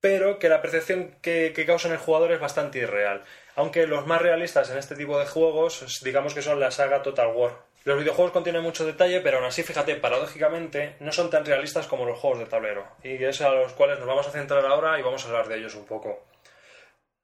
pero 0.00 0.38
que 0.38 0.48
la 0.48 0.60
percepción 0.62 1.16
que, 1.22 1.52
que 1.54 1.66
causan 1.66 1.92
el 1.92 1.98
jugador 1.98 2.32
es 2.32 2.40
bastante 2.40 2.78
irreal. 2.78 3.22
Aunque 3.54 3.86
los 3.86 4.06
más 4.06 4.20
realistas 4.20 4.70
en 4.70 4.78
este 4.78 4.96
tipo 4.96 5.18
de 5.18 5.26
juegos, 5.26 6.00
digamos 6.02 6.34
que 6.34 6.42
son 6.42 6.58
la 6.58 6.70
saga 6.70 7.02
Total 7.02 7.28
War. 7.28 7.52
Los 7.84 7.98
videojuegos 7.98 8.32
contienen 8.32 8.62
mucho 8.62 8.86
detalle, 8.86 9.20
pero 9.20 9.38
aún 9.38 9.46
así, 9.46 9.62
fíjate, 9.62 9.96
paradójicamente, 9.96 10.96
no 11.00 11.10
son 11.12 11.30
tan 11.30 11.44
realistas 11.44 11.86
como 11.88 12.04
los 12.04 12.18
juegos 12.18 12.38
de 12.38 12.46
tablero. 12.46 12.86
Y 13.02 13.22
es 13.22 13.40
a 13.40 13.50
los 13.50 13.72
cuales 13.72 13.98
nos 13.98 14.06
vamos 14.06 14.26
a 14.26 14.30
centrar 14.30 14.64
ahora 14.64 14.98
y 14.98 15.02
vamos 15.02 15.24
a 15.24 15.28
hablar 15.28 15.48
de 15.48 15.58
ellos 15.58 15.74
un 15.74 15.84
poco. 15.84 16.24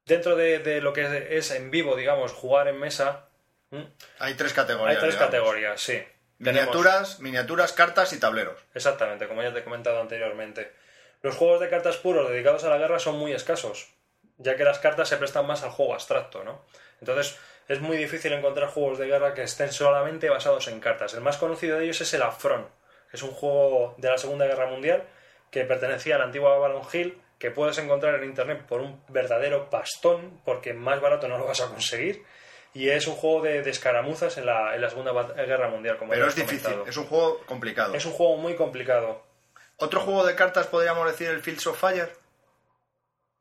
Dentro 0.05 0.35
de, 0.35 0.59
de 0.59 0.81
lo 0.81 0.91
que 0.91 1.27
es 1.37 1.51
en 1.51 1.71
vivo, 1.71 1.95
digamos, 1.95 2.33
jugar 2.33 2.67
en 2.67 2.77
mesa. 2.79 3.29
Hay 4.19 4.33
tres 4.33 4.51
hay 4.51 4.55
categorías. 4.55 4.99
tres 4.99 5.13
digamos. 5.13 5.31
categorías, 5.31 5.81
sí. 5.81 6.03
Tenemos- 6.43 6.67
Miniaturas, 6.75 7.19
miniaturas, 7.19 7.73
cartas 7.73 8.13
y 8.13 8.19
tableros. 8.19 8.57
Exactamente, 8.73 9.27
como 9.27 9.43
ya 9.43 9.53
te 9.53 9.59
he 9.59 9.63
comentado 9.63 9.99
anteriormente. 10.01 10.71
Los 11.21 11.35
juegos 11.35 11.59
de 11.59 11.69
cartas 11.69 11.97
puros 11.97 12.29
dedicados 12.29 12.63
a 12.63 12.69
la 12.69 12.77
guerra 12.77 12.97
son 12.99 13.17
muy 13.17 13.33
escasos, 13.33 13.89
ya 14.37 14.55
que 14.55 14.63
las 14.63 14.79
cartas 14.79 15.09
se 15.09 15.17
prestan 15.17 15.45
más 15.45 15.63
al 15.63 15.71
juego 15.71 15.93
abstracto, 15.93 16.43
¿no? 16.45 16.63
Entonces, 17.01 17.37
es 17.67 17.81
muy 17.81 17.97
difícil 17.97 18.31
encontrar 18.33 18.69
juegos 18.69 18.97
de 18.97 19.07
guerra 19.07 19.33
que 19.33 19.43
estén 19.43 19.71
solamente 19.71 20.29
basados 20.29 20.67
en 20.69 20.79
cartas. 20.79 21.13
El 21.13 21.21
más 21.21 21.37
conocido 21.37 21.77
de 21.77 21.83
ellos 21.83 21.99
es 22.01 22.13
el 22.13 22.21
Afron, 22.21 22.67
que 23.11 23.17
es 23.17 23.23
un 23.23 23.31
juego 23.31 23.95
de 23.97 24.09
la 24.09 24.17
Segunda 24.17 24.45
Guerra 24.45 24.67
Mundial 24.67 25.03
que 25.51 25.65
pertenecía 25.65 26.15
a 26.15 26.19
la 26.19 26.25
antigua 26.25 26.55
Avalon 26.55 26.83
Hill, 26.93 27.21
que 27.37 27.51
puedes 27.51 27.77
encontrar 27.79 28.15
en 28.15 28.23
internet 28.23 28.65
por 28.67 28.81
un 28.81 29.03
verdadero 29.07 29.69
pastón, 29.69 30.41
porque 30.45 30.73
más 30.73 31.01
barato 31.01 31.27
no 31.27 31.37
lo 31.37 31.45
vas 31.45 31.61
a 31.61 31.67
conseguir. 31.67 32.23
Y 32.73 32.89
es 32.89 33.07
un 33.07 33.15
juego 33.15 33.41
de, 33.41 33.61
de 33.61 33.69
escaramuzas 33.71 34.37
en 34.37 34.45
la, 34.45 34.75
en 34.75 34.81
la 34.81 34.89
Segunda 34.89 35.11
Guerra 35.11 35.69
Mundial, 35.69 35.97
como 35.97 36.11
Pero 36.11 36.27
es 36.27 36.35
difícil, 36.35 36.75
es 36.85 36.97
un 36.97 37.05
juego 37.05 37.39
complicado. 37.45 37.93
Es 37.95 38.05
un 38.05 38.11
juego 38.13 38.37
muy 38.37 38.55
complicado. 38.55 39.23
Otro 39.77 40.01
juego 40.01 40.25
de 40.25 40.35
cartas 40.35 40.67
podríamos 40.67 41.09
decir 41.09 41.29
el 41.29 41.41
Fields 41.41 41.65
of 41.67 41.79
Fire. 41.79 42.09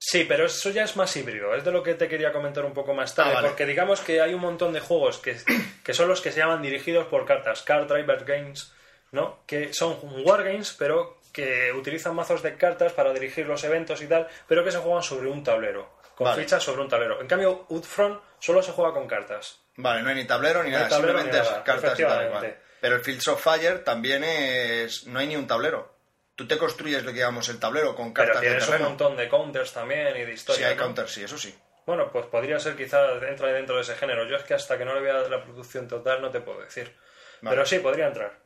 Sí, 0.00 0.24
pero 0.24 0.46
eso 0.46 0.70
ya 0.70 0.84
es 0.84 0.96
más 0.96 1.14
híbrido. 1.16 1.54
Es 1.54 1.64
de 1.64 1.72
lo 1.72 1.82
que 1.82 1.94
te 1.94 2.08
quería 2.08 2.32
comentar 2.32 2.64
un 2.64 2.72
poco 2.72 2.94
más 2.94 3.14
tarde. 3.14 3.32
Ah, 3.32 3.34
vale. 3.34 3.48
Porque 3.48 3.66
digamos 3.66 4.00
que 4.00 4.20
hay 4.20 4.32
un 4.32 4.40
montón 4.40 4.72
de 4.72 4.80
juegos 4.80 5.18
que, 5.18 5.36
que 5.84 5.92
son 5.92 6.08
los 6.08 6.20
que 6.20 6.30
se 6.30 6.38
llaman 6.38 6.62
dirigidos 6.62 7.06
por 7.06 7.26
cartas, 7.26 7.62
Card 7.62 7.88
Driver 7.88 8.24
Games, 8.24 8.72
¿no? 9.10 9.40
Que 9.46 9.74
son 9.74 9.98
wargames, 10.24 10.72
pero 10.78 11.18
que 11.32 11.72
utilizan 11.72 12.14
mazos 12.14 12.42
de 12.42 12.56
cartas 12.56 12.92
para 12.92 13.12
dirigir 13.12 13.46
los 13.46 13.62
eventos 13.64 14.00
y 14.00 14.06
tal, 14.06 14.28
pero 14.46 14.64
que 14.64 14.70
se 14.72 14.78
juegan 14.78 15.02
sobre 15.02 15.28
un 15.28 15.42
tablero, 15.42 15.88
con 16.14 16.26
Vale. 16.26 16.42
fichas 16.42 16.62
sobre 16.62 16.82
un 16.82 16.88
tablero. 16.88 17.20
En 17.20 17.26
cambio, 17.26 17.66
Outfront 17.70 18.20
solo 18.40 18.62
se 18.62 18.72
juega 18.72 18.92
con 18.92 19.06
cartas. 19.06 19.60
Vale, 19.76 20.02
no 20.02 20.08
hay 20.10 20.16
ni 20.16 20.24
tablero 20.24 20.62
ni 20.62 20.70
No 20.70 20.76
hay 20.76 20.82
nada, 20.84 20.88
tablero 20.96 21.18
simplemente 21.18 21.50
ni 21.50 21.56
es 21.56 21.62
cartas 21.64 21.98
y 21.98 22.02
tal. 22.02 22.30
vale. 22.30 22.56
Pero 22.80 22.96
el 22.96 23.02
Fields 23.02 23.28
of 23.28 23.42
Fire 23.42 23.82
también 23.84 24.22
es. 24.24 25.06
No 25.06 25.18
hay 25.18 25.26
ni 25.26 25.36
un 25.36 25.46
tablero. 25.46 25.96
Tú 26.36 26.46
te 26.46 26.56
construyes 26.58 27.02
lo 27.04 27.12
que 27.12 27.18
llamamos 27.18 27.48
el 27.48 27.58
tablero 27.58 27.94
con 27.96 28.12
Pero 28.14 28.26
cartas 28.26 28.40
de 28.42 28.46
tienes 28.48 28.64
un 28.64 28.70
terreno. 28.70 28.88
montón 28.90 29.16
de 29.16 29.28
counters 29.28 29.72
también 29.72 30.16
y 30.16 30.20
de 30.20 30.26
Sí, 30.26 30.32
historias. 30.32 30.70
hay 30.70 30.76
¿no? 30.76 30.82
counters, 30.84 31.12
sí, 31.12 31.24
eso 31.24 31.36
sí. 31.38 31.52
Bueno, 31.84 32.12
pues 32.12 32.26
podría 32.26 32.60
ser 32.60 32.76
quizás 32.76 33.20
entra 33.22 33.48
dentro 33.52 33.74
de 33.76 33.82
ese 33.82 33.96
género. 33.96 34.24
Yo 34.28 34.36
es 34.36 34.44
que 34.44 34.54
hasta 34.54 34.78
que 34.78 34.84
no 34.84 34.94
le 34.94 35.00
vea 35.00 35.14
la 35.28 35.42
producción 35.42 35.88
total 35.88 36.20
no 36.22 36.30
te 36.30 36.40
puedo 36.40 36.60
decir. 36.60 36.94
Vale. 37.40 37.56
Pero 37.56 37.66
sí, 37.66 37.78
podría 37.80 38.06
entrar. 38.06 38.38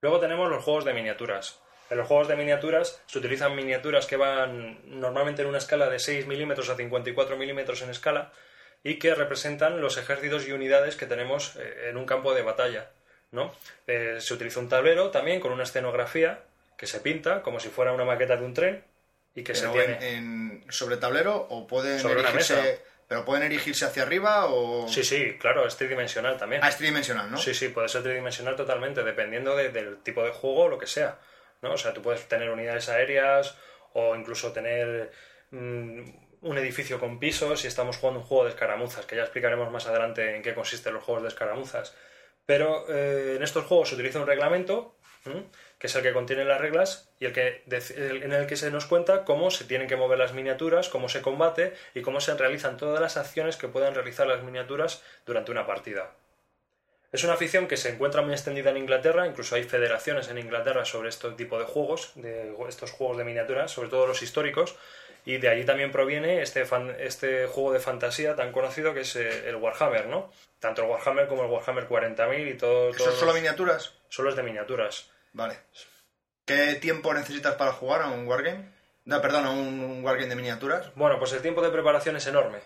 Luego 0.00 0.18
tenemos 0.20 0.48
los 0.48 0.64
juegos 0.64 0.84
de 0.86 0.94
miniaturas. 0.94 1.60
En 1.90 1.98
los 1.98 2.06
juegos 2.06 2.28
de 2.28 2.36
miniaturas 2.36 3.02
se 3.06 3.18
utilizan 3.18 3.54
miniaturas 3.54 4.06
que 4.06 4.16
van 4.16 4.80
normalmente 4.98 5.42
en 5.42 5.48
una 5.48 5.58
escala 5.58 5.90
de 5.90 5.98
6 5.98 6.26
milímetros 6.26 6.70
a 6.70 6.76
54 6.76 7.36
milímetros 7.36 7.82
en 7.82 7.90
escala 7.90 8.32
y 8.82 8.98
que 8.98 9.14
representan 9.14 9.80
los 9.80 9.96
ejércitos 9.98 10.46
y 10.48 10.52
unidades 10.52 10.96
que 10.96 11.06
tenemos 11.06 11.56
eh, 11.56 11.88
en 11.90 11.96
un 11.96 12.06
campo 12.06 12.34
de 12.34 12.42
batalla. 12.42 12.90
¿no? 13.32 13.54
Eh, 13.86 14.16
se 14.20 14.34
utiliza 14.34 14.58
un 14.60 14.68
tablero 14.68 15.10
también 15.10 15.38
con 15.40 15.52
una 15.52 15.62
escenografía 15.62 16.40
que 16.76 16.86
se 16.86 16.98
pinta 17.00 17.42
como 17.42 17.60
si 17.60 17.68
fuera 17.68 17.92
una 17.92 18.04
maqueta 18.04 18.36
de 18.36 18.44
un 18.44 18.54
tren 18.54 18.84
y 19.34 19.42
que 19.44 19.52
Pero 19.52 19.72
se 19.72 19.78
tiene... 19.78 20.08
en, 20.08 20.62
en- 20.64 20.72
sobre 20.72 20.96
tablero 20.96 21.36
o 21.50 21.66
pueden 21.66 21.98
Sobre 22.00 22.14
una 22.20 22.30
erigirse. 22.30 22.56
mesa. 22.56 22.78
Pero 23.06 23.24
pueden 23.24 23.42
erigirse 23.44 23.84
hacia 23.84 24.04
arriba 24.04 24.46
o. 24.46 24.86
Sí, 24.88 25.02
sí, 25.02 25.36
claro, 25.38 25.66
es 25.66 25.76
tridimensional 25.76 26.36
también. 26.36 26.62
Ah, 26.64 26.68
es 26.68 26.76
tridimensional, 26.76 27.28
¿no? 27.30 27.38
Sí, 27.38 27.54
sí, 27.54 27.68
puede 27.68 27.88
ser 27.88 28.02
tridimensional 28.04 28.54
totalmente, 28.54 29.02
dependiendo 29.02 29.56
de- 29.56 29.70
del 29.70 29.98
tipo 30.02 30.22
de 30.24 30.30
juego 30.30 30.62
o 30.64 30.68
lo 30.68 30.78
que 30.78 30.86
sea. 30.86 31.18
¿no? 31.62 31.72
O 31.72 31.76
sea, 31.76 31.92
tú 31.92 32.02
puedes 32.02 32.26
tener 32.28 32.50
unidades 32.50 32.88
aéreas 32.88 33.56
o 33.94 34.14
incluso 34.16 34.52
tener 34.52 35.10
mm, 35.50 36.02
un 36.42 36.58
edificio 36.58 36.98
con 36.98 37.18
pisos 37.18 37.60
si 37.60 37.66
estamos 37.66 37.96
jugando 37.96 38.20
un 38.20 38.26
juego 38.26 38.44
de 38.44 38.50
escaramuzas, 38.50 39.06
que 39.06 39.16
ya 39.16 39.22
explicaremos 39.22 39.70
más 39.70 39.86
adelante 39.86 40.36
en 40.36 40.42
qué 40.42 40.54
consisten 40.54 40.94
los 40.94 41.04
juegos 41.04 41.22
de 41.22 41.28
escaramuzas. 41.28 41.94
Pero 42.46 42.86
eh, 42.88 43.34
en 43.36 43.42
estos 43.42 43.66
juegos 43.66 43.90
se 43.90 43.94
utiliza 43.94 44.20
un 44.20 44.26
reglamento, 44.26 44.96
que 45.78 45.86
es 45.86 45.94
el 45.94 46.02
que 46.02 46.12
contiene 46.12 46.44
las 46.44 46.60
reglas 46.60 47.12
y 47.20 47.26
el 47.26 47.32
que, 47.32 47.62
en 47.68 48.32
el 48.32 48.46
que 48.46 48.56
se 48.56 48.70
nos 48.70 48.86
cuenta 48.86 49.24
cómo 49.24 49.50
se 49.50 49.64
tienen 49.64 49.86
que 49.86 49.96
mover 49.96 50.18
las 50.18 50.32
miniaturas, 50.32 50.88
cómo 50.88 51.08
se 51.08 51.20
combate 51.20 51.74
y 51.94 52.00
cómo 52.00 52.20
se 52.20 52.34
realizan 52.34 52.78
todas 52.78 53.00
las 53.00 53.18
acciones 53.18 53.56
que 53.56 53.68
pueden 53.68 53.94
realizar 53.94 54.26
las 54.26 54.42
miniaturas 54.42 55.02
durante 55.26 55.52
una 55.52 55.66
partida. 55.66 56.14
Es 57.12 57.24
una 57.24 57.34
afición 57.34 57.66
que 57.66 57.76
se 57.76 57.90
encuentra 57.90 58.22
muy 58.22 58.32
extendida 58.32 58.70
en 58.70 58.76
Inglaterra, 58.76 59.26
incluso 59.26 59.56
hay 59.56 59.64
federaciones 59.64 60.28
en 60.28 60.38
Inglaterra 60.38 60.84
sobre 60.84 61.08
este 61.08 61.30
tipo 61.32 61.58
de 61.58 61.64
juegos, 61.64 62.12
de 62.14 62.54
estos 62.68 62.92
juegos 62.92 63.18
de 63.18 63.24
miniaturas, 63.24 63.72
sobre 63.72 63.88
todo 63.88 64.06
los 64.06 64.22
históricos, 64.22 64.76
y 65.24 65.38
de 65.38 65.48
allí 65.48 65.64
también 65.64 65.92
proviene 65.92 66.42
este, 66.42 66.64
fan- 66.64 66.94
este 66.98 67.46
juego 67.46 67.72
de 67.72 67.80
fantasía 67.80 68.34
tan 68.36 68.52
conocido 68.52 68.94
que 68.94 69.00
es 69.00 69.16
eh, 69.16 69.48
el 69.48 69.56
Warhammer, 69.56 70.06
¿no? 70.06 70.32
Tanto 70.58 70.82
el 70.82 70.88
Warhammer 70.90 71.26
como 71.28 71.44
el 71.44 71.50
Warhammer 71.50 71.88
40.000 71.88 72.50
y 72.50 72.54
todo... 72.56 72.90
¿Eso 72.90 72.98
todos 72.98 73.14
es 73.14 73.20
solo 73.20 73.32
miniaturas? 73.34 73.94
solo 74.08 74.30
es 74.30 74.36
de 74.36 74.42
miniaturas. 74.42 75.10
Vale. 75.32 75.58
¿Qué 76.44 76.74
tiempo 76.76 77.14
necesitas 77.14 77.54
para 77.54 77.72
jugar 77.72 78.02
a 78.02 78.08
un 78.08 78.26
wargame? 78.26 78.64
No, 79.04 79.20
perdón, 79.22 79.44
a 79.46 79.50
un, 79.50 79.80
un 79.80 80.04
wargame 80.04 80.28
de 80.28 80.36
miniaturas. 80.36 80.90
Bueno, 80.96 81.18
pues 81.18 81.32
el 81.32 81.42
tiempo 81.42 81.62
de 81.62 81.70
preparación 81.70 82.16
es 82.16 82.26
enorme. 82.26 82.58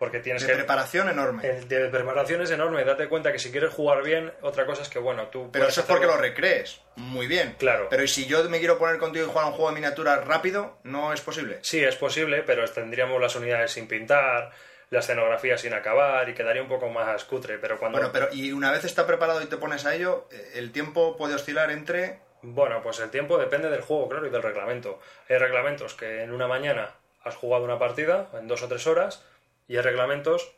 Porque 0.00 0.20
tienes 0.20 0.40
De 0.42 0.48
que... 0.48 0.54
preparación 0.54 1.10
enorme. 1.10 1.46
El 1.46 1.68
de 1.68 1.88
preparación 1.90 2.40
es 2.40 2.50
enorme. 2.50 2.82
Date 2.86 3.06
cuenta 3.06 3.30
que 3.32 3.38
si 3.38 3.52
quieres 3.52 3.68
jugar 3.74 4.02
bien, 4.02 4.32
otra 4.40 4.64
cosa 4.64 4.80
es 4.80 4.88
que, 4.88 4.98
bueno, 4.98 5.26
tú... 5.26 5.50
Pero 5.52 5.68
eso 5.68 5.82
es 5.82 5.86
porque 5.86 6.06
hacerlo- 6.06 6.16
lo 6.16 6.22
recrees. 6.22 6.80
Muy 6.96 7.26
bien. 7.26 7.54
Claro. 7.58 7.86
Pero 7.90 8.02
¿y 8.02 8.08
si 8.08 8.24
yo 8.26 8.42
me 8.48 8.60
quiero 8.60 8.78
poner 8.78 8.96
contigo 8.96 9.26
y 9.26 9.28
jugar 9.28 9.44
a 9.44 9.48
un 9.48 9.52
juego 9.52 9.68
de 9.68 9.74
miniaturas 9.74 10.24
rápido? 10.26 10.78
No 10.84 11.12
es 11.12 11.20
posible. 11.20 11.58
Sí, 11.60 11.84
es 11.84 11.96
posible, 11.96 12.42
pero 12.46 12.66
tendríamos 12.70 13.20
las 13.20 13.36
unidades 13.36 13.72
sin 13.72 13.86
pintar, 13.86 14.50
la 14.88 15.00
escenografía 15.00 15.58
sin 15.58 15.74
acabar 15.74 16.26
y 16.30 16.32
quedaría 16.34 16.62
un 16.62 16.68
poco 16.68 16.88
más 16.88 17.22
cutre. 17.24 17.58
Pero 17.58 17.78
cuando... 17.78 17.98
Bueno, 17.98 18.10
pero 18.10 18.28
y 18.32 18.52
una 18.52 18.72
vez 18.72 18.84
está 18.86 19.06
preparado 19.06 19.42
y 19.42 19.46
te 19.48 19.58
pones 19.58 19.84
a 19.84 19.94
ello, 19.94 20.28
el 20.54 20.72
tiempo 20.72 21.14
puede 21.18 21.34
oscilar 21.34 21.70
entre... 21.70 22.20
Bueno, 22.40 22.80
pues 22.82 22.98
el 23.00 23.10
tiempo 23.10 23.36
depende 23.36 23.68
del 23.68 23.82
juego, 23.82 24.08
claro, 24.08 24.26
y 24.26 24.30
del 24.30 24.42
reglamento. 24.42 24.98
Hay 25.28 25.36
reglamentos 25.36 25.92
que 25.92 26.22
en 26.22 26.32
una 26.32 26.48
mañana 26.48 26.94
has 27.22 27.36
jugado 27.36 27.64
una 27.64 27.78
partida, 27.78 28.30
en 28.32 28.48
dos 28.48 28.62
o 28.62 28.68
tres 28.68 28.86
horas, 28.86 29.22
y 29.70 29.76
hay 29.76 29.82
reglamentos 29.82 30.50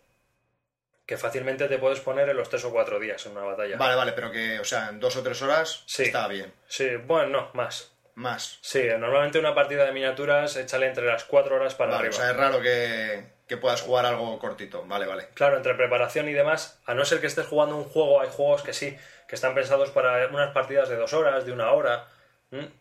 que 1.04 1.18
fácilmente 1.18 1.68
te 1.68 1.76
puedes 1.78 2.00
poner 2.00 2.28
en 2.30 2.36
los 2.36 2.48
tres 2.48 2.64
o 2.64 2.70
cuatro 2.72 2.98
días 2.98 3.24
en 3.26 3.32
una 3.32 3.42
batalla. 3.44 3.76
Vale, 3.76 3.94
vale, 3.94 4.12
pero 4.12 4.30
que, 4.30 4.58
o 4.58 4.64
sea, 4.64 4.88
en 4.88 5.00
dos 5.00 5.14
o 5.16 5.22
tres 5.22 5.42
horas 5.42 5.82
Sí. 5.86 6.04
está 6.04 6.26
bien. 6.28 6.50
Sí, 6.66 6.96
bueno, 6.96 7.28
no, 7.28 7.50
más. 7.52 7.92
Más. 8.14 8.58
Sí, 8.62 8.82
normalmente 8.98 9.38
una 9.38 9.54
partida 9.54 9.84
de 9.84 9.92
miniaturas 9.92 10.56
échale 10.56 10.86
entre 10.86 11.04
las 11.06 11.24
cuatro 11.24 11.56
horas 11.56 11.74
para 11.74 11.92
Vale, 11.92 12.04
o 12.04 12.10
arriba. 12.10 12.22
sea, 12.22 12.30
es 12.30 12.36
raro 12.36 12.60
que, 12.62 13.24
que 13.46 13.56
puedas 13.58 13.82
jugar 13.82 14.06
algo 14.06 14.38
cortito. 14.38 14.84
Vale, 14.86 15.06
vale. 15.06 15.28
Claro, 15.34 15.56
entre 15.58 15.74
preparación 15.74 16.28
y 16.28 16.32
demás, 16.32 16.80
a 16.86 16.94
no 16.94 17.04
ser 17.04 17.20
que 17.20 17.26
estés 17.26 17.46
jugando 17.46 17.76
un 17.76 17.84
juego, 17.84 18.20
hay 18.22 18.28
juegos 18.30 18.62
que 18.62 18.72
sí, 18.72 18.96
que 19.28 19.34
están 19.34 19.54
pensados 19.54 19.90
para 19.90 20.26
unas 20.28 20.52
partidas 20.54 20.88
de 20.88 20.96
dos 20.96 21.12
horas, 21.12 21.44
de 21.44 21.52
una 21.52 21.70
hora, 21.72 22.06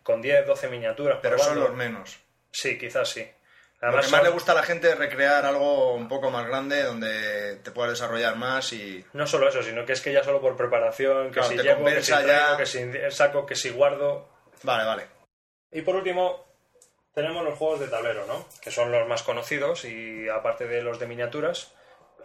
con 0.02 0.22
10, 0.22 0.46
12 0.46 0.68
miniaturas. 0.68 1.18
Pero 1.20 1.38
son 1.38 1.60
los 1.60 1.74
menos. 1.74 2.18
Sí, 2.50 2.78
quizás 2.78 3.08
sí. 3.08 3.26
Lo 3.82 3.88
Además, 3.88 4.06
que 4.06 4.12
más 4.12 4.22
le 4.22 4.28
gusta 4.30 4.52
a 4.52 4.54
la 4.54 4.62
gente 4.62 4.88
es 4.90 4.96
recrear 4.96 5.44
algo 5.44 5.94
un 5.94 6.06
poco 6.08 6.30
más 6.30 6.46
grande 6.46 6.84
donde 6.84 7.56
te 7.64 7.72
puedas 7.72 7.90
desarrollar 7.92 8.36
más 8.36 8.72
y... 8.72 9.04
No 9.12 9.26
solo 9.26 9.48
eso, 9.48 9.60
sino 9.60 9.84
que 9.84 9.92
es 9.94 10.00
que 10.00 10.12
ya 10.12 10.22
solo 10.22 10.40
por 10.40 10.56
preparación, 10.56 11.26
que 11.28 11.40
Claro, 11.40 11.48
si 11.48 11.56
llevo, 11.58 11.84
que 11.84 12.00
si 12.02 12.12
traigo, 12.12 12.28
ya. 12.28 12.56
que 12.56 12.66
si 12.66 12.90
saco, 13.10 13.44
que 13.44 13.56
si 13.56 13.70
guardo. 13.70 14.28
Vale, 14.62 14.84
vale. 14.84 15.06
Y 15.72 15.82
por 15.82 15.96
último, 15.96 16.46
tenemos 17.12 17.42
los 17.44 17.58
juegos 17.58 17.80
de 17.80 17.88
tablero, 17.88 18.24
¿no? 18.26 18.46
Que 18.60 18.70
son 18.70 18.92
los 18.92 19.08
más 19.08 19.24
conocidos 19.24 19.84
y 19.84 20.28
aparte 20.28 20.68
de 20.68 20.80
los 20.80 21.00
de 21.00 21.06
miniaturas, 21.06 21.72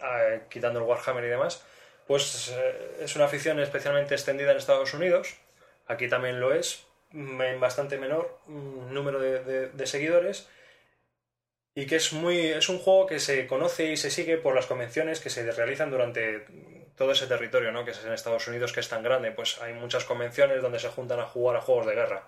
eh, 0.00 0.42
quitando 0.48 0.78
el 0.78 0.84
Warhammer 0.86 1.24
y 1.24 1.28
demás, 1.28 1.64
pues 2.06 2.50
eh, 2.56 2.98
es 3.00 3.16
una 3.16 3.24
afición 3.24 3.58
especialmente 3.58 4.14
extendida 4.14 4.52
en 4.52 4.58
Estados 4.58 4.94
Unidos. 4.94 5.34
Aquí 5.88 6.08
también 6.08 6.38
lo 6.38 6.54
es, 6.54 6.84
en 7.12 7.58
bastante 7.58 7.98
menor 7.98 8.38
mm, 8.46 8.92
número 8.94 9.18
de, 9.18 9.42
de- 9.42 9.68
de 9.70 9.86
seguidores. 9.88 10.48
Y 11.78 11.86
que 11.86 11.94
es 11.94 12.12
muy. 12.12 12.40
es 12.40 12.68
un 12.68 12.80
juego 12.80 13.06
que 13.06 13.20
se 13.20 13.46
conoce 13.46 13.84
y 13.92 13.96
se 13.96 14.10
sigue 14.10 14.36
por 14.36 14.52
las 14.52 14.66
convenciones 14.66 15.20
que 15.20 15.30
se 15.30 15.48
realizan 15.52 15.92
durante 15.92 16.44
todo 16.96 17.12
ese 17.12 17.28
territorio, 17.28 17.70
¿no? 17.70 17.84
Que 17.84 17.92
es 17.92 18.04
en 18.04 18.12
Estados 18.12 18.48
Unidos, 18.48 18.72
que 18.72 18.80
es 18.80 18.88
tan 18.88 19.04
grande. 19.04 19.30
Pues 19.30 19.62
hay 19.62 19.74
muchas 19.74 20.04
convenciones 20.04 20.60
donde 20.60 20.80
se 20.80 20.88
juntan 20.88 21.20
a 21.20 21.26
jugar 21.26 21.54
a 21.54 21.60
juegos 21.60 21.86
de 21.86 21.94
guerra. 21.94 22.26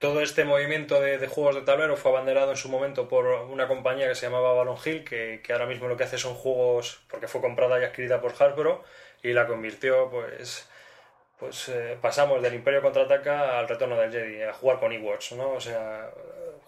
Todo 0.00 0.20
este 0.20 0.44
movimiento 0.44 1.00
de, 1.00 1.24
juegos 1.28 1.54
de 1.54 1.60
tablero 1.60 1.96
fue 1.96 2.10
abanderado 2.10 2.50
en 2.50 2.56
su 2.56 2.68
momento 2.68 3.06
por 3.06 3.26
una 3.26 3.68
compañía 3.68 4.08
que 4.08 4.16
se 4.16 4.26
llamaba 4.26 4.52
Balon 4.52 4.78
Hill, 4.84 5.04
que, 5.04 5.42
que 5.44 5.52
ahora 5.52 5.66
mismo 5.66 5.86
lo 5.86 5.96
que 5.96 6.02
hace 6.02 6.18
son 6.18 6.34
juegos, 6.34 7.00
porque 7.08 7.28
fue 7.28 7.40
comprada 7.40 7.80
y 7.80 7.84
adquirida 7.84 8.20
por 8.20 8.32
Hasbro, 8.32 8.82
y 9.22 9.32
la 9.32 9.46
convirtió, 9.46 10.10
pues, 10.10 10.68
pues 11.38 11.68
eh, 11.68 11.96
pasamos 12.02 12.42
del 12.42 12.54
Imperio 12.54 12.82
Contraataca 12.82 13.60
al 13.60 13.68
Retorno 13.68 13.94
del 13.94 14.10
Jedi, 14.10 14.42
a 14.42 14.52
jugar 14.52 14.80
con 14.80 14.92
Ewoks, 14.92 15.32
¿no? 15.32 15.52
O 15.52 15.60
sea, 15.60 16.10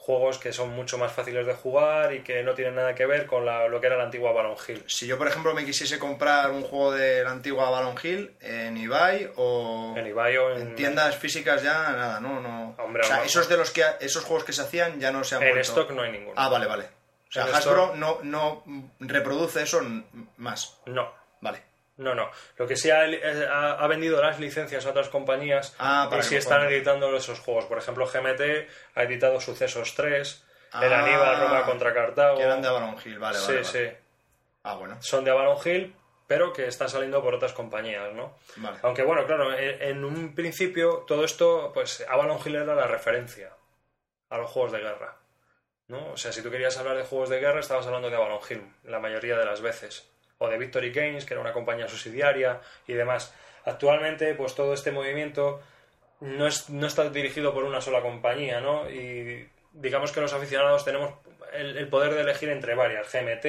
juegos 0.02 0.38
que 0.38 0.52
son 0.52 0.70
mucho 0.70 0.96
más 0.98 1.12
fáciles 1.12 1.46
de 1.46 1.52
jugar 1.54 2.12
y 2.14 2.22
que 2.22 2.42
no 2.42 2.54
tienen 2.54 2.74
nada 2.74 2.94
que 2.94 3.04
ver 3.06 3.26
con 3.26 3.44
la- 3.44 3.68
lo 3.68 3.80
que 3.80 3.86
era 3.86 3.96
la 3.96 4.04
antigua 4.04 4.32
Balon 4.32 4.56
Hill. 4.66 4.82
Si 4.86 5.06
yo, 5.06 5.18
por 5.18 5.28
ejemplo, 5.28 5.52
me 5.54 5.64
quisiese 5.64 5.98
comprar 5.98 6.50
un 6.50 6.62
juego 6.62 6.92
de 6.92 7.22
la 7.22 7.30
antigua 7.30 7.68
Balon 7.70 7.94
Hill 8.02 8.34
en 8.40 8.76
eBay 8.78 9.30
o 9.36 9.94
En 9.96 10.06
eBay 10.06 10.36
o 10.38 10.50
en, 10.56 10.62
en 10.62 10.74
tiendas 10.74 11.16
físicas 11.16 11.62
ya 11.62 11.74
nada, 11.92 12.18
no, 12.18 12.40
no. 12.40 12.74
Hombre, 12.78 13.02
o 13.02 13.06
sea, 13.06 13.22
esos 13.24 13.48
de 13.48 13.56
los 13.58 13.70
que 13.70 13.84
esos 14.00 14.24
juegos 14.24 14.44
que 14.44 14.52
se 14.54 14.62
hacían 14.62 14.98
ya 14.98 15.12
no 15.12 15.22
se 15.22 15.36
han 15.36 15.42
en 15.42 15.50
vuelto. 15.50 15.68
stock 15.70 15.90
no 15.92 16.02
hay 16.02 16.12
ninguno. 16.12 16.34
Ah, 16.36 16.48
vale, 16.48 16.66
vale. 16.66 16.84
O 17.28 17.32
sea, 17.32 17.46
En 17.46 17.54
Hasbro 17.54 17.94
no, 17.94 18.18
no 18.24 18.64
reproduce 18.98 19.62
eso 19.62 19.80
más. 20.38 20.78
No, 20.86 21.12
Vale. 21.42 21.62
No, 22.00 22.14
no. 22.14 22.30
Lo 22.56 22.66
que 22.66 22.76
sí 22.76 22.90
ha, 22.90 23.02
ha- 23.02 23.72
ha 23.74 23.86
vendido 23.86 24.20
las 24.22 24.40
licencias 24.40 24.84
a 24.86 24.90
otras 24.90 25.08
compañías 25.08 25.74
Ah, 25.78 26.06
para 26.10 26.22
y 26.22 26.24
sí 26.24 26.36
están 26.36 26.62
editando 26.66 27.14
esos 27.16 27.38
juegos. 27.40 27.66
Por 27.66 27.78
ejemplo, 27.78 28.06
GMT 28.06 28.68
ha 28.94 29.02
editado 29.02 29.40
Sucesos 29.40 29.94
3, 29.94 30.44
el 30.82 30.92
Ah, 30.92 31.04
Aníbal 31.04 31.40
Roma 31.40 31.64
contra 31.64 31.92
Cartago. 31.94 32.36
Que 32.38 32.44
eran 32.44 32.62
de 32.62 32.68
Balon 32.70 32.96
Hill, 33.04 33.18
vale, 33.18 33.38
sí, 33.38 33.44
vale. 33.52 33.62
vale. 33.62 33.64
sí. 33.64 33.96
Ah, 34.64 34.74
bueno, 34.74 34.96
Son 35.00 35.24
de 35.24 35.30
Avalon 35.30 35.56
Hill, 35.64 35.94
pero 36.26 36.52
que 36.52 36.66
están 36.66 36.88
saliendo 36.88 37.22
por 37.22 37.34
otras 37.34 37.52
compañías, 37.52 38.12
¿no? 38.14 38.36
vale. 38.56 38.78
Aunque 38.82 39.02
bueno, 39.02 39.24
claro, 39.26 39.52
en, 39.56 39.82
en 39.82 40.04
un 40.04 40.34
principio 40.34 41.04
todo 41.06 41.24
esto, 41.24 41.70
pues 41.74 42.04
Avalon 42.08 42.38
Hill 42.44 42.56
era 42.56 42.74
la 42.74 42.86
referencia 42.86 43.52
a 44.28 44.38
los 44.38 44.50
juegos 44.50 44.72
de 44.72 44.78
guerra. 44.80 45.16
¿no? 45.88 46.12
O 46.12 46.16
sea, 46.16 46.30
si 46.32 46.40
tú 46.40 46.50
querías 46.52 46.78
hablar 46.78 46.96
de 46.96 47.04
juegos 47.04 47.30
de 47.30 47.40
guerra, 47.40 47.58
estabas 47.60 47.84
hablando 47.86 48.08
de 48.10 48.16
Avalon 48.16 48.38
Hill, 48.48 48.62
la 48.84 49.00
mayoría 49.00 49.36
de 49.36 49.44
las 49.44 49.60
veces. 49.60 50.08
O 50.42 50.48
de 50.48 50.58
Victory 50.58 50.90
Games, 50.90 51.24
que 51.24 51.34
era 51.34 51.40
una 51.40 51.52
compañía 51.52 51.86
subsidiaria 51.86 52.60
y 52.86 52.94
demás. 52.94 53.34
Actualmente, 53.64 54.34
pues 54.34 54.54
todo 54.54 54.72
este 54.72 54.90
movimiento 54.90 55.60
no, 56.20 56.46
es, 56.46 56.70
no 56.70 56.86
está 56.86 57.08
dirigido 57.10 57.52
por 57.54 57.64
una 57.64 57.80
sola 57.80 58.00
compañía, 58.00 58.60
¿no? 58.60 58.90
Y 58.90 59.48
digamos 59.72 60.12
que 60.12 60.20
los 60.20 60.32
aficionados 60.32 60.84
tenemos 60.84 61.14
el, 61.52 61.76
el 61.76 61.88
poder 61.88 62.14
de 62.14 62.22
elegir 62.22 62.48
entre 62.48 62.74
varias. 62.74 63.12
GMT, 63.12 63.46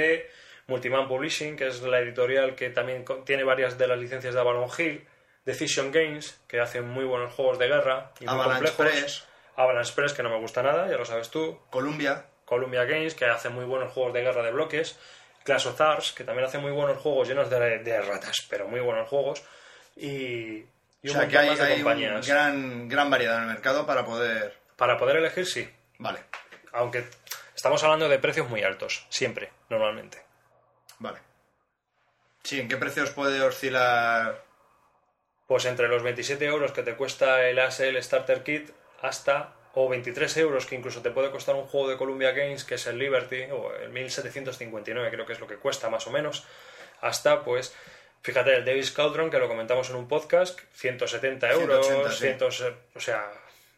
Multiman 0.68 1.08
Publishing, 1.08 1.56
que 1.56 1.68
es 1.68 1.82
la 1.82 2.00
editorial 2.00 2.56
que 2.56 2.70
también 2.70 3.06
tiene 3.26 3.44
varias 3.44 3.78
de 3.78 3.88
las 3.88 4.00
licencias 4.00 4.34
de 4.34 4.40
Avalon 4.40 4.70
Hill, 4.78 5.06
Decision 5.46 5.92
Games, 5.92 6.40
que 6.48 6.60
hace 6.60 6.82
muy 6.82 7.04
buenos 7.04 7.34
juegos 7.34 7.58
de 7.58 7.68
guerra 7.68 8.12
y 8.20 8.26
muy 8.26 8.34
Avalanche 8.34 8.74
complejos. 8.74 9.02
Press, 9.02 9.28
Avalanche 9.56 9.94
Press, 9.96 10.14
que 10.14 10.24
no 10.24 10.30
me 10.30 10.40
gusta 10.40 10.62
nada, 10.62 10.90
ya 10.90 10.98
lo 10.98 11.06
sabes 11.06 11.30
tú. 11.30 11.60
Columbia, 11.70 12.26
Columbia 12.46 12.86
Games, 12.86 13.16
que 13.16 13.26
hace 13.26 13.50
muy 13.50 13.66
buenos 13.66 13.92
juegos 13.92 14.14
de 14.14 14.22
guerra 14.22 14.44
de 14.44 14.52
bloques. 14.52 15.00
Clash 15.44 15.66
of 15.68 15.74
Stars, 15.74 16.12
que 16.14 16.24
también 16.24 16.48
hace 16.48 16.58
muy 16.58 16.72
buenos 16.72 16.98
juegos 17.02 17.28
llenos 17.28 17.50
de, 17.50 17.80
de 17.80 18.02
ratas, 18.02 18.38
pero 18.50 18.68
muy 18.68 18.80
buenos 18.80 19.08
juegos. 19.10 19.44
Y, 19.96 20.08
y 21.04 21.10
o 21.10 21.12
un 21.12 21.12
sea 21.12 21.28
que 21.28 21.38
hay, 21.38 21.50
más 21.50 21.58
de 21.60 21.66
hay 21.66 21.76
compañías. 21.76 22.28
gran, 22.28 22.88
gran 22.88 23.10
variedad 23.10 23.38
en 23.38 23.44
el 23.44 23.50
mercado 23.50 23.86
para 23.86 24.06
poder... 24.06 24.58
Para 24.76 24.98
poder 24.98 25.18
elegir, 25.18 25.46
sí. 25.46 25.70
Vale, 26.00 26.20
Aunque 26.74 27.06
estamos 27.56 27.84
hablando 27.84 28.08
de 28.10 28.18
precios 28.20 28.50
muy 28.50 28.64
altos, 28.64 29.06
siempre, 29.10 29.52
normalmente. 29.70 30.24
vale. 31.00 31.20
Sí, 32.44 32.60
¿en 32.60 32.68
qué 32.68 32.78
precios 32.78 33.12
puede 33.12 33.40
oscilar? 33.42 34.44
Pues 35.46 35.66
entre 35.66 35.88
los 35.88 36.02
27 36.02 36.44
euros 36.46 36.72
que 36.72 36.82
te 36.82 36.96
cuesta 36.96 37.48
el 37.48 37.60
ASL 37.60 38.02
Starter 38.02 38.42
Kit 38.42 38.72
hasta, 39.02 39.54
o 39.74 39.88
23 39.90 40.38
euros 40.38 40.66
que 40.66 40.76
incluso 40.76 41.02
te 41.02 41.12
puede 41.12 41.32
costar 41.32 41.56
un 41.56 41.66
juego 41.66 41.90
de 41.90 41.98
Columbia 41.98 42.32
Games, 42.32 42.64
que 42.66 42.76
es 42.76 42.88
el 42.88 42.98
Liberty, 42.98 43.44
o 43.52 43.74
el 43.76 43.90
1759 43.90 45.10
creo 45.12 45.26
que 45.26 45.34
es 45.34 45.40
lo 45.40 45.48
que 45.48 45.56
cuesta 45.58 45.90
más 45.90 46.08
o 46.08 46.12
menos, 46.12 46.46
hasta 47.02 47.44
pues, 47.44 47.74
fíjate, 48.22 48.56
el 48.56 48.66
Davis 48.66 48.92
Cauldron, 48.92 49.30
que 49.32 49.40
lo 49.40 49.48
comentamos 49.48 49.90
en 49.90 49.96
un 49.96 50.08
podcast, 50.08 50.60
170 50.74 51.52
euros, 51.52 51.88
180, 51.88 52.12
sí. 52.52 52.64
100, 52.66 52.78
o 52.96 53.00
sea, 53.00 53.32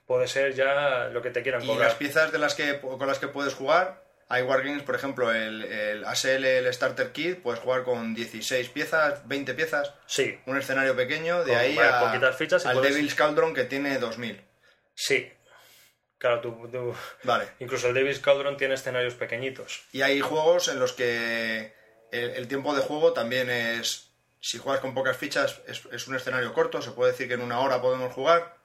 puede 0.08 0.28
ser 0.28 0.54
ya 0.54 1.10
lo 1.12 1.22
que 1.22 1.30
te 1.30 1.42
quieran 1.44 1.64
Y 1.64 1.68
cobrar. 1.68 1.90
las 1.90 1.96
piezas 1.96 2.32
de 2.32 2.40
las 2.40 2.56
que, 2.56 2.80
con 2.82 3.08
las 3.08 3.20
que 3.20 3.28
puedes 3.28 3.54
jugar, 3.54 4.02
hay 4.30 4.42
Wargames, 4.42 4.82
por 4.84 4.96
ejemplo, 4.96 5.32
el, 5.32 5.64
el 5.64 6.04
ASL, 6.06 6.44
el 6.44 6.74
Starter 6.74 7.12
Kit, 7.12 7.42
puedes 7.44 7.60
jugar 7.60 7.84
con 7.84 8.16
16 8.16 8.68
piezas, 8.70 9.28
20 9.28 9.54
piezas, 9.54 9.94
Sí, 10.08 10.40
un 10.48 10.58
escenario 10.58 10.96
pequeño, 10.96 11.44
de 11.44 11.52
Con, 11.52 11.60
ahí 11.62 11.78
a, 11.78 12.00
poquitas 12.00 12.36
fichas 12.36 12.66
y 12.66 12.68
al 12.70 12.74
puedes- 12.78 12.96
Devil's 12.96 13.14
Cauldron 13.16 13.54
que 13.54 13.66
tiene 13.66 14.00
2000. 14.00 14.42
sí. 14.96 15.32
Claro, 16.24 16.40
tú- 16.40 16.70
tú- 16.72 16.96
Vale. 17.24 17.50
incluso 17.60 17.90
el 17.90 17.94
Davis 17.94 18.20
Cauldron 18.20 18.56
tiene 18.56 18.76
escenarios 18.76 19.14
pequeñitos. 19.16 19.84
Y 19.92 20.04
hay 20.04 20.22
juegos 20.22 20.70
en 20.70 20.80
los 20.80 20.94
que 20.94 21.74
el, 22.14 22.30
el 22.30 22.48
tiempo 22.48 22.74
de 22.74 22.82
juego 22.82 23.12
también 23.12 23.50
es... 23.50 24.10
Si 24.40 24.58
juegas 24.58 24.80
con 24.80 24.94
pocas 24.94 25.18
fichas, 25.18 25.60
es, 25.68 25.86
es 25.92 26.08
un 26.08 26.16
escenario 26.16 26.54
corto, 26.54 26.82
se 26.82 26.92
puede 26.92 27.12
decir 27.12 27.28
que 27.28 27.34
en 27.34 27.42
una 27.42 27.60
hora 27.60 27.82
podemos 27.82 28.14
jugar, 28.14 28.56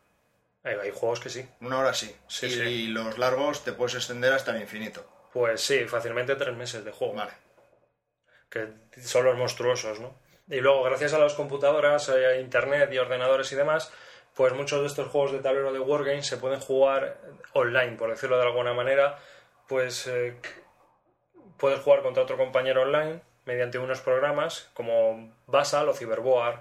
Hay, 0.62 0.76
hay 0.76 0.92
juegos 0.92 1.18
que 1.18 1.30
sí. 1.30 1.40
en 1.40 1.66
una 1.66 1.80
hora 1.80 1.94
sí. 1.94 2.14
Sí, 2.28 2.46
y, 2.46 2.50
sí. 2.50 2.60
y 2.62 2.86
los 2.88 3.18
largos 3.18 3.64
te 3.64 3.72
puedes 3.72 3.96
extender 3.96 4.32
hasta 4.32 4.54
el 4.54 4.62
infinito. 4.62 5.04
Pues 5.32 5.60
sí, 5.60 5.84
fácilmente 5.86 6.36
tres 6.36 6.54
meses 6.56 6.84
de 6.84 6.92
juego. 6.92 7.14
Vale. 7.14 7.32
Que 8.50 8.68
son 9.02 9.24
los 9.24 9.36
monstruosos, 9.36 9.98
¿no? 9.98 10.16
Y 10.48 10.60
luego, 10.60 10.84
gracias 10.84 11.12
a 11.12 11.18
las 11.18 11.34
computadoras, 11.34 12.08
eh, 12.08 12.40
internet 12.40 12.88
y 12.92 12.98
ordenadores 12.98 13.50
y 13.50 13.56
demás, 13.56 13.92
pues 14.38 14.52
muchos 14.54 14.80
de 14.80 14.86
estos 14.86 15.08
juegos 15.08 15.32
de 15.32 15.40
tablero 15.40 15.72
de 15.72 15.80
Wargames 15.80 16.26
se 16.26 16.36
pueden 16.38 16.60
jugar 16.60 17.18
online, 17.52 17.96
por 17.96 18.08
decirlo 18.08 18.36
de 18.38 18.44
alguna 18.44 18.72
manera. 18.72 19.18
Pues 19.66 20.06
eh, 20.06 20.40
puedes 21.58 21.80
jugar 21.80 22.02
contra 22.02 22.22
otro 22.22 22.36
compañero 22.38 22.82
online 22.82 23.20
mediante 23.44 23.78
unos 23.78 24.00
programas 24.00 24.70
como 24.74 25.34
Basal 25.46 25.88
o 25.88 25.92
Cyberboard. 25.92 26.60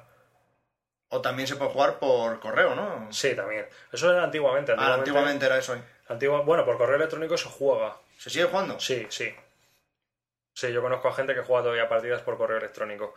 O 1.09 1.21
también 1.21 1.47
se 1.47 1.55
puede 1.55 1.71
jugar 1.71 1.99
por 1.99 2.39
correo, 2.39 2.73
¿no? 2.75 3.11
Sí, 3.13 3.35
también. 3.35 3.67
Eso 3.93 4.11
era 4.11 4.23
antiguamente. 4.23 4.71
Ah, 4.71 4.75
Antiguamente, 4.95 4.99
antiguamente 5.11 5.45
era 5.45 5.57
eso. 5.59 5.75
¿eh? 5.75 5.81
antigua- 6.09 6.41
bueno, 6.41 6.65
por 6.65 6.77
correo 6.77 6.95
electrónico 6.97 7.37
se 7.37 7.47
juega. 7.47 7.95
¿Se 8.17 8.29
sigue 8.29 8.45
jugando? 8.45 8.79
Sí, 8.79 9.05
sí. 9.09 9.33
Sí, 10.53 10.73
yo 10.73 10.81
conozco 10.81 11.07
a 11.09 11.13
gente 11.13 11.35
que 11.35 11.43
juega 11.43 11.61
todavía 11.61 11.87
partidas 11.87 12.23
por 12.23 12.37
correo 12.37 12.57
electrónico. 12.57 13.13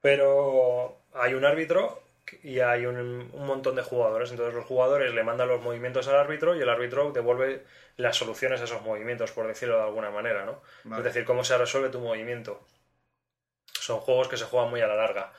Pero 0.00 1.02
hay 1.12 1.34
un 1.34 1.44
árbitro 1.44 2.02
y 2.42 2.60
hay 2.60 2.86
un, 2.86 3.30
un 3.32 3.46
montón 3.46 3.74
de 3.76 3.82
jugadores. 3.82 4.30
Entonces 4.30 4.54
los 4.54 4.64
jugadores 4.64 5.12
le 5.14 5.22
mandan 5.22 5.48
los 5.48 5.60
movimientos 5.60 6.08
al 6.08 6.16
árbitro 6.16 6.56
y 6.56 6.60
el 6.60 6.68
árbitro 6.68 7.12
devuelve 7.12 7.64
las 7.96 8.16
soluciones 8.16 8.60
a 8.60 8.64
esos 8.64 8.82
movimientos, 8.82 9.32
por 9.32 9.46
decirlo 9.46 9.76
de 9.76 9.82
alguna 9.82 10.10
manera, 10.10 10.44
¿no? 10.44 10.62
Vale. 10.84 11.00
Es 11.00 11.04
decir, 11.04 11.24
cómo 11.24 11.44
se 11.44 11.58
resuelve 11.58 11.88
tu 11.88 12.00
movimiento. 12.00 12.66
Son 13.72 14.00
juegos 14.00 14.28
que 14.28 14.36
se 14.36 14.44
juegan 14.44 14.70
muy 14.70 14.80
a 14.80 14.86
la 14.86 14.96
larga. 14.96 15.32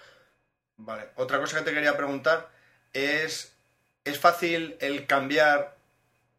Vale. 0.77 1.09
Otra 1.15 1.39
cosa 1.39 1.59
que 1.59 1.65
te 1.65 1.73
quería 1.73 1.95
preguntar 1.97 2.49
es, 2.93 3.55
¿es 4.03 4.19
fácil 4.19 4.77
el 4.81 5.07
cambiar 5.07 5.75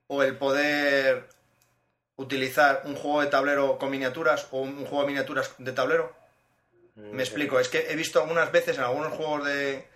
o 0.06 0.22
el 0.22 0.36
poder 0.36 1.28
utilizar 2.16 2.82
un 2.84 2.96
juego 2.96 3.22
de 3.22 3.28
tablero 3.28 3.78
con 3.78 3.90
miniaturas 3.90 4.48
o 4.50 4.60
un 4.60 4.84
juego 4.84 5.02
de 5.02 5.08
miniaturas 5.08 5.54
de 5.58 5.72
tablero? 5.72 6.14
Me 6.96 7.22
explico, 7.22 7.58
es 7.58 7.68
que 7.68 7.90
he 7.90 7.96
visto 7.96 8.20
algunas 8.20 8.52
veces 8.52 8.76
en 8.76 8.84
algunos 8.84 9.12
juegos 9.14 9.46
de, 9.46 9.88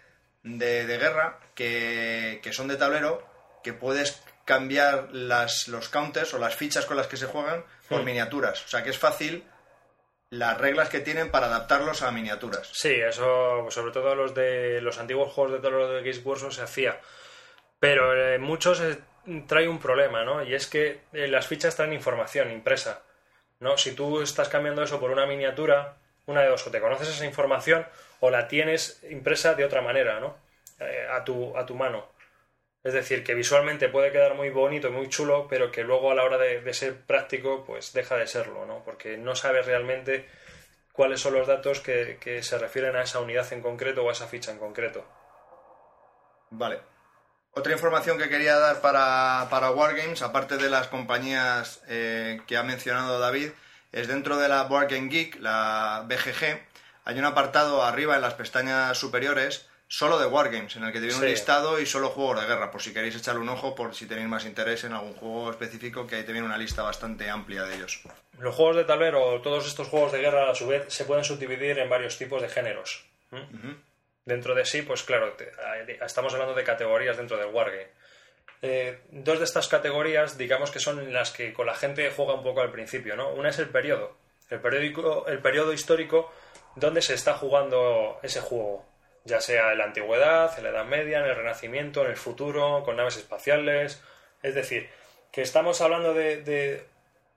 de, 0.45 0.86
de 0.86 0.99
guerra 0.99 1.40
que, 1.57 2.38
que 2.42 2.53
son 2.53 2.68
de 2.68 2.76
tablero 2.76 3.26
que 3.64 3.72
puedes 3.72 4.22
cambiar 4.45 5.09
las, 5.12 5.68
los 5.68 5.88
counters 5.88 6.32
o 6.34 6.38
las 6.38 6.55
fichas 6.55 6.84
con 6.86 6.97
las 6.97 7.07
que 7.09 7.16
se 7.16 7.26
juegan 7.26 7.64
por 7.88 8.03
Hmm. 8.03 8.05
miniaturas. 8.05 8.64
O 8.64 8.68
sea 8.68 8.82
que 8.84 8.90
es 8.90 8.99
fácil 8.99 9.45
las 10.30 10.59
reglas 10.59 10.88
que 10.88 11.01
tienen 11.01 11.30
para 11.30 11.47
adaptarlos 11.47 12.03
a 12.03 12.11
miniaturas. 12.11 12.68
Sí, 12.72 12.92
eso, 12.92 13.66
sobre 13.70 13.92
todo 13.92 14.14
los 14.14 14.34
de 14.34 14.80
los 14.80 14.99
antiguos 14.99 15.32
juegos 15.32 15.53
de 15.55 15.61
tablero 15.61 15.90
de 15.90 16.01
Games 16.01 16.24
Workshop 16.24 16.53
se 16.53 16.62
hacía. 16.62 17.01
Pero 17.78 18.34
en 18.34 18.40
muchos 18.42 18.80
eh, 18.80 18.99
trae 19.47 19.68
un 19.68 19.78
problema, 19.78 20.24
¿no? 20.24 20.42
Y 20.42 20.55
es 20.55 20.66
que 20.66 21.03
eh, 21.12 21.28
las 21.28 21.47
fichas 21.47 21.76
traen 21.76 21.92
información 21.92 22.51
impresa, 22.51 23.03
¿no? 23.61 23.76
Si 23.78 23.92
tú 23.92 24.22
estás 24.22 24.49
cambiando 24.49 24.82
eso 24.82 24.99
por 24.99 25.11
una 25.11 25.26
miniatura, 25.26 25.97
una 26.26 26.42
de 26.42 26.48
dos, 26.48 26.66
o 26.66 26.70
te 26.70 26.80
conoces 26.80 27.08
esa 27.08 27.26
información 27.26 27.86
o 28.20 28.30
la 28.30 28.48
tienes 28.48 29.02
impresa 29.10 29.54
de 29.54 29.64
otra 29.64 29.82
manera, 29.82 30.20
¿no? 30.20 30.36
Eh, 30.80 31.06
a, 31.10 31.24
tu, 31.24 31.56
a 31.56 31.66
tu 31.66 31.74
mano. 31.74 32.08
Es 32.82 32.92
decir, 32.92 33.24
que 33.24 33.34
visualmente 33.34 33.88
puede 33.88 34.12
quedar 34.12 34.34
muy 34.34 34.50
bonito 34.50 34.88
y 34.88 34.90
muy 34.90 35.08
chulo, 35.08 35.46
pero 35.48 35.70
que 35.70 35.84
luego 35.84 36.10
a 36.10 36.14
la 36.14 36.24
hora 36.24 36.36
de, 36.36 36.74
ser 36.74 37.00
práctico, 37.00 37.64
pues 37.64 37.92
deja 37.92 38.16
de 38.16 38.26
serlo, 38.26 38.66
¿no? 38.66 38.82
Porque 38.84 39.16
no 39.16 39.34
sabes 39.34 39.66
realmente 39.66 40.28
cuáles 40.92 41.20
son 41.20 41.34
los 41.34 41.46
datos 41.46 41.80
que, 41.80 42.18
que 42.20 42.42
se 42.42 42.58
refieren 42.58 42.94
a 42.96 43.02
esa 43.02 43.20
unidad 43.20 43.50
en 43.52 43.62
concreto 43.62 44.04
o 44.04 44.10
a 44.10 44.12
esa 44.12 44.26
ficha 44.26 44.50
en 44.50 44.58
concreto. 44.58 45.04
Vale. 46.50 46.80
Otra 47.56 47.72
información 47.72 48.18
que 48.18 48.28
quería 48.28 48.58
dar 48.58 48.80
para, 48.80 49.46
para 49.48 49.70
Wargames, 49.70 50.22
aparte 50.22 50.56
de 50.56 50.68
las 50.68 50.88
compañías 50.88 51.82
eh, 51.88 52.40
que 52.48 52.56
ha 52.56 52.64
mencionado 52.64 53.20
David, 53.20 53.50
es 53.95 54.09
dentro 54.09 54.36
de 54.36 54.49
la 54.49 54.64
Board 54.64 54.88
Game 54.90 55.09
Geek, 55.09 55.40
la 55.40 56.05
BGG, 56.07 56.61
hay 57.05 57.18
un 57.18 57.24
apartado 57.24 57.82
arriba 57.82 58.16
en 58.16 58.22
las 58.22 58.34
pestañas 58.34 58.97
superiores 58.99 59.66
solo 59.86 60.18
de 60.18 60.26
Wargames, 60.26 60.74
en 60.76 60.84
el 60.84 60.92
que 60.92 60.99
te 60.99 61.07
viene 61.07 61.14
un 61.14 61.20
listado 61.30 61.78
y 61.78 61.86
solo 61.86 62.09
juegos 62.09 62.40
de 62.40 62.47
guerra, 62.47 62.70
por 62.70 62.82
si 62.82 62.92
queréis 62.92 63.14
echarle 63.14 63.42
un 63.42 63.49
ojo, 63.51 63.74
por 63.74 63.95
si 63.95 64.07
tenéis 64.07 64.26
más 64.26 64.45
interés 64.45 64.82
en 64.84 64.92
algún 64.95 65.14
juego 65.14 65.51
específico, 65.51 66.07
que 66.07 66.16
ahí 66.16 66.24
te 66.24 66.32
viene 66.32 66.47
una 66.47 66.57
lista 66.59 66.82
bastante 66.82 67.28
amplia 67.30 67.62
de 67.64 67.76
ellos. 67.76 68.01
Los 68.38 68.55
juegos 68.57 68.76
de 68.76 68.84
tablero, 68.84 69.40
todos 69.42 69.66
estos 69.66 69.86
juegos 69.88 70.11
de 70.12 70.18
guerra, 70.20 70.51
a 70.51 70.55
su 70.55 70.66
vez, 70.66 70.86
se 70.92 71.05
pueden 71.05 71.22
subdividir 71.22 71.78
en 71.78 71.88
varios 71.88 72.18
tipos 72.18 72.42
de 72.42 72.49
géneros. 72.49 73.05
¿m? 73.30 73.76
Dentro 74.24 74.55
de 74.55 74.64
sí, 74.64 74.82
pues 74.82 75.03
claro, 75.03 75.34
te- 75.34 75.53
estamos 76.05 76.32
hablando 76.32 76.55
de 76.55 76.64
categorías 76.64 77.16
dentro 77.18 77.36
del 77.36 77.49
Wargame. 77.55 77.88
Eh, 78.62 79.00
dos 79.11 79.38
de 79.38 79.44
estas 79.44 79.68
categorías, 79.68 80.38
digamos 80.38 80.70
que 80.70 80.78
son 80.78 81.12
las 81.12 81.30
que 81.30 81.52
con 81.52 81.66
la 81.66 81.74
gente 81.74 82.11
juega 82.11 82.34
un 82.34 82.42
poco 82.42 82.61
al 82.61 82.70
principio, 82.70 83.16
¿no? 83.16 83.30
Una 83.30 83.50
es 83.50 83.59
el 83.59 83.68
periodo, 83.68 84.16
el 84.48 84.61
periódico, 84.61 85.26
el 85.26 85.40
periodo 85.40 85.72
histórico 85.72 86.32
donde 86.76 87.02
se 87.02 87.14
está 87.14 87.34
jugando 87.34 88.18
ese 88.22 88.40
juego, 88.40 88.84
ya 89.24 89.40
sea 89.40 89.72
en 89.72 89.78
la 89.78 89.84
antigüedad, 89.84 90.57
en 90.59 90.64
la 90.64 90.70
Edad 90.70 90.84
Media, 90.84 91.20
en 91.20 91.26
el 91.26 91.36
Renacimiento, 91.36 92.05
en 92.05 92.11
el 92.11 92.16
futuro, 92.16 92.82
con 92.84 92.96
naves 92.96 93.16
espaciales. 93.16 94.02
Es 94.42 94.55
decir, 94.55 94.88
que 95.30 95.42
estamos 95.42 95.80
hablando 95.80 96.14
de, 96.14 96.86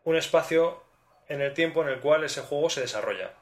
un 0.04 0.16
espacio 0.16 0.84
en 1.28 1.42
el 1.42 1.54
tiempo 1.54 1.82
en 1.84 1.90
el 1.90 2.00
cual 2.00 2.24
ese 2.24 2.42
juego 2.42 2.70
se 2.70 2.82
desarrolla. 2.82 3.34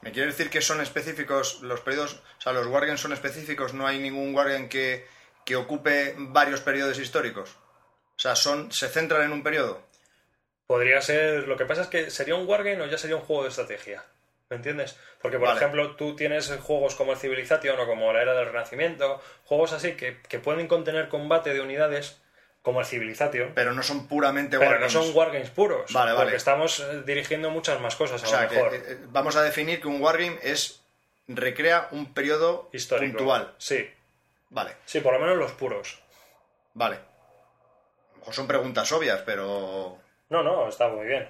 ¿Me 0.00 0.12
quiere 0.12 0.28
decir 0.28 0.50
que 0.50 0.60
son 0.60 0.80
específicos 0.80 1.62
los 1.62 1.80
periodos? 1.80 2.22
O 2.38 2.40
sea, 2.40 2.52
los 2.52 2.66
Wargames 2.66 3.00
son 3.00 3.12
específicos, 3.12 3.72
no 3.72 3.86
hay 3.86 3.98
ningún 3.98 4.34
Wargame 4.34 4.68
que, 4.68 5.06
que 5.44 5.56
ocupe 5.56 6.14
varios 6.18 6.60
periodos 6.60 6.98
históricos. 6.98 7.56
O 8.16 8.18
sea, 8.22 8.36
son, 8.36 8.70
se 8.72 8.88
centran 8.88 9.22
en 9.22 9.32
un 9.32 9.42
periodo. 9.42 9.82
Podría 10.66 11.00
ser. 11.02 11.48
Lo 11.48 11.56
que 11.56 11.64
pasa 11.66 11.82
es 11.82 11.88
que 11.88 12.10
sería 12.10 12.34
un 12.34 12.46
wargame 12.46 12.80
o 12.82 12.86
ya 12.86 12.98
sería 12.98 13.16
un 13.16 13.22
juego 13.22 13.42
de 13.42 13.48
estrategia. 13.50 14.04
¿Me 14.48 14.56
entiendes? 14.56 14.96
Porque, 15.20 15.38
por 15.38 15.48
Vale. 15.48 15.58
ejemplo, 15.60 15.96
tú 15.96 16.14
tienes 16.14 16.50
juegos 16.60 16.94
como 16.94 17.12
el 17.12 17.18
Civilization 17.18 17.78
o 17.80 17.86
como 17.86 18.12
la 18.12 18.20
Era 18.22 18.34
del 18.34 18.46
Renacimiento, 18.46 19.20
juegos 19.44 19.72
así 19.72 19.92
que, 19.92 20.20
que 20.28 20.38
pueden 20.40 20.68
contener 20.68 21.08
combate 21.08 21.54
de 21.54 21.60
unidades, 21.62 22.20
como 22.60 22.80
el 22.80 22.86
Civilization, 22.86 23.52
Pero 23.54 23.72
no 23.72 23.82
son 23.82 24.06
puramente 24.06 24.58
pero 24.58 24.72
no 24.72 24.76
Wargames. 24.76 24.92
son 24.92 25.16
wargames 25.16 25.50
puros. 25.50 25.90
Vale, 25.92 26.12
vale. 26.12 26.24
Porque 26.24 26.36
estamos 26.36 26.80
eh, 26.80 27.02
dirigiendo 27.06 27.48
muchas 27.50 27.80
más 27.80 27.96
cosas 27.96 28.22
a 28.22 28.26
O 28.26 28.28
sea, 28.30 28.42
lo 28.44 28.50
mejor. 28.50 28.74
eh, 28.74 28.82
eh, 28.88 28.98
vamos 29.08 29.36
a 29.36 29.42
definir 29.42 29.80
que 29.80 29.88
un 29.88 30.00
Wargame 30.02 30.38
es 30.42 30.82
recrea 31.28 31.88
un 31.90 32.12
periodo 32.12 32.68
Histórico. 32.72 33.16
puntual. 33.18 33.54
Sí. 33.58 33.90
Vale, 34.52 34.72
Sí, 34.84 35.00
por 35.00 35.14
lo 35.14 35.18
menos 35.18 35.36
los 35.38 35.52
puros. 35.52 35.98
vale. 36.74 36.98
O 38.24 38.32
son 38.32 38.46
preguntas 38.46 38.92
obvias, 38.92 39.20
pero... 39.26 39.98
No, 40.28 40.42
no, 40.44 40.68
está 40.68 40.88
muy 40.88 41.06
bien. 41.06 41.28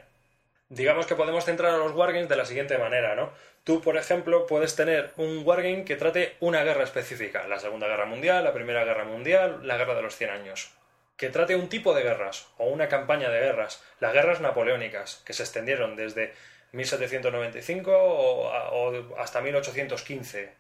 Digamos 0.69 1.07
que 1.07 1.15
podemos 1.15 1.45
centrar 1.45 1.73
a 1.73 1.79
los 1.79 1.93
wargames 1.93 2.29
de 2.29 2.37
la 2.37 2.45
siguiente 2.45 2.77
manera, 2.79 3.15
¿no? 3.15 3.31
Tú, 3.65 3.81
por 3.81 3.97
ejemplo, 3.97 4.47
puedes 4.47 4.75
tener 4.77 5.13
un 5.17 5.43
wargame 5.47 5.85
que 5.85 5.97
trate 5.97 6.37
una 6.41 6.65
guerra 6.65 6.85
específica, 6.85 7.47
la 7.47 7.61
Segunda 7.61 7.87
Guerra 7.87 8.05
Mundial, 8.07 8.45
la 8.45 8.53
Primera 8.53 8.85
Guerra 8.85 9.05
Mundial, 9.05 9.67
la 9.67 9.77
Guerra 9.79 9.95
de 9.95 10.03
los 10.03 10.17
Cien 10.17 10.31
Años. 10.31 10.71
Que 11.17 11.31
trate 11.31 11.55
un 11.57 11.69
tipo 11.69 11.95
de 11.95 12.03
guerras 12.03 12.49
o 12.59 12.65
una 12.67 12.89
campaña 12.89 13.31
de 13.31 13.41
guerras, 13.41 13.83
las 14.01 14.13
guerras 14.13 14.41
napoleónicas, 14.41 15.23
que 15.25 15.33
se 15.33 15.45
extendieron 15.45 15.95
desde 15.97 16.35
1795 16.73 17.91
o, 17.91 18.49
o 18.49 19.17
hasta 19.19 19.41
1815, 19.41 20.53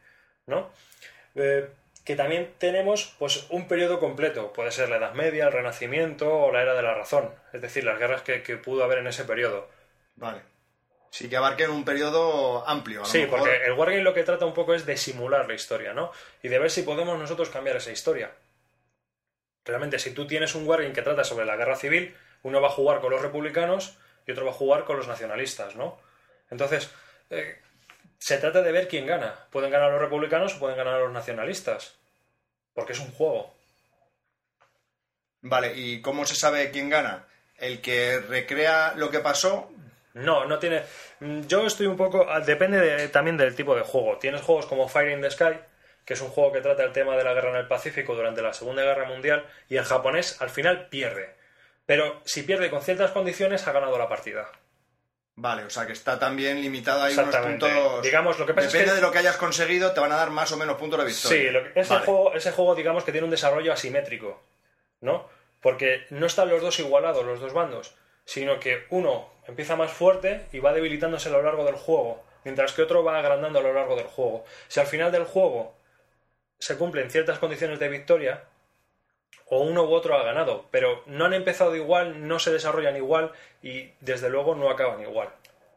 ¿no? 0.47 0.71
Eh, 1.35 1.69
que 2.05 2.17
también 2.17 2.53
tenemos 2.59 3.15
pues 3.19 3.47
un 3.51 3.69
periodo 3.69 4.01
completo, 4.01 4.53
puede 4.53 4.73
ser 4.73 4.89
la 4.89 4.97
Edad 4.97 5.15
Media, 5.15 5.47
el 5.47 5.53
Renacimiento 5.53 6.33
o 6.33 6.53
la 6.53 6.63
Era 6.63 6.75
de 6.75 6.83
la 6.83 6.95
Razón, 6.95 7.31
es 7.53 7.63
decir, 7.63 7.85
las 7.85 7.99
guerras 7.99 8.23
que, 8.23 8.43
que 8.43 8.57
pudo 8.57 8.83
haber 8.85 8.99
en 8.99 9.07
ese 9.07 9.25
periodo. 9.25 9.69
Vale. 10.17 10.43
Sí 11.11 11.29
que 11.29 11.37
abarquen 11.37 11.71
un 11.71 11.85
periodo 11.85 12.67
amplio. 12.67 13.03
A 13.03 13.05
Sí, 13.05 13.19
mejor. 13.19 13.41
porque 13.41 13.65
el 13.67 13.73
Wargame 13.73 14.03
lo 14.03 14.15
que 14.15 14.25
trata 14.25 14.47
un 14.47 14.55
poco 14.55 14.75
es 14.75 14.87
de 14.87 14.97
simular 14.97 15.47
la 15.47 15.55
historia, 15.55 15.93
¿no? 15.93 16.11
Y 16.43 16.49
de 16.49 16.59
ver 16.59 16.71
si 16.71 16.83
podemos 16.83 17.19
nosotros 17.19 17.51
cambiar 17.51 17.77
esa 17.77 17.93
historia. 17.93 18.33
Realmente, 19.65 19.99
si 19.99 20.13
tú 20.13 20.27
tienes 20.27 20.55
un 20.55 20.67
Wargame 20.67 20.95
que 20.95 21.03
trata 21.03 21.23
sobre 21.23 21.45
la 21.45 21.57
guerra 21.57 21.77
civil, 21.77 22.17
uno 22.43 22.61
va 22.61 22.69
a 22.69 22.73
jugar 22.73 23.01
con 23.01 23.11
los 23.11 23.21
republicanos 23.21 23.97
y 24.27 24.33
otro 24.33 24.47
va 24.47 24.53
a 24.53 24.55
jugar 24.55 24.85
con 24.85 24.97
los 24.97 25.07
nacionalistas, 25.07 25.77
¿no? 25.77 26.01
Entonces, 26.51 26.91
eh, 27.31 27.61
se 28.25 28.39
trata 28.39 28.63
de 28.63 28.71
ver 28.73 28.87
quién 28.89 29.07
gana. 29.07 29.35
Pueden 29.51 29.71
ganar 29.71 29.91
los 29.91 30.01
republicanos 30.01 30.55
o 30.55 30.59
pueden 30.61 30.77
ganar 30.77 31.01
los 31.01 31.13
nacionalistas. 31.13 31.97
Porque 32.75 32.93
es 32.93 33.01
un 33.01 33.11
juego. 33.13 33.53
Vale, 35.41 35.73
¿y 35.75 36.01
cómo 36.01 36.25
se 36.25 36.37
sabe 36.37 36.71
quién 36.71 36.89
gana? 36.89 37.27
¿El 37.59 37.81
que 37.81 38.21
recrea 38.21 38.95
lo 38.97 39.11
que 39.11 39.19
pasó? 39.21 39.71
No, 40.15 40.45
no 40.45 40.59
tiene. 40.59 40.83
mm, 41.21 41.43
Yo 41.49 41.67
estoy 41.67 41.87
un 41.87 41.97
poco. 41.97 42.27
ah, 42.29 42.41
Depende 42.41 42.79
de- 42.79 43.09
también 43.09 43.37
del 43.37 43.55
tipo 43.57 43.75
de 43.75 43.83
juego. 43.83 44.19
Tienes 44.19 44.43
juegos 44.43 44.67
como 44.67 44.89
Fire 44.89 45.11
in 45.11 45.21
the 45.21 45.31
Sky, 45.31 45.59
que 46.05 46.15
es 46.15 46.21
un 46.21 46.29
juego 46.29 46.53
que 46.53 46.61
trata 46.61 46.85
el 46.85 46.93
tema 46.93 47.17
de 47.17 47.25
la 47.25 47.35
guerra 47.35 47.51
en 47.51 47.57
el 47.57 47.67
Pacífico 47.69 48.15
durante 48.15 48.43
la 48.43 48.53
Segunda 48.53 48.83
Guerra 48.85 49.07
Mundial, 49.09 49.45
y 49.69 49.77
el 49.77 49.85
japonés 49.85 50.41
al 50.41 50.51
final 50.51 50.89
pierde. 50.89 51.35
Pero 51.87 52.21
si 52.25 52.43
pierde 52.45 52.71
con 52.71 52.83
ciertas 52.83 53.11
condiciones, 53.11 53.67
ha 53.67 53.73
ganado 53.73 53.99
la 53.99 54.09
partida. 54.09 54.49
Vale, 55.35 55.65
o 55.65 55.71
sea 55.71 55.87
que 55.87 55.93
está 55.93 56.19
también 56.19 56.61
limitado 56.61 57.03
ahí 57.03 57.15
unos 57.17 57.35
puntos... 57.37 58.03
Digamos, 58.03 58.39
lo 58.39 58.45
que 58.47 58.53
pasa 58.53 58.67
es 58.67 58.73
Depende 58.75 58.93
que- 58.93 58.97
de 58.97 59.03
lo 59.03 59.11
que 59.13 59.19
hayas 59.19 59.37
conseguido, 59.39 59.93
te 59.93 60.01
van 60.01 60.13
a 60.13 60.17
dar 60.17 60.31
más 60.31 60.53
o 60.53 60.57
menos 60.59 60.77
puntos 60.77 60.99
de 61.01 61.07
victoria. 61.07 61.39
Sí, 61.39 61.51
lo 61.51 61.65
que- 61.65 61.81
ese, 61.81 61.95
Vale. 61.95 62.05
juego, 62.07 62.35
ese 62.35 62.53
juego, 62.53 62.75
digamos 62.75 63.05
que 63.05 63.13
tiene 63.13 63.25
un 63.25 63.31
desarrollo 63.31 63.73
asimétrico, 63.73 64.43
¿no? 65.01 65.27
Porque 65.63 66.07
no 66.11 66.27
están 66.27 66.51
los 66.51 66.61
dos 66.61 66.79
igualados, 66.81 67.25
los 67.25 67.41
dos 67.41 67.55
bandos, 67.55 67.95
sino 68.27 68.61
que 68.61 68.85
uno 68.91 69.31
empieza 69.47 69.75
más 69.75 69.91
fuerte 69.91 70.47
y 70.53 70.59
va 70.61 70.73
debilitándose 70.75 71.29
a 71.31 71.33
lo 71.33 71.43
largo 71.43 71.65
del 71.65 71.77
juego, 71.77 72.23
mientras 72.45 72.73
que 72.73 72.83
otro 72.83 73.03
va 73.03 73.19
agrandando 73.19 73.59
a 73.59 73.63
lo 73.63 73.73
largo 73.73 73.97
del 73.97 74.07
juego. 74.07 74.45
Si 74.69 74.81
al 74.81 74.87
final 74.87 75.11
del 75.13 75.25
juego 75.25 75.75
se 76.59 76.77
cumplen 76.77 77.11
ciertas 77.11 77.39
condiciones 77.39 77.79
de 77.81 77.89
victoria, 77.89 78.45
o 79.47 79.61
uno 79.61 79.85
u 79.85 79.93
otro 79.93 80.17
ha 80.17 80.23
ganado, 80.23 80.67
pero 80.71 81.03
no 81.07 81.27
han 81.27 81.35
empezado 81.35 81.77
igual, 81.77 82.27
no 82.27 82.39
se 82.39 82.53
desarrollan 82.53 82.97
igual 82.97 83.33
y 83.63 83.93
desde 84.01 84.31
luego 84.31 84.55
no 84.55 84.71
acaban 84.71 85.03
igual. 85.03 85.29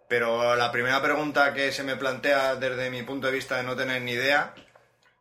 Pero 0.07 0.55
la 0.55 0.71
primera 0.71 1.01
pregunta 1.01 1.53
que 1.53 1.71
se 1.71 1.83
me 1.83 1.95
plantea 1.95 2.55
desde 2.55 2.89
mi 2.89 3.03
punto 3.03 3.27
de 3.27 3.33
vista 3.33 3.57
de 3.57 3.63
no 3.63 3.75
tener 3.75 4.01
ni 4.01 4.11
idea, 4.11 4.53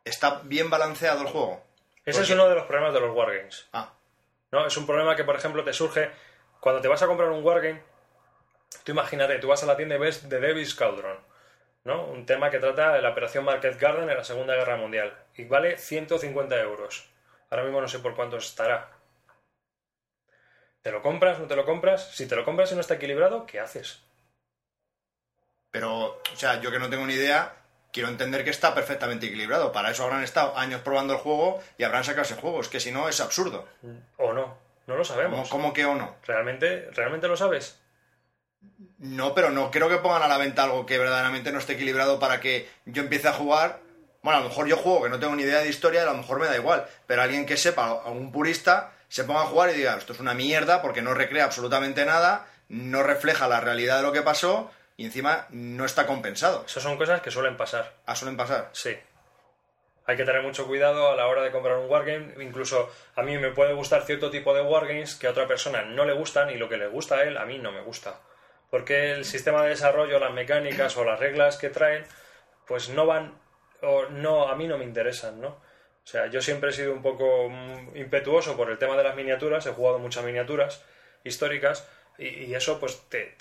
¿está 0.03 0.41
bien 0.43 0.69
balanceado 0.69 1.21
el 1.21 1.27
juego? 1.27 1.63
Ese 2.05 2.21
es 2.21 2.29
uno 2.29 2.47
de 2.47 2.55
los 2.55 2.65
problemas 2.65 2.93
de 2.93 2.99
los 2.99 3.15
wargames. 3.15 3.67
Ah, 3.73 3.91
¿no? 4.51 4.65
Es 4.65 4.77
un 4.77 4.85
problema 4.85 5.15
que, 5.15 5.23
por 5.23 5.35
ejemplo, 5.35 5.63
te 5.63 5.73
surge 5.73 6.11
cuando 6.59 6.81
te 6.81 6.87
vas 6.87 7.01
a 7.01 7.07
comprar 7.07 7.29
un 7.29 7.43
wargame. 7.43 7.81
Tú 8.83 8.91
imagínate, 8.91 9.39
tú 9.39 9.47
vas 9.47 9.63
a 9.63 9.65
la 9.65 9.75
tienda 9.75 9.95
y 9.95 9.99
ves 9.99 10.27
The 10.29 10.39
Davis 10.39 10.75
Cauldron, 10.75 11.17
¿no? 11.83 12.05
Un 12.05 12.25
tema 12.25 12.49
que 12.51 12.59
trata 12.59 12.93
de 12.93 13.01
la 13.01 13.09
operación 13.09 13.43
Market 13.43 13.79
Garden 13.79 14.09
en 14.09 14.17
la 14.17 14.23
Segunda 14.23 14.55
Guerra 14.55 14.77
Mundial. 14.77 15.13
Y 15.35 15.45
vale 15.45 15.77
150 15.77 16.59
euros. 16.61 17.09
Ahora 17.49 17.63
mismo 17.63 17.81
no 17.81 17.87
sé 17.87 17.99
por 17.99 18.15
cuánto 18.15 18.37
estará. 18.37 18.91
¿Te 20.81 20.91
lo 20.91 21.01
compras? 21.01 21.39
¿No 21.39 21.47
te 21.47 21.55
lo 21.55 21.65
compras? 21.65 22.11
Si 22.13 22.27
te 22.27 22.35
lo 22.35 22.45
compras 22.45 22.71
y 22.71 22.75
no 22.75 22.81
está 22.81 22.95
equilibrado, 22.95 23.45
¿qué 23.45 23.59
haces? 23.59 24.01
Pero, 25.71 26.21
o 26.31 26.35
sea, 26.35 26.61
yo 26.61 26.71
que 26.71 26.79
no 26.79 26.89
tengo 26.89 27.05
ni 27.05 27.13
idea, 27.15 27.53
quiero 27.91 28.09
entender 28.09 28.43
que 28.43 28.49
está 28.51 28.73
perfectamente 28.75 29.25
equilibrado. 29.25 29.71
Para 29.71 29.91
eso 29.91 30.03
habrán 30.03 30.23
estado 30.23 30.57
años 30.57 30.81
probando 30.81 31.13
el 31.13 31.19
juego 31.19 31.61
y 31.77 31.83
habrán 31.83 32.03
sacado 32.03 32.23
ese 32.23 32.35
juego. 32.35 32.61
Es 32.61 32.69
que 32.69 32.79
si 32.79 32.91
no, 32.91 33.09
es 33.09 33.19
absurdo. 33.19 33.67
O 34.17 34.31
no, 34.33 34.57
no 34.87 34.95
lo 34.95 35.03
¿Cómo, 35.03 35.05
sabemos. 35.05 35.49
cómo 35.49 35.73
que 35.73 35.85
o 35.85 35.95
no? 35.95 36.15
¿Realmente, 36.25 36.89
¿Realmente 36.91 37.27
lo 37.27 37.35
sabes? 37.35 37.81
No, 38.97 39.33
pero 39.35 39.51
no 39.51 39.71
creo 39.71 39.89
que 39.89 39.97
pongan 39.97 40.23
a 40.23 40.27
la 40.27 40.37
venta 40.37 40.63
algo 40.63 40.85
que 40.85 40.97
verdaderamente 40.97 41.51
no 41.51 41.59
esté 41.59 41.73
equilibrado 41.73 42.19
para 42.19 42.39
que 42.39 42.69
yo 42.85 43.01
empiece 43.03 43.27
a 43.27 43.33
jugar. 43.33 43.79
Bueno, 44.25 44.39
a 44.39 44.41
lo 44.41 44.49
mejor 44.49 44.65
yo 44.65 44.75
juego 44.75 45.03
que 45.03 45.09
no 45.09 45.19
tengo 45.19 45.35
ni 45.35 45.43
idea 45.43 45.59
de 45.59 45.69
historia, 45.69 46.01
a 46.01 46.05
lo 46.05 46.15
mejor 46.15 46.39
me 46.39 46.47
da 46.47 46.55
igual. 46.55 46.87
Pero 47.05 47.21
alguien 47.21 47.45
que 47.45 47.57
sepa, 47.57 48.01
algún 48.03 48.31
purista, 48.31 48.91
se 49.07 49.23
ponga 49.23 49.43
a 49.43 49.45
jugar 49.45 49.69
y 49.69 49.73
diga, 49.73 49.95
esto 49.95 50.13
es 50.13 50.19
una 50.19 50.33
mierda 50.33 50.81
porque 50.81 51.03
no 51.03 51.13
recrea 51.13 51.43
absolutamente 51.43 52.05
nada, 52.05 52.47
no 52.67 53.03
refleja 53.03 53.47
la 53.47 53.61
realidad 53.61 53.97
de 53.97 54.01
lo 54.01 54.11
que 54.11 54.23
pasó 54.23 54.71
y 54.97 55.05
encima 55.05 55.45
no 55.51 55.85
está 55.85 56.07
compensado. 56.07 56.65
Esas 56.65 56.81
son 56.81 56.97
cosas 56.97 57.21
que 57.21 57.29
suelen 57.29 57.55
pasar. 57.55 57.93
Ah, 58.07 58.15
suelen 58.15 58.35
pasar. 58.35 58.69
Sí. 58.71 58.97
Hay 60.07 60.17
que 60.17 60.25
tener 60.25 60.41
mucho 60.41 60.65
cuidado 60.65 61.11
a 61.11 61.15
la 61.15 61.27
hora 61.27 61.43
de 61.43 61.51
comprar 61.51 61.77
un 61.77 61.87
wargame. 61.87 62.33
Incluso 62.43 62.91
a 63.15 63.21
mí 63.21 63.37
me 63.37 63.51
puede 63.51 63.73
gustar 63.73 64.05
cierto 64.05 64.31
tipo 64.31 64.55
de 64.55 64.63
wargames 64.63 65.13
que 65.13 65.27
a 65.27 65.29
otra 65.29 65.45
persona 65.45 65.83
no 65.83 66.03
le 66.03 66.13
gustan 66.13 66.49
y 66.49 66.57
lo 66.57 66.67
que 66.67 66.77
le 66.77 66.87
gusta 66.87 67.17
a 67.17 67.23
él, 67.25 67.37
a 67.37 67.45
mí 67.45 67.59
no 67.59 67.71
me 67.71 67.81
gusta. 67.81 68.21
Porque 68.71 69.11
el 69.11 69.23
sistema 69.23 69.61
de 69.61 69.69
desarrollo, 69.69 70.17
las 70.17 70.33
mecánicas 70.33 70.97
o 70.97 71.05
las 71.05 71.19
reglas 71.19 71.57
que 71.57 71.69
traen, 71.69 72.07
pues 72.65 72.89
no 72.89 73.05
van, 73.05 73.44
o 73.85 74.09
no, 74.09 74.47
a 74.47 74.55
mí 74.55 74.67
no 74.67 74.77
me 74.77 74.85
interesan, 74.85 75.39
¿no? 75.39 75.47
O 76.05 76.07
sea, 76.07 76.27
yo 76.27 76.41
siempre 76.41 76.69
he 76.69 76.73
sido 76.73 76.93
un 76.93 77.01
poco 77.01 77.49
mm, 77.49 77.95
impetuoso 77.95 78.55
por 78.55 78.69
el 78.69 78.77
tema 78.77 78.95
de 78.95 79.03
las 79.03 79.15
miniaturas, 79.15 79.65
he 79.65 79.71
jugado 79.71 79.99
muchas 79.99 80.23
miniaturas 80.23 80.83
históricas 81.23 81.87
y, 82.17 82.53
eso 82.53 82.79
pues 82.79 83.01
te, 83.09 83.35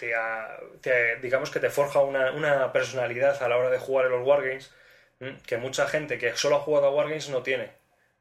digamos 1.20 1.50
que 1.50 1.60
te 1.60 1.70
forja 1.70 2.00
una, 2.00 2.32
una 2.32 2.72
personalidad 2.72 3.40
a 3.42 3.48
la 3.48 3.56
hora 3.56 3.70
de 3.70 3.78
jugar 3.78 4.06
en 4.06 4.12
los 4.12 4.26
wargames 4.26 4.72
¿m? 5.20 5.36
que 5.46 5.58
mucha 5.58 5.86
gente 5.86 6.18
que 6.18 6.36
solo 6.36 6.56
ha 6.56 6.60
jugado 6.60 6.86
a 6.86 6.90
Wargames 6.90 7.28
no 7.28 7.42
tiene. 7.42 7.70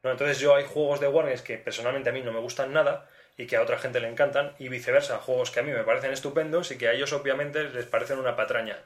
¿no? 0.03 0.11
Entonces 0.11 0.39
yo 0.39 0.55
hay 0.55 0.65
juegos 0.65 0.99
de 0.99 1.07
Wargames 1.07 1.41
que 1.41 1.57
personalmente 1.57 2.09
a 2.09 2.13
mí 2.13 2.21
no 2.21 2.31
me 2.31 2.39
gustan 2.39 2.73
nada 2.73 3.09
y 3.37 3.47
que 3.47 3.55
a 3.55 3.61
otra 3.61 3.79
gente 3.79 3.99
le 3.99 4.09
encantan 4.09 4.53
y 4.59 4.69
viceversa, 4.69 5.17
juegos 5.17 5.49
que 5.51 5.61
a 5.61 5.63
mí 5.63 5.71
me 5.71 5.83
parecen 5.83 6.11
estupendos 6.11 6.71
y 6.71 6.77
que 6.77 6.87
a 6.87 6.93
ellos 6.93 7.13
obviamente 7.13 7.63
les 7.63 7.85
parecen 7.85 8.19
una 8.19 8.35
patraña. 8.35 8.77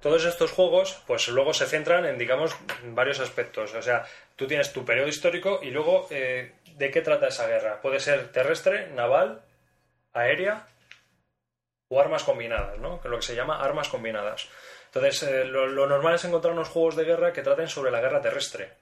Todos 0.00 0.24
estos 0.24 0.52
juegos, 0.52 1.02
pues 1.06 1.28
luego 1.28 1.54
se 1.54 1.66
centran 1.66 2.04
en, 2.04 2.18
digamos, 2.18 2.56
varios 2.84 3.20
aspectos. 3.20 3.74
O 3.74 3.82
sea, 3.82 4.04
tú 4.36 4.46
tienes 4.46 4.72
tu 4.72 4.84
periodo 4.84 5.08
histórico 5.08 5.60
y 5.62 5.70
luego, 5.70 6.06
eh, 6.10 6.52
¿de 6.74 6.90
qué 6.90 7.00
trata 7.00 7.28
esa 7.28 7.46
guerra? 7.46 7.80
Puede 7.80 8.00
ser 8.00 8.30
terrestre, 8.30 8.88
naval, 8.88 9.42
aérea 10.12 10.66
o 11.88 12.00
armas 12.00 12.24
combinadas, 12.24 12.78
¿no? 12.78 13.00
Lo 13.04 13.16
que 13.16 13.22
se 13.22 13.34
llama 13.34 13.62
armas 13.62 13.88
combinadas. 13.88 14.48
Entonces, 14.86 15.22
eh, 15.24 15.44
lo, 15.44 15.66
lo 15.66 15.86
normal 15.86 16.14
es 16.14 16.24
encontrar 16.24 16.52
unos 16.52 16.68
juegos 16.68 16.96
de 16.96 17.04
guerra 17.04 17.32
que 17.32 17.42
traten 17.42 17.68
sobre 17.68 17.90
la 17.90 18.00
guerra 18.00 18.20
terrestre. 18.20 18.72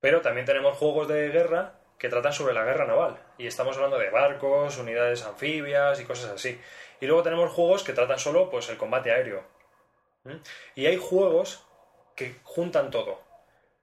Pero 0.00 0.20
también 0.20 0.46
tenemos 0.46 0.76
juegos 0.76 1.08
de 1.08 1.30
guerra 1.30 1.74
que 1.98 2.08
tratan 2.08 2.32
sobre 2.32 2.54
la 2.54 2.64
guerra 2.64 2.86
naval. 2.86 3.18
Y 3.38 3.46
estamos 3.46 3.76
hablando 3.76 3.98
de 3.98 4.10
barcos, 4.10 4.76
unidades 4.78 5.24
anfibias 5.24 6.00
y 6.00 6.04
cosas 6.04 6.30
así. 6.30 6.60
Y 7.00 7.06
luego 7.06 7.22
tenemos 7.22 7.50
juegos 7.52 7.82
que 7.82 7.92
tratan 7.92 8.18
solo 8.18 8.50
pues, 8.50 8.68
el 8.68 8.76
combate 8.76 9.10
aéreo. 9.10 9.53
¿Mm? 10.24 10.36
Y 10.74 10.86
hay 10.86 10.96
juegos 10.96 11.64
que 12.16 12.36
juntan 12.42 12.90
todo. 12.90 13.22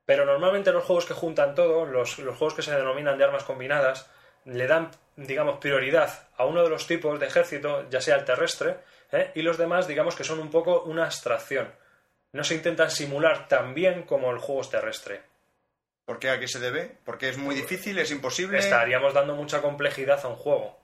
Pero 0.05 0.25
normalmente 0.25 0.71
los 0.71 0.83
juegos 0.83 1.05
que 1.05 1.13
juntan 1.13 1.55
todo, 1.55 1.85
los, 1.85 2.19
los 2.19 2.37
juegos 2.37 2.53
que 2.53 2.61
se 2.61 2.75
denominan 2.75 3.17
de 3.17 3.23
armas 3.23 3.43
combinadas, 3.43 4.09
le 4.45 4.67
dan, 4.67 4.91
digamos, 5.15 5.59
prioridad 5.59 6.27
a 6.35 6.45
uno 6.45 6.63
de 6.63 6.69
los 6.69 6.87
tipos 6.87 7.19
de 7.19 7.27
ejército, 7.27 7.87
ya 7.89 8.01
sea 8.01 8.15
el 8.15 8.25
terrestre, 8.25 8.79
¿eh? 9.11 9.31
y 9.35 9.41
los 9.41 9.57
demás, 9.57 9.87
digamos, 9.87 10.15
que 10.15 10.23
son 10.23 10.39
un 10.39 10.49
poco 10.49 10.81
una 10.83 11.05
abstracción. 11.05 11.71
No 12.33 12.43
se 12.43 12.55
intentan 12.55 12.89
simular 12.89 13.47
tan 13.47 13.73
bien 13.73 14.03
como 14.03 14.31
el 14.31 14.39
juego 14.39 14.61
es 14.61 14.69
terrestre. 14.69 15.21
¿Por 16.05 16.19
qué? 16.19 16.29
¿A 16.29 16.39
qué 16.39 16.47
se 16.47 16.59
debe? 16.59 16.97
Porque 17.05 17.29
es 17.29 17.37
muy 17.37 17.53
difícil, 17.53 17.99
es 17.99 18.11
imposible. 18.11 18.57
Estaríamos 18.57 19.13
dando 19.13 19.35
mucha 19.35 19.61
complejidad 19.61 20.19
a 20.23 20.27
un 20.27 20.35
juego. 20.35 20.80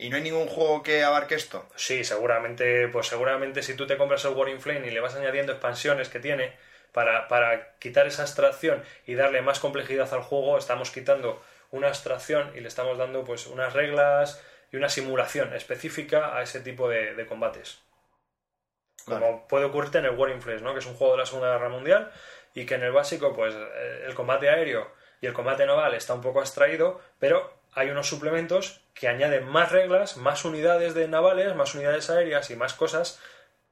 Y 0.00 0.08
no 0.08 0.16
hay 0.16 0.22
ningún 0.22 0.48
juego 0.48 0.82
que 0.82 1.04
abarque 1.04 1.34
esto. 1.34 1.68
Sí, 1.76 2.04
seguramente, 2.04 2.88
pues 2.88 3.06
seguramente 3.06 3.62
si 3.62 3.74
tú 3.74 3.86
te 3.86 3.98
compras 3.98 4.24
el 4.24 4.32
War 4.32 4.48
in 4.48 4.58
Flame 4.58 4.86
y 4.86 4.90
le 4.90 5.00
vas 5.00 5.14
añadiendo 5.14 5.52
expansiones 5.52 6.08
que 6.08 6.20
tiene 6.20 6.56
para, 6.92 7.28
para 7.28 7.76
quitar 7.78 8.06
esa 8.06 8.22
abstracción 8.22 8.82
y 9.06 9.14
darle 9.14 9.42
más 9.42 9.60
complejidad 9.60 10.12
al 10.14 10.22
juego, 10.22 10.56
estamos 10.56 10.90
quitando 10.90 11.42
una 11.70 11.88
abstracción 11.88 12.50
y 12.56 12.60
le 12.60 12.68
estamos 12.68 12.96
dando 12.96 13.24
pues 13.24 13.46
unas 13.46 13.74
reglas 13.74 14.42
y 14.72 14.78
una 14.78 14.88
simulación 14.88 15.52
específica 15.52 16.34
a 16.34 16.42
ese 16.42 16.60
tipo 16.60 16.88
de, 16.88 17.14
de 17.14 17.26
combates. 17.26 17.82
Como 19.04 19.20
Vale. 19.20 19.42
puede 19.50 19.66
ocurrirte 19.66 19.98
en 19.98 20.06
el 20.06 20.12
War 20.12 20.30
in 20.30 20.40
Flames, 20.40 20.62
¿no? 20.62 20.72
que 20.72 20.78
es 20.78 20.86
un 20.86 20.94
juego 20.94 21.12
de 21.12 21.18
la 21.18 21.26
Segunda 21.26 21.52
Guerra 21.52 21.68
Mundial 21.68 22.10
y 22.54 22.64
que 22.64 22.76
en 22.76 22.84
el 22.84 22.92
básico, 22.92 23.36
pues 23.36 23.54
eh, 23.54 24.04
el 24.06 24.14
combate 24.14 24.48
aéreo 24.48 24.90
y 25.20 25.26
el 25.26 25.34
combate 25.34 25.66
naval 25.66 25.92
está 25.92 26.14
un 26.14 26.22
poco 26.22 26.40
abstraído, 26.40 27.02
pero 27.18 27.60
hay 27.74 27.90
unos 27.90 28.08
suplementos 28.08 28.79
que 28.94 29.08
añaden 29.08 29.46
más 29.46 29.72
reglas, 29.72 30.16
más 30.16 30.44
unidades 30.44 30.94
de 30.94 31.08
navales, 31.08 31.54
más 31.54 31.74
unidades 31.74 32.10
aéreas 32.10 32.50
y 32.50 32.56
más 32.56 32.74
cosas 32.74 33.18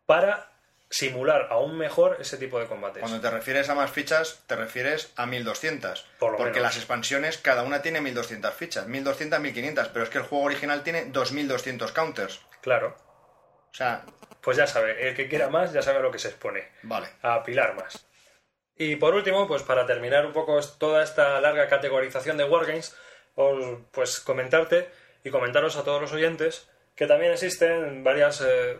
para 0.06 0.50
simular 0.90 1.48
aún 1.50 1.76
mejor 1.76 2.16
ese 2.20 2.38
tipo 2.38 2.58
de 2.58 2.66
combates. 2.66 3.00
Cuando 3.02 3.20
te 3.20 3.30
refieres 3.30 3.68
a 3.68 3.74
más 3.74 3.90
fichas, 3.90 4.42
te 4.46 4.56
refieres 4.56 5.12
a 5.16 5.26
1200. 5.26 6.06
Por 6.18 6.36
porque 6.36 6.44
menos. 6.44 6.62
las 6.62 6.76
expansiones, 6.76 7.38
cada 7.38 7.62
una 7.62 7.82
tiene 7.82 8.00
1200 8.00 8.54
fichas. 8.54 8.86
1200, 8.86 9.40
1500. 9.40 9.88
Pero 9.88 10.04
es 10.04 10.10
que 10.10 10.18
el 10.18 10.24
juego 10.24 10.44
original 10.44 10.82
tiene 10.82 11.06
2200 11.06 11.92
counters. 11.92 12.40
Claro, 12.62 12.96
O 13.70 13.74
sea, 13.74 14.04
pues 14.40 14.56
ya 14.56 14.66
sabe, 14.66 15.08
el 15.08 15.14
que 15.14 15.28
quiera 15.28 15.48
más 15.48 15.72
ya 15.72 15.82
sabe 15.82 15.98
a 15.98 16.02
lo 16.02 16.10
que 16.10 16.18
se 16.18 16.28
expone. 16.28 16.68
vale. 16.82 17.08
a 17.22 17.34
apilar 17.34 17.74
más. 17.76 18.06
Y 18.76 18.96
por 18.96 19.14
último, 19.14 19.46
pues 19.46 19.62
para 19.62 19.84
terminar 19.86 20.24
un 20.24 20.32
poco 20.32 20.58
toda 20.78 21.02
esta 21.02 21.40
larga 21.40 21.68
categorización 21.68 22.36
de 22.36 22.44
Wargames, 22.44 22.96
os, 23.34 23.78
pues 23.90 24.20
comentarte 24.20 24.88
y 25.28 25.30
comentaros 25.30 25.76
a 25.76 25.84
todos 25.84 26.00
los 26.00 26.12
oyentes 26.12 26.68
que 26.96 27.06
también 27.06 27.32
existen 27.32 28.02
varias... 28.02 28.40
eh, 28.40 28.78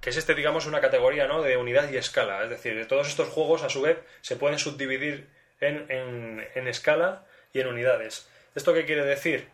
que 0.00 0.10
existe, 0.10 0.34
digamos, 0.34 0.66
una 0.66 0.80
categoría 0.80 1.26
¿no? 1.26 1.42
de 1.42 1.56
unidad 1.56 1.88
y 1.90 1.96
escala. 1.96 2.44
Es 2.44 2.50
decir, 2.50 2.86
todos 2.86 3.08
estos 3.08 3.28
juegos, 3.28 3.62
a 3.62 3.68
su 3.70 3.80
vez, 3.82 3.98
se 4.20 4.36
pueden 4.36 4.58
subdividir 4.58 5.28
en, 5.60 5.90
en, 5.90 6.46
en 6.54 6.68
escala 6.68 7.24
y 7.52 7.60
en 7.60 7.66
unidades. 7.66 8.28
¿Esto 8.54 8.72
qué 8.74 8.84
quiere 8.84 9.04
decir? 9.04 9.48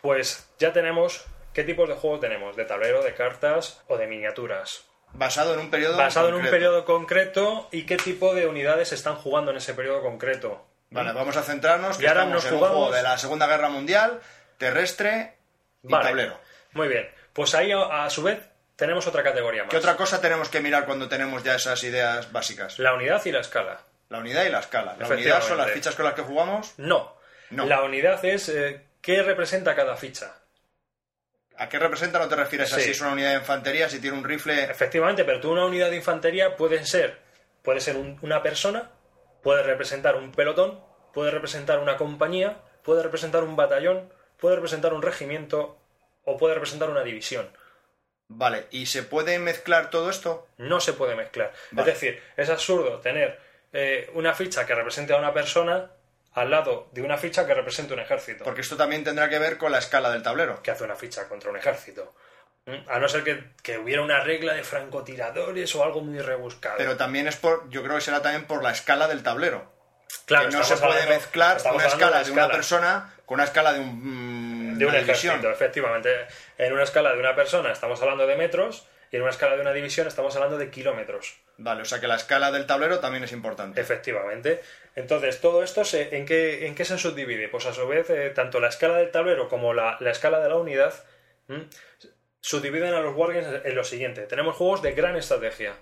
Pues 0.00 0.48
ya 0.58 0.72
tenemos... 0.72 1.24
¿Qué 1.52 1.64
tipos 1.64 1.88
de 1.88 1.96
juegos 1.96 2.20
tenemos? 2.20 2.54
¿De 2.56 2.64
tablero, 2.64 3.02
de 3.02 3.12
cartas 3.12 3.82
o 3.88 3.96
de 3.98 4.06
miniaturas? 4.06 4.84
Basado 5.12 5.52
en 5.54 5.58
un 5.60 5.70
periodo. 5.70 5.96
basado 5.98 6.28
en 6.28 6.34
un 6.36 6.46
periodo 6.46 6.84
concreto 6.84 7.68
y 7.72 7.84
qué 7.86 7.96
tipo 7.96 8.32
de 8.36 8.46
unidades 8.46 8.92
están 8.92 9.16
jugando 9.16 9.50
en 9.50 9.56
ese 9.56 9.74
periodo 9.74 10.00
concreto. 10.00 10.64
Vale, 10.90 11.12
vamos 11.12 11.36
a 11.36 11.42
centrarnos. 11.42 11.98
Que 11.98 12.04
Y 12.04 12.06
ahora 12.06 12.20
estamos 12.22 12.44
nos 12.44 12.52
en 12.52 12.58
jugamos- 12.58 12.76
un 12.76 12.82
juego 12.84 12.96
de 12.96 13.02
la 13.02 13.18
Segunda 13.18 13.48
Guerra 13.48 13.68
Mundial, 13.68 14.20
terrestre 14.58 15.34
Vale. 15.82 16.04
tablero. 16.04 16.40
Muy 16.72 16.88
bien. 16.88 17.08
Pues 17.32 17.54
ahí, 17.54 17.72
a, 17.72 18.04
a 18.04 18.10
su 18.10 18.22
vez, 18.22 18.38
tenemos 18.76 19.06
otra 19.06 19.22
categoría 19.22 19.62
más. 19.64 19.70
¿Qué 19.70 19.76
otra 19.76 19.96
cosa 19.96 20.20
tenemos 20.20 20.48
que 20.48 20.60
mirar 20.60 20.84
cuando 20.86 21.08
tenemos 21.08 21.42
ya 21.42 21.54
esas 21.54 21.82
ideas 21.84 22.30
básicas? 22.32 22.78
La 22.78 22.94
unidad 22.94 23.24
y 23.24 23.32
la 23.32 23.40
escala. 23.40 23.80
La 24.08 24.18
unidad 24.18 24.44
y 24.44 24.48
la 24.50 24.60
escala. 24.60 24.96
La 24.98 25.06
unidad 25.08 25.40
son 25.42 25.58
las 25.58 25.70
fichas 25.70 25.94
con 25.94 26.04
las 26.04 26.14
que 26.14 26.22
jugamos. 26.22 26.74
No. 26.78 27.16
No. 27.50 27.66
La 27.66 27.82
unidad 27.82 28.24
es 28.24 28.48
eh, 28.48 28.84
qué 29.00 29.22
representa 29.22 29.74
cada 29.74 29.96
ficha. 29.96 30.34
¿A 31.56 31.68
qué 31.68 31.78
representa? 31.78 32.18
No 32.18 32.28
te 32.28 32.36
refieres 32.36 32.72
a 32.72 32.80
si 32.80 32.90
es 32.90 33.00
una 33.00 33.12
unidad 33.12 33.30
de 33.30 33.36
infantería, 33.36 33.88
si 33.88 34.00
tiene 34.00 34.16
un 34.16 34.24
rifle. 34.24 34.64
Efectivamente, 34.64 35.24
pero 35.24 35.40
tú 35.40 35.52
una 35.52 35.66
unidad 35.66 35.90
de 35.90 35.96
infantería 35.96 36.56
puede 36.56 36.84
ser, 36.86 37.18
puede 37.62 37.80
ser 37.80 37.96
un- 37.96 38.18
una 38.22 38.42
persona, 38.42 38.90
puede 39.42 39.62
representar 39.62 40.16
un 40.16 40.32
pelotón, 40.32 40.82
puede 41.12 41.30
representar 41.30 41.78
una 41.80 41.96
compañía, 41.96 42.62
puede 42.82 43.02
representar 43.02 43.42
un 43.44 43.56
batallón, 43.56 44.10
puede 44.40 44.56
representar 44.56 44.92
un 44.94 45.02
regimiento 45.02 45.78
o 46.24 46.36
puede 46.36 46.54
representar 46.54 46.90
una 46.90 47.02
división. 47.02 47.50
Vale, 48.28 48.66
¿y 48.70 48.86
se 48.86 49.02
puede 49.02 49.38
mezclar 49.38 49.90
todo 49.90 50.08
esto? 50.10 50.46
no 50.58 50.80
se 50.80 50.92
puede 50.92 51.16
mezclar. 51.16 51.52
Vale. 51.72 51.90
Es 51.90 51.94
decir, 52.00 52.22
es 52.36 52.48
absurdo 52.48 53.00
tener 53.00 53.40
eh, 53.72 54.08
una 54.14 54.34
ficha 54.34 54.64
que 54.66 54.74
represente 54.74 55.12
a 55.12 55.16
una 55.16 55.32
persona 55.34 55.90
al 56.34 56.50
lado 56.50 56.88
de 56.92 57.02
una 57.02 57.18
ficha 57.18 57.44
que 57.44 57.54
represente 57.54 57.92
un 57.92 57.98
ejército. 58.00 58.44
Porque 58.44 58.60
esto 58.60 58.76
también 58.76 59.02
tendrá 59.02 59.28
que 59.28 59.38
ver 59.40 59.58
con 59.58 59.72
la 59.72 59.78
escala 59.78 60.10
del 60.12 60.22
tablero. 60.22 60.62
que 60.62 60.70
hace 60.70 60.84
una 60.84 60.94
ficha 60.94 61.28
contra 61.28 61.50
un 61.50 61.56
ejército. 61.56 62.14
¿Mm? 62.66 62.88
A 62.88 63.00
no 63.00 63.08
ser 63.08 63.24
que, 63.24 63.52
que 63.64 63.78
hubiera 63.78 64.02
una 64.02 64.20
regla 64.20 64.54
de 64.54 64.62
francotiradores 64.62 65.74
o 65.74 65.82
algo 65.82 66.00
muy 66.02 66.20
rebuscado. 66.20 66.76
Pero 66.78 66.96
también 66.96 67.26
es 67.26 67.34
por. 67.36 67.68
Yo 67.70 67.82
creo 67.82 67.96
que 67.96 68.00
será 68.02 68.22
también 68.22 68.44
por 68.46 68.62
la 68.62 68.70
escala 68.70 69.08
del 69.08 69.24
tablero. 69.24 69.72
claro, 70.26 70.48
que 70.50 70.56
no 70.56 70.62
se 70.62 70.76
puede 70.76 70.92
hablando- 71.02 71.14
mezclar 71.14 71.58
una 71.74 71.86
escala 71.86 72.22
de, 72.22 72.30
una 72.30 72.48
persona 72.48 73.14
con 73.30 73.36
una 73.36 73.44
escala 73.44 73.72
de 73.72 73.78
un, 73.78 74.72
mm, 74.72 74.76
de 74.76 74.86
un 74.86 74.90
una 74.90 74.98
división. 74.98 75.34
ejército, 75.36 75.52
efectivamente. 75.52 76.10
En 76.58 76.72
una 76.72 76.82
escala 76.82 77.12
de 77.12 77.20
una 77.20 77.36
persona 77.36 77.70
estamos 77.70 78.02
hablando 78.02 78.26
de 78.26 78.34
metros 78.34 78.88
y 79.12 79.14
en 79.14 79.22
una 79.22 79.30
escala 79.30 79.54
de 79.54 79.60
una 79.62 79.72
división 79.72 80.08
estamos 80.08 80.34
hablando 80.34 80.58
de 80.58 80.68
kilómetros. 80.68 81.36
Vale, 81.56 81.82
o 81.82 81.84
sea 81.84 82.00
que 82.00 82.08
la 82.08 82.16
escala 82.16 82.50
del 82.50 82.66
tablero 82.66 82.98
también 82.98 83.22
es 83.22 83.30
importante. 83.30 83.80
Efectivamente. 83.80 84.60
Entonces, 84.96 85.40
todo 85.40 85.62
esto, 85.62 85.84
se, 85.84 86.16
¿en, 86.16 86.26
qué, 86.26 86.66
¿en 86.66 86.74
qué 86.74 86.84
se 86.84 86.98
subdivide? 86.98 87.46
Pues 87.46 87.66
a 87.66 87.72
su 87.72 87.86
vez, 87.86 88.10
eh, 88.10 88.30
tanto 88.30 88.58
la 88.58 88.66
escala 88.66 88.96
del 88.96 89.12
tablero 89.12 89.48
como 89.48 89.74
la, 89.74 89.96
la 90.00 90.10
escala 90.10 90.40
de 90.40 90.48
la 90.48 90.56
unidad 90.56 90.92
¿m? 91.48 91.66
subdividen 92.40 92.94
a 92.94 93.00
los 93.00 93.14
wargames 93.14 93.64
en 93.64 93.74
lo 93.76 93.84
siguiente. 93.84 94.22
Tenemos 94.22 94.56
juegos 94.56 94.82
de 94.82 94.90
gran 94.90 95.14
estrategia. 95.14 95.74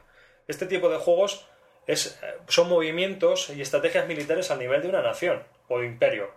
Este 0.48 0.66
tipo 0.66 0.90
de 0.90 0.98
juegos 0.98 1.48
es, 1.86 2.20
eh, 2.22 2.34
son 2.48 2.68
movimientos 2.68 3.48
y 3.48 3.62
estrategias 3.62 4.06
militares 4.06 4.50
al 4.50 4.58
nivel 4.58 4.82
de 4.82 4.88
una 4.90 5.00
nación 5.00 5.42
o 5.68 5.82
imperio. 5.82 6.30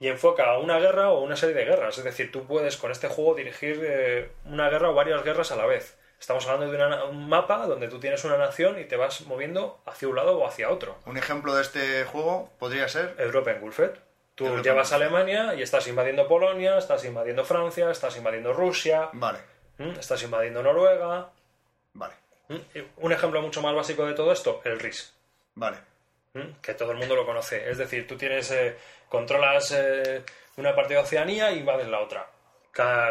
Y 0.00 0.08
enfoca 0.08 0.58
una 0.58 0.78
guerra 0.78 1.10
o 1.10 1.20
una 1.22 1.36
serie 1.36 1.54
de 1.54 1.64
guerras. 1.64 1.96
Es 1.98 2.04
decir, 2.04 2.30
tú 2.32 2.44
puedes 2.46 2.76
con 2.76 2.90
este 2.90 3.08
juego 3.08 3.34
dirigir 3.34 3.80
eh, 3.84 4.30
una 4.44 4.68
guerra 4.68 4.90
o 4.90 4.94
varias 4.94 5.22
guerras 5.24 5.52
a 5.52 5.56
la 5.56 5.66
vez. 5.66 5.96
Estamos 6.20 6.46
hablando 6.46 6.70
de 6.70 6.76
una- 6.84 7.04
un 7.04 7.28
mapa 7.28 7.66
donde 7.66 7.88
tú 7.88 8.00
tienes 8.00 8.24
una 8.24 8.36
nación 8.36 8.78
y 8.78 8.84
te 8.84 8.96
vas 8.96 9.22
moviendo 9.22 9.80
hacia 9.86 10.08
un 10.08 10.16
lado 10.16 10.38
o 10.38 10.46
hacia 10.46 10.70
otro. 10.70 10.96
Un 11.06 11.16
ejemplo 11.16 11.54
de 11.54 11.62
este 11.62 12.04
juego 12.04 12.50
podría 12.58 12.88
ser. 12.88 13.14
Europa 13.18 13.50
Engulfed. 13.52 13.90
Tú 14.34 14.46
Europa 14.46 14.62
llevas 14.64 14.92
a. 14.92 14.96
Alemania 14.96 15.54
y 15.54 15.62
estás 15.62 15.86
invadiendo 15.86 16.26
Polonia, 16.26 16.76
estás 16.78 17.04
invadiendo 17.04 17.44
Francia, 17.44 17.90
estás 17.90 18.16
invadiendo 18.16 18.52
Rusia, 18.52 19.10
Vale, 19.12 19.38
estás 19.98 20.22
invadiendo 20.24 20.60
Noruega. 20.62 21.30
vale, 21.92 22.14
Un 22.96 23.12
ejemplo 23.12 23.40
mucho 23.42 23.62
más 23.62 23.74
básico 23.74 24.04
de 24.06 24.14
todo 24.14 24.32
esto, 24.32 24.60
el 24.64 24.80
RIS, 24.80 25.14
vale. 25.54 25.76
¿M? 26.34 26.56
que 26.60 26.74
todo 26.74 26.92
el 26.92 26.98
mundo 26.98 27.16
lo 27.16 27.26
conoce. 27.26 27.70
Es 27.70 27.78
decir, 27.78 28.06
tú 28.06 28.16
tienes, 28.16 28.50
eh, 28.50 28.76
controlas 29.08 29.72
eh, 29.72 30.22
una 30.56 30.74
parte 30.74 30.94
de 30.94 31.00
Oceanía 31.00 31.52
y 31.52 31.58
invades 31.58 31.88
la 31.88 32.00
otra. 32.00 32.30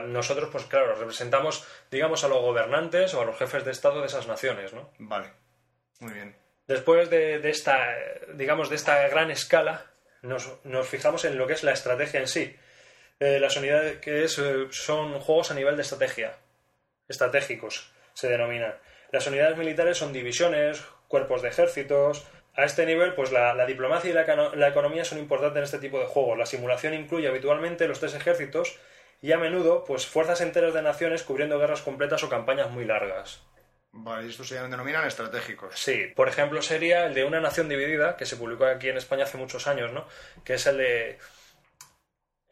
Nosotros, 0.03 0.49
pues 0.51 0.65
claro, 0.65 0.93
representamos, 0.95 1.65
digamos, 1.89 2.23
a 2.23 2.27
los 2.27 2.39
gobernantes 2.39 3.13
o 3.13 3.21
a 3.21 3.25
los 3.25 3.37
jefes 3.37 3.63
de 3.63 3.71
Estado 3.71 4.01
de 4.01 4.07
esas 4.07 4.27
naciones, 4.27 4.73
¿no? 4.73 4.91
Vale. 4.99 5.31
Muy 5.99 6.11
bien. 6.11 6.35
Después 6.67 7.09
de, 7.09 7.39
de 7.39 7.49
esta, 7.49 7.97
eh, 7.97 8.27
digamos, 8.33 8.69
de 8.69 8.75
esta 8.75 9.07
gran 9.07 9.31
escala, 9.31 9.85
nos, 10.21 10.59
nos 10.65 10.87
fijamos 10.87 11.23
en 11.25 11.37
lo 11.37 11.47
que 11.47 11.53
es 11.53 11.63
la 11.63 11.71
estrategia 11.71 12.19
en 12.19 12.27
sí. 12.27 12.55
Eh, 13.19 13.39
las 13.39 13.55
unidades 13.55 13.99
que 13.99 14.23
es, 14.23 14.41
son 14.71 15.19
juegos 15.19 15.51
a 15.51 15.53
nivel 15.53 15.75
de 15.75 15.83
estrategia. 15.83 16.37
Estratégicos 17.07 17.91
se 18.13 18.27
denominan. 18.27 18.75
Las 19.11 19.27
unidades 19.27 19.57
militares 19.57 19.97
son 19.97 20.11
divisiones, 20.11 20.83
cuerpos 21.07 21.41
de 21.41 21.49
ejércitos. 21.49 22.25
A 22.55 22.65
este 22.65 22.85
nivel, 22.85 23.13
pues 23.13 23.31
la, 23.31 23.53
la 23.53 23.65
diplomacia 23.65 24.11
y 24.11 24.13
la, 24.13 24.51
la 24.55 24.67
economía 24.67 25.03
son 25.03 25.17
importantes 25.17 25.57
en 25.57 25.63
este 25.63 25.79
tipo 25.79 25.99
de 25.99 26.05
juegos. 26.05 26.37
La 26.37 26.45
simulación 26.45 26.93
incluye 26.93 27.27
habitualmente 27.27 27.87
los 27.87 27.99
tres 27.99 28.13
ejércitos 28.13 28.77
y 29.21 29.31
a 29.31 29.37
menudo, 29.37 29.85
pues 29.85 30.05
fuerzas 30.05 30.41
enteras 30.41 30.73
de 30.73 30.81
naciones 30.81 31.23
cubriendo 31.23 31.57
guerras 31.57 31.81
completas 31.81 32.23
o 32.23 32.29
campañas 32.29 32.69
muy 32.69 32.85
largas. 32.85 33.41
Vale, 33.95 34.25
y 34.25 34.29
estos 34.31 34.47
se 34.47 34.61
denominan 34.61 35.05
estratégicos. 35.05 35.79
Sí, 35.79 36.11
por 36.15 36.27
ejemplo 36.27 36.61
sería 36.61 37.05
el 37.05 37.13
de 37.13 37.25
Una 37.25 37.39
Nación 37.39 37.69
Dividida, 37.69 38.17
que 38.17 38.25
se 38.25 38.37
publicó 38.37 38.65
aquí 38.65 38.89
en 38.89 38.97
España 38.97 39.23
hace 39.23 39.37
muchos 39.37 39.67
años, 39.67 39.93
¿no? 39.93 40.07
Que 40.43 40.55
es 40.55 40.65
el 40.65 40.77
de 40.77 41.19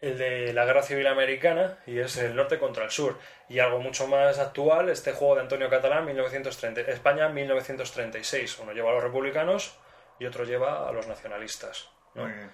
el 0.02 0.18
de 0.18 0.54
la 0.54 0.66
Guerra 0.66 0.82
Civil 0.82 1.08
Americana 1.08 1.78
y 1.86 2.00
es 2.00 2.18
el 2.18 2.36
norte 2.36 2.58
contra 2.58 2.86
el 2.86 2.92
sur. 2.92 3.20
Y 3.50 3.60
algo 3.60 3.80
mucho 3.80 4.08
más 4.08 4.40
actual, 4.40 4.90
este 4.90 5.14
juego 5.14 5.36
de 5.36 5.42
Antonio 5.42 5.70
Catalán, 5.70 6.06
1930, 6.06 6.82
España 6.92 7.28
1936. 7.30 8.60
Uno 8.60 8.74
lleva 8.74 8.92
a 8.92 8.94
los 8.94 9.04
republicanos 9.04 9.78
y 10.22 10.26
otro 10.28 10.44
lleva 10.44 10.88
a 10.88 10.92
los 10.92 11.08
nacionalistas. 11.08 11.90
¿no? 12.14 12.26
Muy 12.26 12.34
bien. 12.34 12.52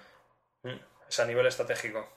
Mm, 0.62 0.80
Es 1.06 1.20
a 1.20 1.26
nivel 1.26 1.46
estratégico. 1.46 2.08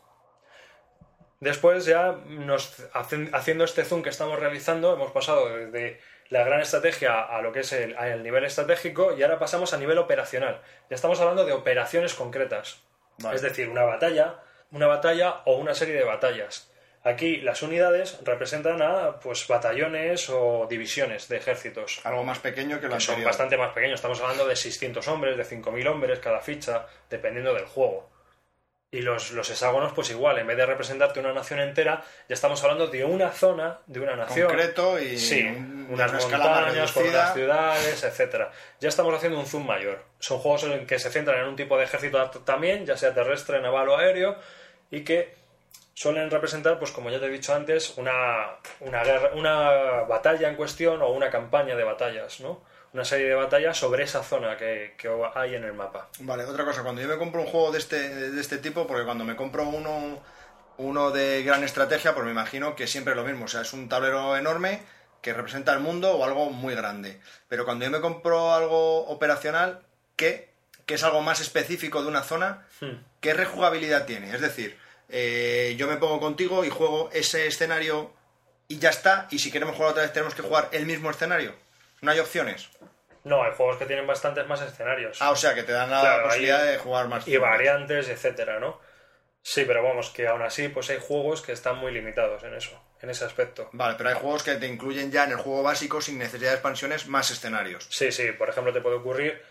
Después 1.41 1.85
ya 1.85 2.13
nos 2.25 2.81
haciendo 2.93 3.65
este 3.65 3.83
zoom 3.83 4.01
que 4.01 4.09
estamos 4.09 4.39
realizando 4.39 4.93
hemos 4.93 5.11
pasado 5.11 5.49
desde 5.49 5.99
la 6.29 6.45
gran 6.45 6.61
estrategia 6.61 7.19
a 7.19 7.41
lo 7.41 7.51
que 7.51 7.61
es 7.61 7.73
el, 7.73 8.23
nivel 8.23 8.45
estratégico 8.45 9.13
y 9.17 9.23
ahora 9.23 9.39
pasamos 9.39 9.73
a 9.73 9.77
nivel 9.77 9.97
operacional. 9.97 10.61
Ya 10.89 10.95
estamos 10.95 11.19
hablando 11.19 11.43
de 11.43 11.51
operaciones 11.51 12.13
concretas. 12.13 12.81
Vale. 13.17 13.35
Es 13.35 13.41
decir, 13.41 13.67
una 13.67 13.83
batalla, 13.83 14.39
una 14.71 14.87
batalla 14.87 15.41
o 15.45 15.57
una 15.57 15.73
serie 15.73 15.95
de 15.95 16.05
batallas. 16.05 16.70
Aquí 17.03 17.37
las 17.37 17.63
unidades 17.63 18.19
representan 18.23 18.81
a 18.81 19.19
pues 19.19 19.47
batallones 19.47 20.29
o 20.29 20.67
divisiones 20.69 21.27
de 21.29 21.37
ejércitos 21.37 21.99
Algo 22.03 22.23
más 22.23 22.37
pequeño 22.39 22.79
que 22.79 22.87
que 22.87 22.99
son 22.99 23.23
bastante 23.23 23.57
más 23.57 23.73
pequeños. 23.73 23.95
Estamos 23.95 24.21
hablando 24.21 24.45
de 24.47 24.55
600 24.55 25.07
hombres, 25.07 25.35
de 25.35 25.43
5.000 25.43 25.87
hombres 25.87 26.19
cada 26.19 26.41
ficha, 26.41 26.85
dependiendo 27.09 27.53
del 27.55 27.65
juego. 27.65 28.09
Y 28.93 29.01
los, 29.01 29.31
los 29.31 29.49
hexágonos, 29.49 29.93
pues 29.93 30.11
igual, 30.11 30.37
en 30.37 30.45
vez 30.47 30.57
de 30.57 30.65
representarte 30.65 31.21
una 31.21 31.33
nación 31.33 31.61
entera, 31.61 32.03
ya 32.27 32.33
estamos 32.33 32.61
hablando 32.61 32.87
de 32.87 33.05
una 33.05 33.31
zona, 33.31 33.79
de 33.87 34.01
una 34.01 34.17
nación. 34.17 34.47
Concreto 34.49 34.99
y 34.99 35.17
Sí, 35.17 35.43
un- 35.47 35.87
unas 35.91 36.11
montañas, 36.11 36.91
con 36.91 37.07
unas 37.07 37.33
ciudades, 37.33 38.03
etcétera. 38.03 38.51
Ya 38.81 38.89
estamos 38.89 39.15
haciendo 39.15 39.39
un 39.39 39.45
zoom 39.47 39.65
mayor. 39.65 40.03
Son 40.19 40.39
juegos 40.39 40.65
en 40.65 40.85
que 40.85 40.99
se 40.99 41.09
centran 41.09 41.39
en 41.39 41.47
un 41.47 41.55
tipo 41.55 41.77
de 41.77 41.85
ejército 41.85 42.29
también, 42.45 42.85
ya 42.85 42.97
sea 42.97 43.13
terrestre, 43.13 43.61
naval 43.61 43.87
o 43.89 43.97
aéreo, 43.97 44.35
y 44.91 45.05
que 45.05 45.40
suelen 45.93 46.29
representar, 46.29 46.79
pues 46.79 46.91
como 46.91 47.09
ya 47.09 47.19
te 47.19 47.25
he 47.25 47.29
dicho 47.29 47.53
antes, 47.53 47.97
una, 47.97 48.57
una, 48.79 49.03
guerra, 49.03 49.31
una 49.35 50.03
batalla 50.07 50.49
en 50.49 50.55
cuestión 50.55 51.01
o 51.01 51.09
una 51.09 51.29
campaña 51.29 51.75
de 51.75 51.83
batallas, 51.83 52.39
¿no? 52.39 52.63
Una 52.93 53.05
serie 53.05 53.27
de 53.27 53.35
batallas 53.35 53.77
sobre 53.77 54.03
esa 54.03 54.21
zona 54.23 54.57
que, 54.57 54.95
que 54.97 55.09
hay 55.35 55.55
en 55.55 55.63
el 55.63 55.73
mapa. 55.73 56.09
Vale, 56.19 56.43
otra 56.43 56.65
cosa, 56.65 56.83
cuando 56.83 57.01
yo 57.01 57.07
me 57.07 57.17
compro 57.17 57.41
un 57.41 57.47
juego 57.47 57.71
de 57.71 57.79
este, 57.79 58.31
de 58.31 58.41
este 58.41 58.57
tipo, 58.57 58.85
porque 58.85 59.05
cuando 59.05 59.23
me 59.23 59.35
compro 59.37 59.63
uno, 59.63 60.21
uno 60.77 61.11
de 61.11 61.43
gran 61.43 61.63
estrategia, 61.63 62.13
pues 62.13 62.25
me 62.25 62.31
imagino 62.31 62.75
que 62.75 62.87
siempre 62.87 63.13
es 63.13 63.17
lo 63.17 63.23
mismo. 63.23 63.45
O 63.45 63.47
sea, 63.47 63.61
es 63.61 63.71
un 63.71 63.87
tablero 63.87 64.35
enorme 64.35 64.83
que 65.21 65.33
representa 65.33 65.71
el 65.73 65.79
mundo 65.79 66.17
o 66.17 66.25
algo 66.25 66.49
muy 66.49 66.75
grande. 66.75 67.21
Pero 67.47 67.63
cuando 67.63 67.85
yo 67.85 67.91
me 67.91 68.01
compro 68.01 68.53
algo 68.53 69.05
operacional, 69.07 69.83
que, 70.17 70.51
que 70.85 70.95
es 70.95 71.03
algo 71.03 71.21
más 71.21 71.39
específico 71.39 72.01
de 72.01 72.09
una 72.09 72.23
zona, 72.23 72.65
Hmm. 72.81 73.03
¿qué 73.21 73.33
rejugabilidad 73.33 74.05
tiene? 74.05 74.33
Es 74.33 74.41
decir, 74.41 74.77
eh, 75.11 75.75
yo 75.77 75.87
me 75.87 75.97
pongo 75.97 76.19
contigo 76.19 76.63
y 76.65 76.69
juego 76.69 77.09
ese 77.13 77.47
escenario 77.47 78.13
y 78.67 78.79
ya 78.79 78.89
está. 78.89 79.27
Y 79.31 79.39
si 79.39 79.51
queremos 79.51 79.75
jugar 79.75 79.91
otra 79.91 80.03
vez, 80.03 80.13
tenemos 80.13 80.33
que 80.35 80.41
jugar 80.41 80.69
el 80.71 80.85
mismo 80.85 81.09
escenario. 81.11 81.53
No 82.01 82.11
hay 82.11 82.19
opciones. 82.19 82.69
No, 83.23 83.43
hay 83.43 83.51
juegos 83.55 83.77
que 83.77 83.85
tienen 83.85 84.07
bastantes 84.07 84.47
más 84.47 84.61
escenarios. 84.61 85.17
Ah, 85.21 85.31
o 85.31 85.35
sea, 85.35 85.53
que 85.53 85.61
te 85.63 85.71
dan 85.73 85.91
la 85.91 86.01
Claro, 86.01 86.23
posibilidad 86.23 86.65
de 86.65 86.77
jugar 86.79 87.07
más. 87.07 87.27
y 87.27 87.37
variantes, 87.37 88.09
etcétera, 88.09 88.59
¿no? 88.59 88.79
Sí, 89.43 89.63
pero 89.65 89.83
vamos, 89.83 90.09
que 90.11 90.27
aún 90.27 90.41
así, 90.41 90.67
pues 90.69 90.89
hay 90.89 90.99
juegos 90.99 91.41
que 91.41 91.51
están 91.51 91.77
muy 91.77 91.91
limitados 91.91 92.43
en 92.43 92.53
eso, 92.55 92.79
en 93.01 93.09
ese 93.09 93.25
aspecto. 93.25 93.69
Vale, 93.73 93.95
pero 93.97 94.09
hay 94.09 94.15
juegos 94.15 94.43
que 94.43 94.55
te 94.55 94.67
incluyen 94.67 95.11
ya 95.11 95.23
en 95.25 95.31
el 95.31 95.37
juego 95.37 95.63
básico 95.63 95.99
sin 96.01 96.17
necesidad 96.19 96.49
de 96.51 96.55
expansiones 96.55 97.07
más 97.07 97.29
escenarios. 97.31 97.87
Sí, 97.89 98.11
sí, 98.11 98.31
por 98.31 98.49
ejemplo, 98.49 98.71
te 98.73 98.81
puede 98.81 98.95
ocurrir 98.97 99.41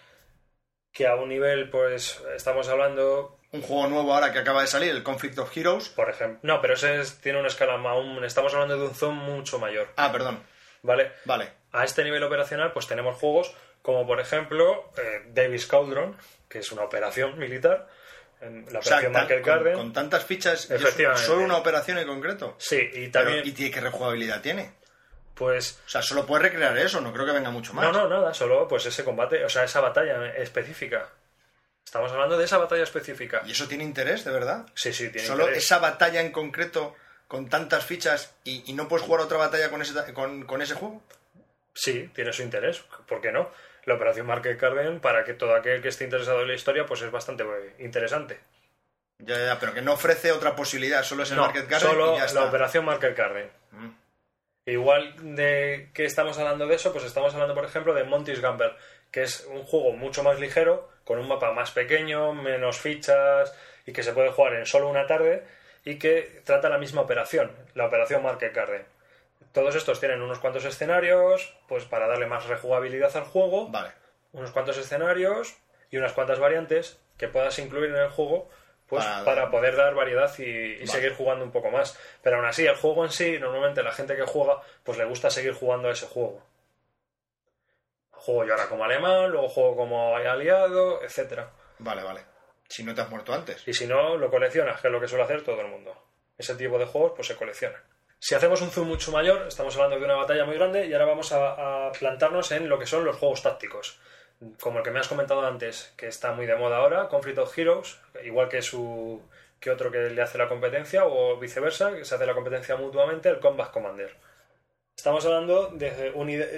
que 0.93 1.07
a 1.07 1.15
un 1.15 1.29
nivel, 1.29 1.71
pues, 1.71 2.21
estamos 2.37 2.69
hablando, 2.69 3.39
Un 3.53 3.63
juego 3.63 3.89
nuevo 3.89 4.15
ahora 4.15 4.33
que 4.33 4.39
acaba 4.39 4.61
de 4.63 4.67
salir, 4.69 4.91
el 4.91 5.03
Conflict 5.03 5.39
of 5.39 5.57
Heroes. 5.57 5.89
por 5.89 6.09
ejemplo, 6.11 6.39
no, 6.43 6.61
pero 6.61 6.75
ese 6.75 7.01
es- 7.01 7.21
tiene 7.21 7.39
una 7.39 7.49
escala 7.49 7.75
aún, 7.75 8.23
estamos 8.25 8.53
hablando 8.55 8.77
de 8.79 8.85
un 8.87 8.95
zoom 8.95 9.15
mucho 9.17 9.59
mayor, 9.59 9.89
Ah, 9.97 10.13
perdón. 10.13 10.43
¿vale? 10.83 11.13
Vale. 11.25 11.51
A 11.73 11.85
este 11.85 12.05
nivel 12.05 12.23
operacional, 12.23 12.73
pues 12.73 12.87
tenemos 12.87 13.17
juegos 13.17 13.55
como, 13.83 14.07
por 14.07 14.21
ejemplo, 14.21 14.93
eh, 14.99 15.23
Davis 15.33 15.67
Cauldron, 15.67 16.17
que 16.49 16.59
es 16.61 16.71
una 16.73 16.83
operación 16.83 17.39
militar, 17.39 17.89
en 18.41 18.67
la 18.73 18.79
O 18.79 18.83
sea, 18.83 18.97
operación 18.99 19.13
tan- 19.13 19.23
Market 19.23 19.43
con, 19.43 19.53
Garden. 19.53 19.75
con 19.75 19.93
tantas 19.93 20.25
fichas, 20.25 20.69
y 20.71 20.75
Efectivamente. 20.75 21.27
solo 21.27 21.43
una 21.45 21.57
operación 21.59 21.99
en 21.99 22.07
concreto. 22.07 22.57
Sí, 22.59 22.77
y 22.77 23.09
Pero, 23.09 23.13
también, 23.13 23.47
¿Y 23.47 23.53
tiene- 23.53 23.71
qué 23.73 23.81
rejugabilidad 23.81 24.41
tiene? 24.43 24.73
Pues, 25.35 25.81
O 25.87 25.89
sea, 25.89 26.03
solo 26.03 26.27
puedes 26.27 26.51
recrear 26.51 26.77
eso, 26.79 27.01
no 27.01 27.13
creo 27.13 27.27
que 27.27 27.33
venga 27.33 27.51
mucho 27.51 27.73
más. 27.73 27.85
No, 27.85 27.93
no, 27.93 28.09
nada, 28.09 28.35
solo 28.35 28.67
pues 28.69 28.85
ese 28.87 29.05
combate, 29.05 29.45
o 29.45 29.49
sea, 29.49 29.65
esa 29.65 29.81
batalla 29.81 30.35
específica. 30.37 31.09
Estamos 31.85 32.13
hablando 32.13 32.37
de 32.39 32.45
esa 32.45 32.59
batalla 32.59 32.83
específica. 32.85 33.43
¿Y 33.47 33.53
eso 33.53 33.67
tiene 33.67 33.85
interés, 33.85 34.25
de 34.25 34.31
verdad? 34.31 34.67
Sí, 34.75 34.93
sí, 34.93 35.09
tiene 35.11 35.27
Solo 35.27 35.45
interés. 35.45 35.65
esa 35.65 35.79
batalla 35.79 36.21
en 36.21 36.31
concreto, 36.31 36.95
con 37.27 37.49
tantas 37.49 37.85
fichas, 37.85 38.35
y, 38.45 38.63
y 38.71 38.75
no 38.75 38.87
puedes 38.87 39.05
jugar 39.07 39.23
otra 39.23 39.39
batalla 39.39 39.71
con 39.71 39.83
ese, 39.83 40.13
con, 40.13 40.45
con 40.45 40.63
ese 40.63 40.75
juego. 40.75 41.03
Sí, 41.75 42.11
tiene 42.15 42.33
su 42.33 42.43
interés, 42.43 42.81
¿por 43.09 43.21
qué 43.21 43.33
no? 43.33 43.51
La 43.87 43.95
operación 43.95 44.27
Market 44.27 44.61
Garden, 44.61 45.01
para 45.01 45.25
que 45.25 45.35
todo 45.35 45.55
aquel 45.55 45.81
que 45.81 45.89
esté 45.89 46.05
interesado 46.05 46.43
en 46.43 46.49
la 46.49 46.55
historia, 46.55 46.85
pues 46.87 47.01
es 47.03 47.11
bastante 47.11 47.45
eh, 47.45 47.75
interesante. 47.79 48.39
Ya, 49.19 49.37
ya, 49.39 49.59
pero 49.59 49.73
que 49.75 49.83
no 49.83 49.95
ofrece 49.95 50.33
otra 50.33 50.55
posibilidad, 50.55 51.03
solo 51.03 51.23
es 51.25 51.31
el 51.31 51.37
No, 51.39 51.45
Market 51.45 51.69
Garden 51.69 51.91
solo 51.91 52.15
y 52.15 52.19
ya 52.19 52.25
está. 52.27 52.41
la 52.41 52.47
operación 52.47 52.85
Market 52.85 53.17
Garden. 53.17 53.51
Mm. 53.73 53.89
Igual 54.71 55.15
de 55.35 55.91
que 55.93 56.05
estamos 56.05 56.39
hablando 56.39 56.69
de 56.69 56.77
eso, 56.77 56.93
pues 56.93 57.05
estamos 57.05 57.35
hablando, 57.35 57.57
por 57.57 57.65
ejemplo, 57.65 57.93
de 57.93 58.05
Monty's 58.05 58.41
Gamble, 58.41 58.73
que 59.11 59.23
es 59.23 59.45
un 59.51 59.65
juego 59.65 59.93
mucho 59.93 60.23
más 60.23 60.39
ligero, 60.39 60.89
con 61.03 61.19
un 61.19 61.27
mapa 61.27 61.53
más 61.53 61.73
pequeño, 61.73 62.33
menos 62.35 62.79
fichas 62.79 63.53
y 63.85 63.93
que 63.93 64.05
se 64.05 64.13
puede 64.13 64.31
jugar 64.31 64.55
en 64.55 64.67
solo 64.67 64.89
una 64.89 65.09
tarde 65.09 65.43
y 65.85 65.99
que 65.99 66.43
trata 66.45 66.69
la 66.69 66.79
misma 66.79 67.01
operación, 67.01 67.51
la 67.75 67.87
operación 67.87 68.23
Market 68.23 68.55
Garden. 68.55 68.85
Todos 69.53 69.75
estos 69.75 69.99
tienen 69.99 70.23
unos 70.23 70.39
cuantos 70.39 70.65
escenarios, 70.65 71.53
pues 71.67 71.85
para 71.85 72.07
darle 72.07 72.27
más 72.27 72.47
rejugabilidad 72.47 73.17
al 73.17 73.25
juego, 73.25 73.69
Vale. 73.71 73.91
unos 74.31 74.53
cuantos 74.53 74.79
escenarios 74.79 75.57
y 75.91 75.97
unas 75.97 76.13
cuantas 76.13 76.39
variantes 76.39 77.01
que 77.19 77.27
puedas 77.27 77.59
incluir 77.59 77.91
en 77.91 77.97
el 77.97 78.11
juego 78.11 78.49
pues 78.91 79.05
Para- 79.05 79.25
para, 79.25 79.51
poder 79.51 79.77
dar 79.77 79.95
variedad 79.95 80.31
y, 80.39 80.43
y 80.83 80.87
seguir 80.87 81.15
jugando 81.15 81.45
un 81.45 81.53
poco 81.53 81.71
más. 81.71 81.99
Pero 82.23 82.37
aún 82.37 82.45
así, 82.45 82.67
el 82.67 82.77
juego 82.77 83.05
en 83.05 83.11
sí, 83.13 83.39
normalmente 83.39 83.83
la 83.83 83.93
gente 83.93 84.17
que 84.17 84.23
juega, 84.25 84.61
pues 84.85 84.99
le 84.99 85.05
gusta 85.07 85.31
seguir 85.31 85.55
jugando 85.55 85.89
a 85.89 85.93
ese 85.93 86.07
juego. 86.07 86.43
Juego 88.11 88.45
yo 88.45 88.53
ahora 88.53 88.69
como 88.69 88.85
alemán, 88.85 89.31
luego 89.31 89.49
juego 89.49 89.77
como 89.77 90.17
aliado, 90.17 91.03
etcétera. 91.03 91.51
Vale, 91.79 92.03
vale. 92.03 92.21
Si 92.69 92.85
no 92.85 92.95
te 92.95 93.01
has 93.01 93.09
muerto 93.09 93.33
antes. 93.33 93.67
Y 93.67 93.73
si 93.73 93.87
no, 93.87 94.17
lo 94.17 94.31
coleccionas, 94.31 94.81
que 94.81 94.89
es 94.89 94.93
lo 94.93 95.01
que 95.01 95.09
suele 95.09 95.25
hacer 95.25 95.43
todo 95.43 95.61
el 95.61 95.69
mundo. 95.69 95.95
Ese 96.37 96.55
tipo 96.55 96.79
de 96.79 96.87
juegos, 96.87 97.13
pues 97.17 97.27
se 97.29 97.37
coleccionan. 97.37 97.81
Si 98.19 98.35
hacemos 98.35 98.61
un 98.61 98.71
zoom 98.71 98.89
mucho 98.89 99.11
mayor, 99.13 99.47
estamos 99.49 99.75
hablando 99.77 99.99
de 99.99 100.05
una 100.05 100.15
batalla 100.17 100.45
muy 100.45 100.57
grande 100.57 100.87
y 100.87 100.93
ahora 100.93 101.07
vamos 101.07 101.33
a, 101.33 101.87
a 101.89 101.93
plantarnos 101.93 102.53
en 102.53 102.69
lo 102.69 102.79
que 102.79 102.85
son 102.87 103.05
los 103.05 103.17
juegos 103.17 103.43
tácticos. 103.43 103.99
Como 104.61 104.79
el 104.79 104.85
que 104.85 104.91
me 104.91 105.01
has 105.01 105.09
comentado 105.09 105.45
antes, 105.47 105.93
que 105.97 106.07
está 106.07 106.33
muy 106.33 106.47
de 106.47 106.57
moda 106.57 106.79
ahora, 106.79 107.09
Conflict 107.09 107.39
of 107.39 107.57
Heroes, 107.59 107.99
igual 108.25 108.49
que 108.49 108.63
su 108.63 109.21
que 109.61 109.71
otro 109.71 109.91
que 109.91 109.99
le 110.09 110.23
hace 110.23 110.39
la 110.39 110.49
competencia, 110.49 111.05
o 111.05 111.37
viceversa, 111.39 111.93
que 111.93 112.07
se 112.07 112.15
hace 112.15 112.25
la 112.25 112.33
competencia 112.35 112.77
mutuamente, 112.77 113.29
el 113.29 113.41
Combat 113.41 113.71
Commander. 113.71 114.17
Estamos 114.97 115.25
hablando 115.27 115.67
de, 115.69 115.91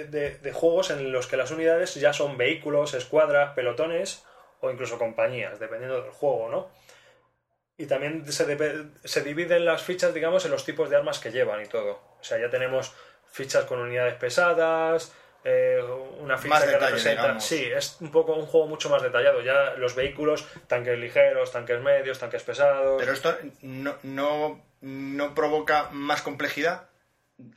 de- 0.09 0.37
de 0.37 0.53
juegos 0.53 0.89
en 0.89 1.11
los 1.11 1.27
que 1.27 1.35
las 1.35 1.51
unidades 1.51 1.95
ya 1.95 2.13
son 2.13 2.37
vehículos, 2.37 2.93
escuadras, 2.93 3.53
pelotones 3.55 4.23
o 4.61 4.71
incluso 4.71 4.97
compañías, 4.97 5.59
dependiendo 5.59 6.01
del 6.01 6.11
juego, 6.11 6.47
¿no? 6.49 6.69
Y 7.77 7.87
también 7.87 8.31
se, 8.31 8.57
se 9.03 9.21
dividen 9.21 9.65
las 9.65 9.81
fichas, 9.83 10.13
digamos, 10.13 10.45
en 10.45 10.51
los 10.51 10.63
tipos 10.63 10.89
de 10.89 10.95
armas 10.95 11.19
que 11.19 11.31
llevan 11.31 11.61
y 11.61 11.65
todo. 11.67 11.99
O 12.19 12.23
sea, 12.23 12.37
ya 12.39 12.49
tenemos 12.49 12.93
fichas 13.31 13.65
con 13.65 13.79
unidades 13.79 14.13
pesadas, 14.15 15.13
eh, 15.43 15.81
una 16.19 16.37
ficha 16.37 16.55
Más 16.55 16.63
que 16.63 16.69
detalle, 16.69 16.85
representa... 16.87 17.21
digamos. 17.21 17.43
Sí, 17.45 17.69
es 17.75 17.97
un 17.99 18.11
poco 18.11 18.33
un 18.33 18.45
juego 18.45 18.67
mucho 18.67 18.89
más 18.89 19.01
detallado. 19.01 19.41
Ya 19.41 19.75
los 19.77 19.95
vehículos, 19.95 20.47
tanques 20.67 20.97
ligeros, 20.97 21.51
tanques 21.51 21.79
medios, 21.81 22.19
tanques 22.19 22.43
pesados... 22.43 22.99
Pero 22.99 23.13
esto 23.13 23.37
no, 23.61 23.95
no, 24.03 24.63
no 24.81 25.35
provoca 25.35 25.89
más 25.91 26.21
complejidad 26.21 26.89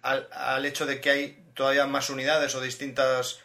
al, 0.02 0.28
al 0.32 0.66
hecho 0.66 0.86
de 0.86 1.00
que 1.00 1.10
hay 1.10 1.44
todavía 1.54 1.86
más 1.86 2.10
unidades 2.10 2.54
o 2.54 2.60
distintos 2.60 3.42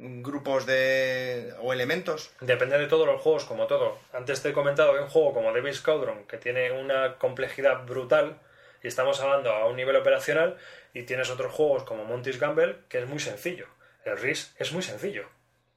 grupos 0.00 0.66
de 0.66 1.54
o 1.60 1.72
elementos. 1.72 2.30
Depende 2.40 2.78
de 2.78 2.86
todos 2.86 3.06
los 3.06 3.20
juegos, 3.20 3.44
como 3.44 3.66
todo. 3.66 3.98
Antes 4.12 4.42
te 4.42 4.50
he 4.50 4.52
comentado 4.52 4.94
de 4.94 5.00
un 5.00 5.08
juego 5.08 5.34
como 5.34 5.52
Devil's 5.52 5.80
Cauldron, 5.80 6.24
que 6.26 6.36
tiene 6.36 6.70
una 6.72 7.16
complejidad 7.16 7.84
brutal, 7.84 8.38
y 8.82 8.86
estamos 8.86 9.20
hablando 9.20 9.50
a 9.50 9.66
un 9.66 9.76
nivel 9.76 9.96
operacional, 9.96 10.56
y 10.94 11.02
tienes 11.02 11.30
otros 11.30 11.52
juegos 11.52 11.82
como 11.82 12.04
Monty's 12.04 12.38
Gamble, 12.38 12.76
que 12.88 12.98
es 12.98 13.08
muy 13.08 13.18
sencillo. 13.18 13.66
El 14.04 14.16
RIS 14.18 14.52
es 14.58 14.72
muy 14.72 14.82
sencillo. 14.82 15.28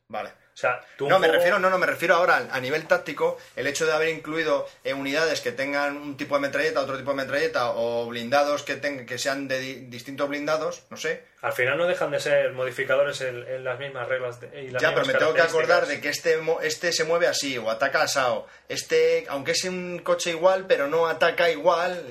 Vale. 0.07 0.29
O 0.53 0.57
sea, 0.61 0.81
tú 0.97 1.07
No, 1.07 1.17
me 1.17 1.27
juego- 1.27 1.35
refiero, 1.39 1.59
no, 1.59 1.69
no, 1.69 1.77
me 1.77 1.85
refiero 1.87 2.15
ahora 2.15 2.49
a 2.51 2.59
nivel 2.59 2.85
táctico, 2.85 3.37
el 3.55 3.67
hecho 3.67 3.85
de 3.85 3.93
haber 3.93 4.09
incluido 4.09 4.67
eh, 4.83 4.93
unidades 4.93 5.39
que 5.39 5.53
tengan 5.53 5.95
un 5.95 6.17
tipo 6.17 6.35
de 6.35 6.41
metralleta, 6.41 6.81
otro 6.81 6.97
tipo 6.97 7.11
de 7.11 7.17
metralleta, 7.17 7.71
o 7.71 8.05
blindados 8.07 8.63
que, 8.63 8.75
tengan 8.75 9.05
que 9.05 9.17
sean 9.17 9.47
de 9.47 9.59
di- 9.59 9.75
distintos 9.87 10.27
blindados, 10.27 10.83
no 10.89 10.97
sé. 10.97 11.23
Al 11.41 11.53
final 11.53 11.77
no 11.77 11.87
dejan 11.87 12.11
de 12.11 12.19
ser 12.19 12.51
modificadores 12.51 13.21
en, 13.21 13.47
en 13.47 13.63
las 13.63 13.79
mismas 13.79 14.07
reglas 14.09 14.41
de- 14.41 14.63
y 14.63 14.71
las 14.71 14.81
Ya, 14.83 14.93
pero 14.93 15.05
me 15.05 15.13
tengo 15.13 15.33
que 15.33 15.41
acordar 15.41 15.87
de 15.87 16.01
que 16.01 16.09
este, 16.09 16.37
este 16.63 16.91
se 16.91 17.05
mueve 17.05 17.27
así, 17.27 17.57
o 17.57 17.71
ataca 17.71 18.01
asado. 18.03 18.45
Este, 18.67 19.25
aunque 19.29 19.51
es 19.51 19.63
un 19.63 19.99
coche 19.99 20.31
igual, 20.31 20.65
pero 20.67 20.87
no 20.87 21.07
ataca 21.07 21.49
igual, 21.49 22.03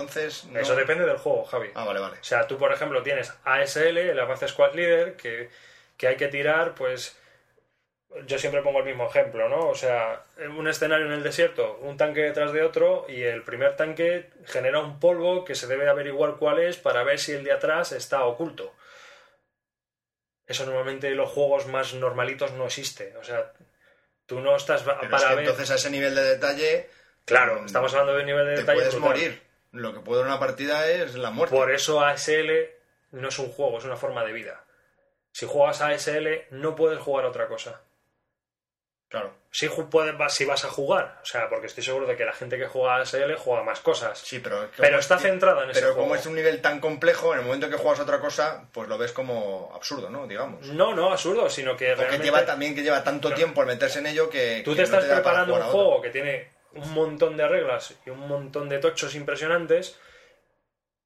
entonces... 0.00 0.44
no- 0.44 0.60
Eso 0.60 0.76
depende 0.76 1.04
del 1.06 1.16
juego, 1.16 1.44
Javi. 1.44 1.70
Ah, 1.74 1.84
vale, 1.84 2.00
vale. 2.00 2.18
O 2.20 2.24
sea, 2.24 2.46
tú, 2.46 2.58
por 2.58 2.72
ejemplo, 2.72 3.02
tienes 3.02 3.32
ASL, 3.44 3.96
el 3.98 4.18
Advanced 4.20 4.48
Squad 4.48 4.74
Leader, 4.74 5.16
que, 5.16 5.48
que 5.96 6.08
hay 6.08 6.16
que 6.16 6.28
tirar, 6.28 6.74
pues. 6.74 7.16
Yo 8.26 8.38
siempre 8.38 8.62
pongo 8.62 8.78
el 8.78 8.84
mismo 8.86 9.06
ejemplo, 9.08 9.48
¿no? 9.48 9.68
O 9.68 9.74
sea, 9.74 10.22
un 10.56 10.66
escenario 10.68 11.04
en 11.06 11.12
el 11.12 11.22
desierto, 11.22 11.76
un 11.82 11.96
tanque 11.98 12.20
detrás 12.22 12.52
de 12.52 12.62
otro, 12.62 13.04
y 13.08 13.22
el 13.22 13.42
primer 13.42 13.76
tanque 13.76 14.30
genera 14.46 14.78
un 14.78 14.98
polvo 15.00 15.44
que 15.44 15.54
se 15.54 15.66
debe 15.66 15.88
averiguar 15.88 16.36
cuál 16.36 16.60
es 16.60 16.76
para 16.78 17.02
ver 17.02 17.18
si 17.18 17.32
el 17.32 17.44
de 17.44 17.52
atrás 17.52 17.92
está 17.92 18.24
oculto. 18.24 18.74
Eso 20.46 20.64
normalmente 20.64 21.08
en 21.08 21.16
los 21.16 21.28
juegos 21.30 21.66
más 21.66 21.92
normalitos 21.94 22.52
no 22.52 22.66
existe. 22.66 23.14
O 23.18 23.24
sea, 23.24 23.52
tú 24.26 24.40
no 24.40 24.56
estás 24.56 24.82
Pero 24.82 24.98
para 25.00 25.16
es 25.16 25.24
que 25.24 25.34
ver. 25.34 25.38
entonces 25.44 25.70
a 25.70 25.74
ese 25.74 25.90
nivel 25.90 26.14
de 26.14 26.22
detalle... 26.22 26.88
Claro, 27.24 27.60
mm, 27.60 27.66
estamos 27.66 27.92
hablando 27.92 28.14
de 28.14 28.20
un 28.20 28.26
nivel 28.26 28.46
de 28.46 28.54
Te 28.54 28.60
detalle. 28.60 28.78
puedes 28.78 28.94
brutal. 28.94 29.10
morir. 29.10 29.42
Lo 29.76 29.92
que 29.94 30.00
puede 30.00 30.20
en 30.22 30.26
una 30.28 30.38
partida 30.40 30.88
es 30.90 31.14
la 31.14 31.30
muerte. 31.30 31.54
Por 31.54 31.70
eso 31.72 32.00
ASL 32.00 32.50
no 33.12 33.28
es 33.28 33.38
un 33.38 33.50
juego, 33.50 33.78
es 33.78 33.84
una 33.84 33.96
forma 33.96 34.24
de 34.24 34.32
vida. 34.32 34.64
Si 35.32 35.46
juegas 35.46 35.80
ASL, 35.82 36.46
no 36.50 36.74
puedes 36.74 36.98
jugar 36.98 37.24
a 37.26 37.28
otra 37.28 37.46
cosa. 37.46 37.80
Claro. 39.08 39.32
Si, 39.52 39.68
puedes, 39.68 40.18
vas- 40.18 40.34
si 40.34 40.44
vas 40.44 40.64
a 40.64 40.68
jugar, 40.68 41.20
o 41.22 41.24
sea, 41.24 41.48
porque 41.48 41.66
estoy 41.68 41.84
seguro 41.84 42.06
de 42.06 42.16
que 42.16 42.24
la 42.24 42.32
gente 42.32 42.58
que 42.58 42.66
juega 42.66 42.96
ASL 42.96 43.36
juega 43.36 43.62
más 43.62 43.78
cosas. 43.80 44.18
Sí, 44.18 44.40
pero... 44.40 44.64
es 44.64 44.70
que 44.70 44.82
pero 44.82 44.98
está 44.98 45.14
es- 45.14 45.22
centrada 45.22 45.62
en 45.64 45.70
ese 45.70 45.80
Pero 45.80 45.92
juego. 45.92 46.08
como 46.08 46.16
es 46.18 46.26
un 46.26 46.34
nivel 46.34 46.60
tan 46.60 46.80
complejo, 46.80 47.32
en 47.32 47.38
el 47.40 47.44
momento 47.46 47.70
que 47.70 47.76
juegas 47.76 48.00
a 48.00 48.02
otra 48.02 48.18
cosa, 48.20 48.68
pues 48.72 48.88
lo 48.88 48.98
ves 48.98 49.12
como 49.12 49.70
absurdo, 49.74 50.10
¿no? 50.10 50.26
Digamos. 50.26 50.66
No, 50.66 50.92
no, 50.94 51.12
absurdo, 51.12 51.48
sino 51.48 51.76
que 51.76 51.86
Porque 51.90 52.02
realmente 52.02 52.24
lleva 52.24 52.44
también 52.44 52.74
que 52.74 52.82
lleva 52.82 53.04
tanto 53.04 53.32
tiempo 53.32 53.60
al 53.60 53.68
meterse 53.68 54.00
en 54.00 54.06
ello 54.06 54.28
que... 54.28 54.62
tú 54.64 54.72
que 54.74 54.82
te 54.84 54.90
no 54.90 54.98
estás 54.98 55.04
preparando 55.14 55.54
un 55.54 55.62
a 55.62 55.66
juego 55.66 56.02
que 56.02 56.10
tiene 56.10 56.55
un 56.76 56.94
montón 56.94 57.36
de 57.36 57.48
reglas 57.48 57.98
y 58.04 58.10
un 58.10 58.26
montón 58.28 58.68
de 58.68 58.78
tochos 58.78 59.14
impresionantes 59.14 59.98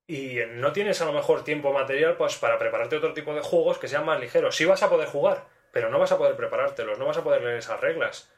y 0.06 0.40
no 0.54 0.72
tienes 0.72 1.00
a 1.00 1.04
lo 1.04 1.12
mejor 1.12 1.44
tiempo 1.44 1.72
material 1.72 2.16
pues 2.16 2.36
para 2.36 2.58
prepararte 2.58 2.96
otro 2.96 3.14
tipo 3.14 3.32
de 3.32 3.42
juegos 3.42 3.78
que 3.78 3.86
sean 3.86 4.04
más 4.04 4.18
ligeros. 4.18 4.56
Sí 4.56 4.64
vas 4.64 4.82
a 4.82 4.90
poder 4.90 5.08
jugar, 5.08 5.44
pero 5.72 5.88
no 5.88 5.98
vas 5.98 6.10
a 6.10 6.18
poder 6.18 6.34
preparártelos, 6.36 6.98
no 6.98 7.06
vas 7.06 7.16
a 7.16 7.22
poder 7.22 7.42
leer 7.42 7.58
esas 7.58 7.80
reglas. 7.80 8.28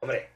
Hombre, 0.00 0.28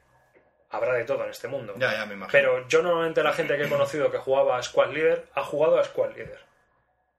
habrá 0.71 0.95
de 0.95 1.05
todo 1.05 1.23
en 1.23 1.29
este 1.29 1.47
mundo. 1.47 1.75
Ya, 1.77 1.93
ya, 1.93 2.05
me 2.07 2.15
imagino. 2.15 2.31
Pero 2.31 2.67
yo 2.67 2.81
normalmente 2.81 3.21
la 3.21 3.33
gente 3.33 3.55
que 3.55 3.65
he 3.65 3.69
conocido 3.69 4.09
que 4.09 4.17
jugaba 4.17 4.57
a 4.57 4.63
Squad 4.63 4.91
Leader 4.91 5.27
ha 5.35 5.43
jugado 5.43 5.77
a 5.77 5.83
Squad 5.83 6.15
Leader. 6.15 6.39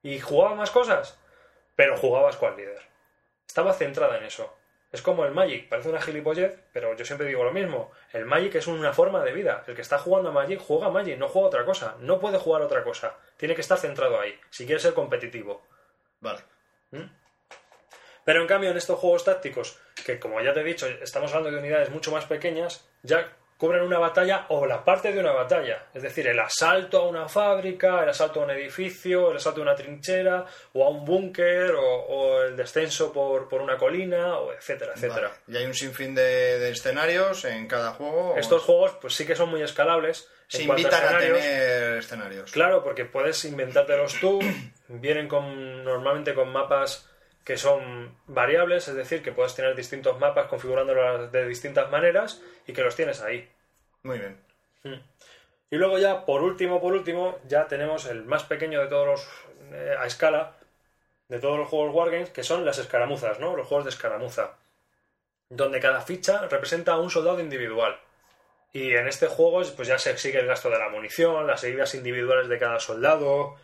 Y 0.03 0.19
jugaba 0.19 0.57
más 0.57 0.73
cosas, 0.73 1.19
pero 1.77 1.97
jugaba 1.97 2.31
a 2.31 2.33
Squad 2.33 2.57
Leader. 2.57 2.83
Estaba 3.47 3.73
centrada 3.73 4.19
en 4.19 4.25
eso. 4.25 4.53
Es 4.95 5.03
como 5.03 5.25
el 5.25 5.33
Magic, 5.33 5.69
parece 5.69 5.89
una 5.89 6.01
gilipollez, 6.01 6.57
pero 6.73 6.95
yo 6.95 7.05
siempre 7.05 7.27
digo 7.27 7.43
lo 7.43 7.53
mismo. 7.53 7.91
El 8.13 8.27
Magic 8.27 8.55
es 8.55 8.69
una 8.69 8.93
forma 8.93 9.25
de 9.25 9.33
vida. 9.33 9.65
El 9.67 9.75
que 9.75 9.83
está 9.83 9.99
jugando 9.99 10.29
a 10.29 10.33
Magic 10.33 10.61
juega 10.61 10.87
a 10.87 10.91
Magic, 10.91 11.19
no 11.19 11.27
juega 11.27 11.47
a 11.47 11.49
otra 11.49 11.65
cosa. 11.65 11.97
No 11.99 12.21
puede 12.21 12.39
jugar 12.39 12.63
a 12.63 12.67
otra 12.67 12.85
cosa. 12.85 13.19
Tiene 13.37 13.57
que 13.57 13.63
estar 13.63 13.77
centrado 13.77 14.21
ahí, 14.21 14.39
si 14.51 14.67
quiere 14.67 14.81
ser 14.81 14.95
competitivo. 14.95 15.67
Vale. 16.21 16.43
Pero 18.25 18.41
en 18.41 18.47
cambio, 18.47 18.71
en 18.71 18.77
estos 18.77 19.01
juegos 19.01 19.25
tácticos, 19.25 19.81
que 20.07 20.21
como 20.21 20.41
ya 20.41 20.55
te 20.55 20.61
he 20.61 20.65
dicho, 20.65 20.87
estamos 20.87 21.33
hablando 21.35 21.51
de 21.51 21.59
unidades 21.59 21.91
mucho 21.91 22.13
más 22.13 22.27
pequeñas, 22.27 22.89
ya 23.03 23.37
cubren 23.65 23.83
una 23.83 23.99
batalla 23.99 24.45
o 24.51 24.67
la 24.67 24.85
parte 24.85 25.11
de 25.11 25.19
una 25.19 25.33
batalla. 25.33 25.87
Es 25.95 26.03
decir, 26.03 26.27
el 26.27 26.39
asalto 26.39 26.99
a 26.99 27.09
una 27.09 27.31
fábrica, 27.31 28.03
el 28.03 28.11
asalto 28.11 28.43
a 28.43 28.45
un 28.45 28.51
edificio, 28.51 29.31
el 29.31 29.39
asalto 29.39 29.61
a 29.61 29.63
una 29.63 29.75
trinchera, 29.75 30.45
o 30.75 30.85
a 30.85 30.91
un 30.91 31.03
búnker, 31.03 31.71
o, 31.71 31.83
o 31.83 32.43
el 32.43 32.57
descenso 32.57 33.11
por, 33.11 33.49
por 33.49 33.63
una 33.63 33.79
colina, 33.79 34.37
o 34.37 34.53
etcétera, 34.53 34.93
etcétera. 34.95 35.29
Vale. 35.29 35.41
Y 35.49 35.57
hay 35.57 35.65
un 35.65 35.73
sinfín 35.73 36.15
de, 36.15 36.59
de 36.59 36.69
escenarios 36.69 37.47
en 37.47 37.67
cada 37.67 37.93
juego. 37.93 38.35
Estos 38.37 38.63
juegos, 38.65 38.99
pues 39.01 39.15
sí 39.15 39.25
que 39.25 39.35
son 39.35 39.49
muy 39.49 39.63
escalables. 39.63 40.29
se 40.47 40.65
invitan 40.65 41.03
a, 41.03 41.19
tener 41.19 41.97
escenarios. 41.97 42.53
Claro, 42.53 42.85
porque 42.85 43.07
puedes 43.07 43.47
inventártelos 43.47 44.21
tú. 44.21 44.41
Vienen 44.89 45.27
con 45.27 45.85
normalmente 45.85 46.35
con 46.35 46.53
mapas 46.53 47.09
que 47.45 47.57
son 47.57 48.15
variables, 48.27 48.89
es 48.89 48.95
decir, 48.95 49.23
que 49.23 49.33
puedes 49.33 49.55
tener 49.55 49.75
distintos 49.75 50.19
mapas 50.19 50.49
configurándolos 50.49 51.33
de 51.33 51.47
distintas 51.47 51.91
maneras 51.91 52.43
y 52.67 52.75
que 52.75 52.83
los 52.83 52.95
tienes 52.95 53.23
ahí. 53.23 53.49
Muy 54.05 54.19
bien. 54.19 54.39
Y 55.71 55.77
luego 55.77 55.99
ya, 55.99 56.25
por 56.25 56.43
último, 56.43 56.81
por 56.81 56.93
último, 56.93 57.39
ya 57.49 57.67
tenemos 57.67 58.07
el 58.07 58.25
más 58.25 58.45
pequeño 58.45 58.81
de 58.81 58.87
todos 58.87 59.07
los 59.07 59.29
eh, 59.73 59.97
a 59.99 60.07
escala 60.07 60.57
de 61.29 61.41
todos 61.41 61.59
los 61.59 61.69
juegos 61.69 61.95
Wargames, 61.95 62.31
que 62.31 62.43
son 62.45 62.65
las 62.67 62.79
escaramuzas, 62.79 63.41
¿no? 63.41 63.57
Los 63.57 63.67
juegos 63.67 63.87
de 63.87 63.91
escaramuza. 63.91 64.59
Donde 65.49 65.81
cada 65.81 66.03
ficha 66.03 66.47
representa 66.47 66.93
a 66.93 67.01
un 67.01 67.11
soldado 67.11 67.41
individual. 67.41 67.99
Y 68.73 68.95
en 68.95 69.09
este 69.09 69.27
juego 69.27 69.63
pues 69.75 69.89
ya 69.89 69.99
se 69.99 70.11
exige 70.11 70.39
el 70.39 70.47
gasto 70.47 70.69
de 70.69 70.79
la 70.79 70.91
munición, 70.91 71.47
las 71.47 71.65
heridas 71.65 71.95
individuales 71.95 72.49
de 72.49 72.59
cada 72.59 72.79
soldado. 72.81 73.57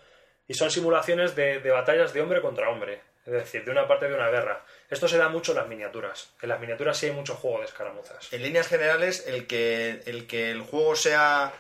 Y 0.49 0.55
son 0.55 0.71
simulaciones 0.71 1.37
de, 1.37 1.61
de 1.61 1.71
batallas 1.71 2.15
de 2.15 2.23
hombre 2.23 2.41
contra 2.41 2.71
hombre. 2.71 3.03
Es 3.27 3.33
decir, 3.33 3.65
de 3.65 3.71
una 3.71 3.87
parte 3.87 4.09
de 4.09 4.15
una 4.15 4.29
guerra. 4.31 4.65
Esto 4.89 5.07
se 5.07 5.19
da 5.19 5.29
mucho 5.29 5.53
en 5.53 5.59
las 5.59 5.69
miniaturas. 5.69 6.33
En 6.41 6.49
las 6.49 6.59
miniaturas 6.59 6.97
sí 6.97 7.07
hay 7.07 7.13
mucho 7.13 7.35
juego 7.35 7.59
de 7.61 7.67
escaramuzas. 7.67 8.33
En 8.33 8.43
líneas 8.43 8.67
generales, 8.67 9.25
el 9.27 9.47
que, 9.47 10.03
el 10.07 10.27
que 10.27 10.51
el 10.51 10.63
juego 10.63 10.97
sea 10.97 11.53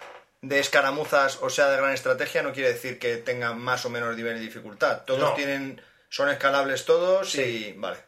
de 0.43 0.59
escaramuzas 0.59 1.39
o 1.43 1.51
sea 1.51 1.69
de 1.69 1.77
gran 1.77 1.93
estrategia 1.93 2.43
no 2.43 2.53
quiere 2.53 2.73
decir 2.73 2.99
que 2.99 3.19
tenga 3.19 3.53
más 3.53 3.85
o 3.85 3.91
menos 3.91 4.17
nivel 4.17 4.35
de 4.35 4.41
dificultad. 4.41 5.03
Todos 5.05 5.21
No. 5.21 5.35
tienen, 5.35 5.83
son 6.09 6.31
escalables 6.31 6.87
todos 6.87 7.31
Sí. 7.31 7.75
y 7.77 7.79
vale. 7.79 7.99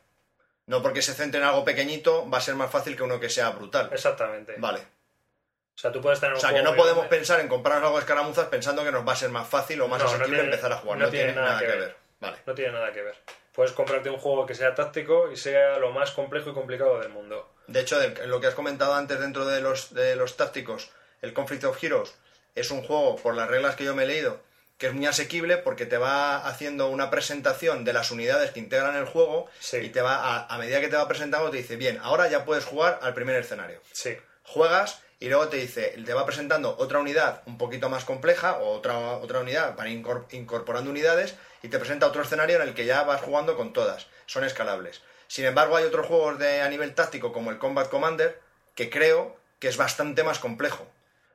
No 0.67 0.81
porque 0.83 1.03
se 1.03 1.13
centre 1.13 1.39
en 1.41 1.47
algo 1.47 1.63
pequeñito 1.65 2.29
va 2.31 2.39
a 2.39 2.41
ser 2.41 2.55
más 2.55 2.71
fácil 2.71 2.97
que 2.97 3.03
uno 3.03 3.21
que 3.21 3.29
sea 3.29 3.51
brutal. 3.51 3.91
Exactamente. 3.93 4.55
Vale. 4.57 4.81
O 4.81 5.79
sea, 5.79 5.93
tú 5.93 6.01
puedes 6.01 6.21
tener 6.21 6.33
O 6.33 6.37
un 6.37 6.41
sea, 6.41 6.53
que 6.55 6.63
no 6.63 6.75
podemos 6.75 7.03
grande. 7.05 7.17
pensar 7.17 7.41
en 7.41 7.49
comprarnos 7.49 7.85
algo 7.85 7.99
de 7.99 8.03
escaramuzas 8.03 8.47
pensando 8.49 8.83
que 8.83 8.93
nos 8.93 9.07
va 9.07 9.13
a 9.13 9.17
ser 9.17 9.29
más 9.31 9.47
fácil 9.49 9.81
o 9.83 9.89
más 9.89 9.99
No, 9.99 10.05
no 10.07 10.11
asequible 10.13 10.39
tiene- 10.39 10.51
empezar 10.51 10.73
a 10.73 10.77
jugar. 10.79 10.99
no 10.99 11.11
tiene 11.11 11.33
tiene 11.33 11.41
nada 11.41 11.59
que 11.61 11.67
ver. 11.67 11.97
Vale. 12.21 12.37
No 12.47 12.55
tiene 12.55 12.73
nada 12.73 12.93
que 12.93 13.03
ver. 13.03 13.17
Puedes 13.55 13.73
comprarte 13.73 14.09
un 14.11 14.19
juego 14.19 14.47
que 14.47 14.55
sea 14.55 14.75
táctico 14.75 15.31
y 15.31 15.37
sea 15.37 15.79
lo 15.79 15.91
más 15.91 16.11
complejo 16.13 16.51
y 16.51 16.55
complicado 16.55 16.99
del 17.01 17.11
mundo. 17.11 17.49
De 17.67 17.81
hecho, 17.81 17.99
de- 17.99 18.27
lo 18.27 18.41
que 18.41 18.47
has 18.47 18.55
comentado 18.55 18.95
antes 18.95 19.21
dentro 19.21 19.45
de 19.47 19.61
los, 19.61 19.93
de 19.95 20.17
los 20.17 20.37
tácticos, 20.37 20.91
el 21.21 21.33
Conflict 21.35 21.65
of 21.65 21.83
Heroes 21.83 22.15
es 22.55 22.71
un 22.71 22.83
juego, 22.83 23.17
por 23.17 23.35
las 23.35 23.49
reglas 23.49 23.77
que 23.77 23.85
yo 23.85 23.95
me 23.95 24.05
he 24.05 24.07
leído, 24.07 24.41
que 24.79 24.87
es 24.89 24.95
muy 24.95 25.07
asequible 25.07 25.59
porque 25.59 25.87
te 25.87 25.97
va 25.99 26.39
haciendo 26.47 26.89
una 26.89 27.09
presentación 27.11 27.85
de 27.85 27.93
las 27.93 28.11
unidades 28.11 28.51
que 28.51 28.59
integran 28.61 28.97
el 28.97 29.05
juego 29.07 29.49
Sí. 29.61 29.77
y 29.77 29.91
te 29.91 30.01
va, 30.01 30.17
a, 30.17 30.47
a 30.53 30.59
medida 30.59 30.81
que 30.81 30.89
te 30.89 30.97
va 30.97 31.07
presentando, 31.07 31.51
te 31.51 31.59
dice, 31.59 31.77
bien, 31.77 31.99
ahora 32.03 32.29
ya 32.29 32.45
puedes 32.45 32.65
jugar 32.65 32.99
al 33.03 33.15
primer 33.15 33.37
escenario. 33.37 33.81
Sí. 33.93 34.17
Juegas 34.45 35.02
y 35.25 35.29
luego 35.29 35.49
te 35.49 35.57
dice, 35.59 35.95
te 36.05 36.15
va 36.15 36.27
presentando 36.27 36.75
otra 36.79 36.99
unidad 36.99 37.43
un 37.47 37.57
poquito 37.59 37.89
más 37.89 38.05
compleja 38.05 38.59
o 38.59 38.73
otra, 38.73 38.99
otra 39.19 39.41
unidad 39.41 39.77
para 39.77 39.89
incor- 39.91 40.27
incorporando 40.33 40.91
unidades 40.91 41.37
y 41.63 41.69
te 41.69 41.79
presenta 41.79 42.07
otro 42.07 42.23
escenario 42.23 42.57
en 42.57 42.69
el 42.69 42.75
que 42.75 42.85
ya 42.87 43.03
vas 43.05 43.21
jugando 43.21 43.57
con 43.57 43.73
todas. 43.73 44.09
Son 44.27 44.43
escalables. 44.45 45.03
Sin 45.29 45.45
embargo, 45.45 45.77
hay 45.77 45.85
otros 45.85 46.07
juegos 46.07 46.39
de, 46.39 46.61
a 46.61 46.69
nivel 46.69 46.95
táctico 46.95 47.33
como 47.33 47.51
el 47.51 47.59
Combat 47.59 47.89
Commander 47.89 48.41
que 48.75 48.91
creo 48.91 49.37
que 49.59 49.69
es 49.69 49.77
bastante 49.77 50.25
más 50.25 50.39
complejo. 50.39 50.87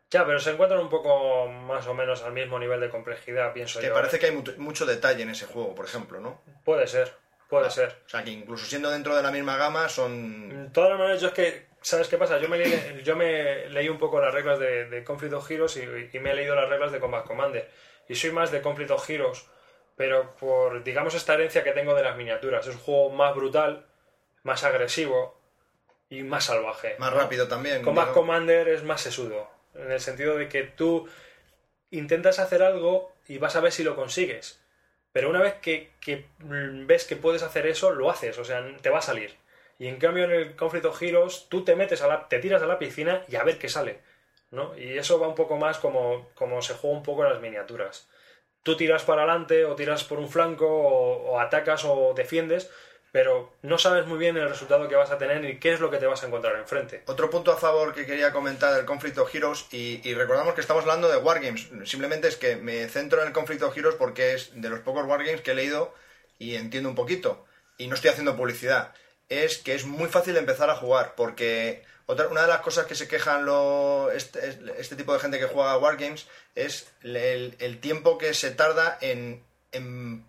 Ya, 0.10 0.26
pero 0.26 0.40
se 0.40 0.52
encuentran 0.52 0.80
un 0.82 0.90
poco 0.90 1.48
más 1.48 1.86
o 1.88 1.94
menos 1.94 2.24
al 2.24 2.32
mismo 2.34 2.58
nivel 2.60 2.80
de 2.80 2.90
complejidad, 2.90 3.52
pienso 3.54 3.80
Que 3.80 3.88
yo. 3.88 3.94
parece 3.94 4.16
¿eh? 4.16 4.20
que 4.20 4.26
hay 4.28 4.32
mucho, 4.32 4.54
mucho 4.58 4.86
detalle 4.86 5.24
en 5.24 5.30
ese 5.30 5.46
juego, 5.46 5.76
por 5.76 5.86
ejemplo, 5.86 6.20
¿no? 6.22 6.42
Puede 6.64 6.88
ser, 6.88 7.14
puede 7.50 7.68
Ah, 7.68 7.72
ser. 7.72 8.02
O 8.06 8.10
sea, 8.10 8.24
que 8.24 8.32
incluso 8.32 8.66
siendo 8.66 8.90
dentro 8.90 9.16
de 9.16 9.22
la 9.24 9.32
misma 9.32 9.58
gama 9.58 9.90
son... 9.90 10.66
De 10.66 10.70
todas 10.72 10.98
maneras, 10.98 11.20
yo 11.22 11.28
es 11.28 11.34
que, 11.34 11.67
¿sabes 11.82 12.08
qué 12.08 12.18
pasa? 12.18 12.40
Yo 12.40 12.50
me, 12.50 12.58
leí, 12.58 13.02
yo 13.04 13.16
me 13.16 13.68
leí 13.70 13.90
un 13.90 13.98
poco 13.98 14.20
las 14.20 14.34
reglas 14.34 14.60
de, 14.60 14.86
de 14.86 15.04
Conflict 15.04 15.34
of 15.34 15.50
Heroes 15.50 15.78
y, 15.78 16.16
y 16.16 16.20
me 16.20 16.32
he 16.32 16.36
leído 16.36 16.56
las 16.56 16.70
reglas 16.70 16.92
de 16.92 17.00
Combat 17.00 17.26
Commander. 17.26 17.70
Y 18.08 18.16
soy 18.16 18.32
más 18.32 18.52
de 18.52 18.62
Conflict 18.62 18.92
of 18.92 19.10
Heroes, 19.10 19.46
pero 19.96 20.36
por, 20.38 20.84
digamos, 20.84 21.16
esta 21.16 21.34
herencia 21.34 21.64
que 21.64 21.72
tengo 21.72 21.94
de 21.96 22.04
las 22.04 22.16
miniaturas. 22.16 22.66
Es 22.68 22.76
un 22.76 22.82
juego 22.82 23.10
más 23.10 23.36
brutal, 23.36 23.86
más 24.44 24.64
agresivo 24.64 25.42
y 26.10 26.24
más 26.24 26.46
salvaje. 26.46 26.96
Más 27.00 27.12
¿no? 27.12 27.20
rápido 27.20 27.48
también. 27.48 27.82
Combat. 27.82 28.14
Commander 28.14 28.68
es 28.70 28.84
más 28.84 29.02
sesudo, 29.02 29.50
en 29.76 29.92
el 29.92 30.00
sentido 30.00 30.38
de 30.38 30.48
que 30.48 30.64
tú 30.64 31.10
intentas 31.92 32.40
hacer 32.40 32.64
algo 32.64 33.12
y 33.28 33.38
vas 33.38 33.56
a 33.56 33.62
ver 33.62 33.72
si 33.72 33.84
lo 33.84 33.96
consigues. 33.96 34.62
Pero 35.12 35.30
una 35.30 35.42
vez 35.42 35.56
que, 35.56 35.92
que, 36.00 36.28
mm, 36.40 36.86
ves 36.86 37.06
que 37.06 37.16
puedes 37.16 37.44
hacer 37.44 37.66
eso, 37.66 37.92
lo 37.92 38.10
haces, 38.10 38.38
o 38.38 38.46
sea, 38.46 38.64
te 38.82 38.90
va 38.90 39.00
a 39.00 39.02
salir. 39.02 39.36
Y 39.80 39.88
en 39.88 39.98
cambio 39.98 40.24
en 40.26 40.32
el 40.32 40.56
Conflict 40.56 40.86
of 40.86 41.02
Heroes, 41.02 41.48
tú 41.50 41.64
te 41.64 41.76
metes 41.76 42.02
a 42.02 42.08
la, 42.08 42.28
te 42.28 42.40
tiras 42.40 42.62
a 42.62 42.68
la 42.68 42.80
piscina 42.80 43.24
y 43.28 43.36
a 43.36 43.44
ver 43.44 43.60
qué 43.60 43.70
sale. 43.70 44.00
¿no? 44.52 44.78
Y 44.78 44.98
eso 44.98 45.20
va 45.20 45.28
un 45.28 45.36
poco 45.36 45.58
más 45.58 45.78
como, 45.78 46.30
como 46.36 46.62
se 46.62 46.74
juega 46.74 46.98
un 46.98 47.04
poco 47.04 47.24
en 47.24 47.32
las 47.32 47.42
miniaturas. 47.42 48.08
Tú 48.64 48.76
tiras 48.76 49.04
para 49.04 49.24
adelante 49.24 49.66
o 49.66 49.76
tiras 49.76 50.04
por 50.04 50.20
un 50.20 50.30
flanco 50.30 50.68
o, 50.68 51.40
atacas 51.40 51.86
o 51.86 52.14
defiendes, 52.16 52.70
pero 53.12 53.54
no 53.62 53.78
sabes 53.78 54.06
muy 54.06 54.18
bien 54.18 54.36
el 54.36 54.50
resultado 54.50 54.88
que 54.88 54.96
vas 54.96 55.12
a 55.12 55.18
tener 55.18 55.42
ni 55.42 55.58
qué 55.58 55.74
es 55.74 55.80
lo 55.80 55.90
que 55.90 55.98
te 55.98 56.06
vas 56.06 56.24
a 56.24 56.28
encontrar 56.28 56.56
enfrente. 56.58 57.04
Otro 57.06 57.30
punto 57.30 57.52
a 57.52 57.58
favor 57.58 57.94
que 57.94 58.06
quería 58.06 58.34
comentar 58.34 58.74
del 58.76 58.86
Conflict 58.86 59.18
of 59.18 59.34
Heroes, 59.34 59.68
y, 59.72 60.02
y 60.08 60.14
recordamos 60.14 60.54
que 60.54 60.62
estamos 60.62 60.84
hablando 60.84 61.08
de 61.08 61.18
Wargames, 61.18 61.70
simplemente 61.86 62.28
es 62.28 62.36
que 62.36 62.58
me 62.58 62.88
centro 62.90 63.22
en 63.22 63.28
el 63.28 63.34
Conflict 63.34 63.64
of 63.64 63.78
Heroes 63.78 63.96
porque 63.96 64.34
es 64.34 64.52
de 64.62 64.70
los 64.70 64.82
pocos 64.82 65.06
Wargames 65.06 65.42
que 65.42 65.52
he 65.52 65.56
leído 65.56 65.94
y 66.38 66.56
entiendo 66.56 66.90
un 66.90 66.96
poquito, 66.96 67.46
y 67.78 67.88
no 67.88 67.96
estoy 67.96 68.12
haciendo 68.12 68.36
publicidad, 68.36 68.94
es 69.30 69.58
que 69.58 69.76
es 69.76 69.86
muy 69.86 70.10
fácil 70.10 70.34
de 70.34 70.40
empezar 70.40 70.70
a 70.70 70.76
jugar, 70.76 71.14
porque 71.16 71.84
otra, 72.06 72.28
una 72.28 72.42
de 72.42 72.48
las 72.48 72.62
cosas 72.62 72.86
que 72.86 72.96
se 72.96 73.08
quejan 73.08 73.46
lo, 73.46 74.12
este, 74.12 74.58
este 74.78 74.96
tipo 74.96 75.14
de 75.14 75.20
gente 75.20 75.40
que 75.40 75.46
juega 75.48 75.72
a 75.72 75.78
Wargames 75.78 76.28
es 76.56 76.92
el, 77.04 77.56
el 77.60 77.80
tiempo 77.80 78.18
que 78.18 78.34
se 78.34 78.52
tarda 78.52 78.98
en, 79.02 79.44
en 79.72 80.26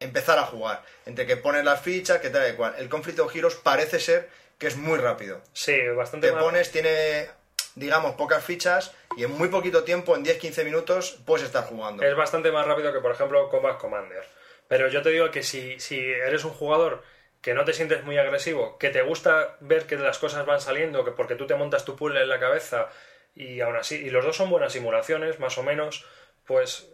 empezar 0.00 0.38
a 0.38 0.44
jugar, 0.44 0.82
entre 1.04 1.26
que 1.26 1.36
pones 1.36 1.64
las 1.64 1.80
fichas, 1.80 2.20
que 2.20 2.30
tal 2.30 2.52
y 2.52 2.56
cual. 2.56 2.74
El 2.78 2.88
Conflict 2.88 3.18
of 3.18 3.34
Heroes 3.34 3.54
parece 3.56 3.98
ser 3.98 4.28
que 4.58 4.68
es 4.68 4.76
muy 4.76 4.98
rápido 4.98 5.42
Sí, 5.52 5.76
bastante 5.96 6.30
te 6.30 6.36
pones, 6.36 6.70
tiene, 6.70 7.28
digamos, 7.74 8.14
pocas 8.14 8.42
fichas 8.44 8.92
y 9.16 9.24
en 9.24 9.32
muy 9.32 9.48
poquito 9.48 9.84
tiempo, 9.84 10.16
en 10.16 10.24
10-15 10.24 10.64
minutos, 10.64 11.18
puedes 11.24 11.46
estar 11.46 11.64
jugando. 11.64 12.02
Es 12.02 12.16
bastante 12.16 12.50
más 12.52 12.66
rápido 12.66 12.92
que, 12.92 13.00
por 13.00 13.12
ejemplo, 13.12 13.48
Combat 13.48 13.78
Commander. 13.78 14.24
Pero 14.68 14.88
yo 14.88 15.02
te 15.02 15.10
digo 15.10 15.30
que 15.30 15.42
si, 15.42 15.78
si 15.78 15.98
eres 15.98 16.44
un 16.44 16.52
jugador 16.52 17.02
que 17.40 17.54
no 17.54 17.64
te 17.64 17.72
sientes 17.72 18.02
muy 18.04 18.18
agresivo, 18.18 18.78
que 18.78 18.90
te 18.90 19.02
gusta 19.02 19.56
ver 19.60 19.86
que 19.86 19.96
las 19.96 20.18
cosas 20.18 20.44
van 20.46 20.60
saliendo, 20.60 21.04
que 21.04 21.12
porque 21.12 21.36
tú 21.36 21.46
te 21.46 21.54
montas 21.54 21.84
tu 21.84 21.96
puzzle 21.96 22.22
en 22.22 22.28
la 22.28 22.40
cabeza 22.40 22.88
y 23.34 23.60
aún 23.60 23.76
así, 23.76 23.96
y 23.96 24.10
los 24.10 24.24
dos 24.24 24.36
son 24.36 24.50
buenas 24.50 24.72
simulaciones, 24.72 25.38
más 25.38 25.56
o 25.58 25.62
menos, 25.62 26.04
pues 26.46 26.88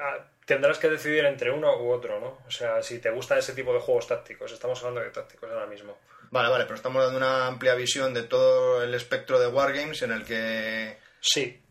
ah, 0.00 0.26
tendrás 0.44 0.78
que 0.78 0.88
decidir 0.90 1.24
entre 1.24 1.50
uno 1.50 1.76
u 1.82 1.90
otro, 1.90 2.20
¿no? 2.20 2.38
O 2.46 2.50
sea, 2.50 2.82
si 2.82 2.98
te 3.00 3.10
gusta 3.10 3.38
ese 3.38 3.54
tipo 3.54 3.72
de 3.72 3.80
juegos 3.80 4.06
tácticos, 4.06 4.52
estamos 4.52 4.78
hablando 4.80 5.00
de 5.00 5.10
tácticos 5.10 5.50
ahora 5.50 5.66
mismo. 5.66 5.98
Vale, 6.30 6.50
vale, 6.50 6.64
pero 6.64 6.74
estamos 6.76 7.02
dando 7.02 7.18
una 7.18 7.46
amplia 7.46 7.74
visión 7.74 8.12
de 8.12 8.24
todo 8.24 8.82
el 8.82 8.94
espectro 8.94 9.38
de 9.38 9.46
Wargames 9.48 10.02
en 10.02 10.12
el 10.12 10.24
que 10.24 10.98
Sí, 11.20 11.62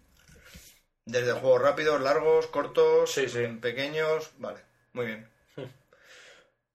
desde 1.06 1.34
juegos 1.34 1.62
rápidos, 1.62 2.02
largos, 2.02 2.48
cortos, 2.48 3.12
Sí, 3.12 3.30
sí. 3.30 3.46
pequeños, 3.62 4.32
vale, 4.38 4.60
muy 4.94 5.06
bien. 5.06 5.30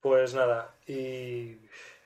Pues 0.01 0.35
nada, 0.35 0.71
y... 0.87 1.59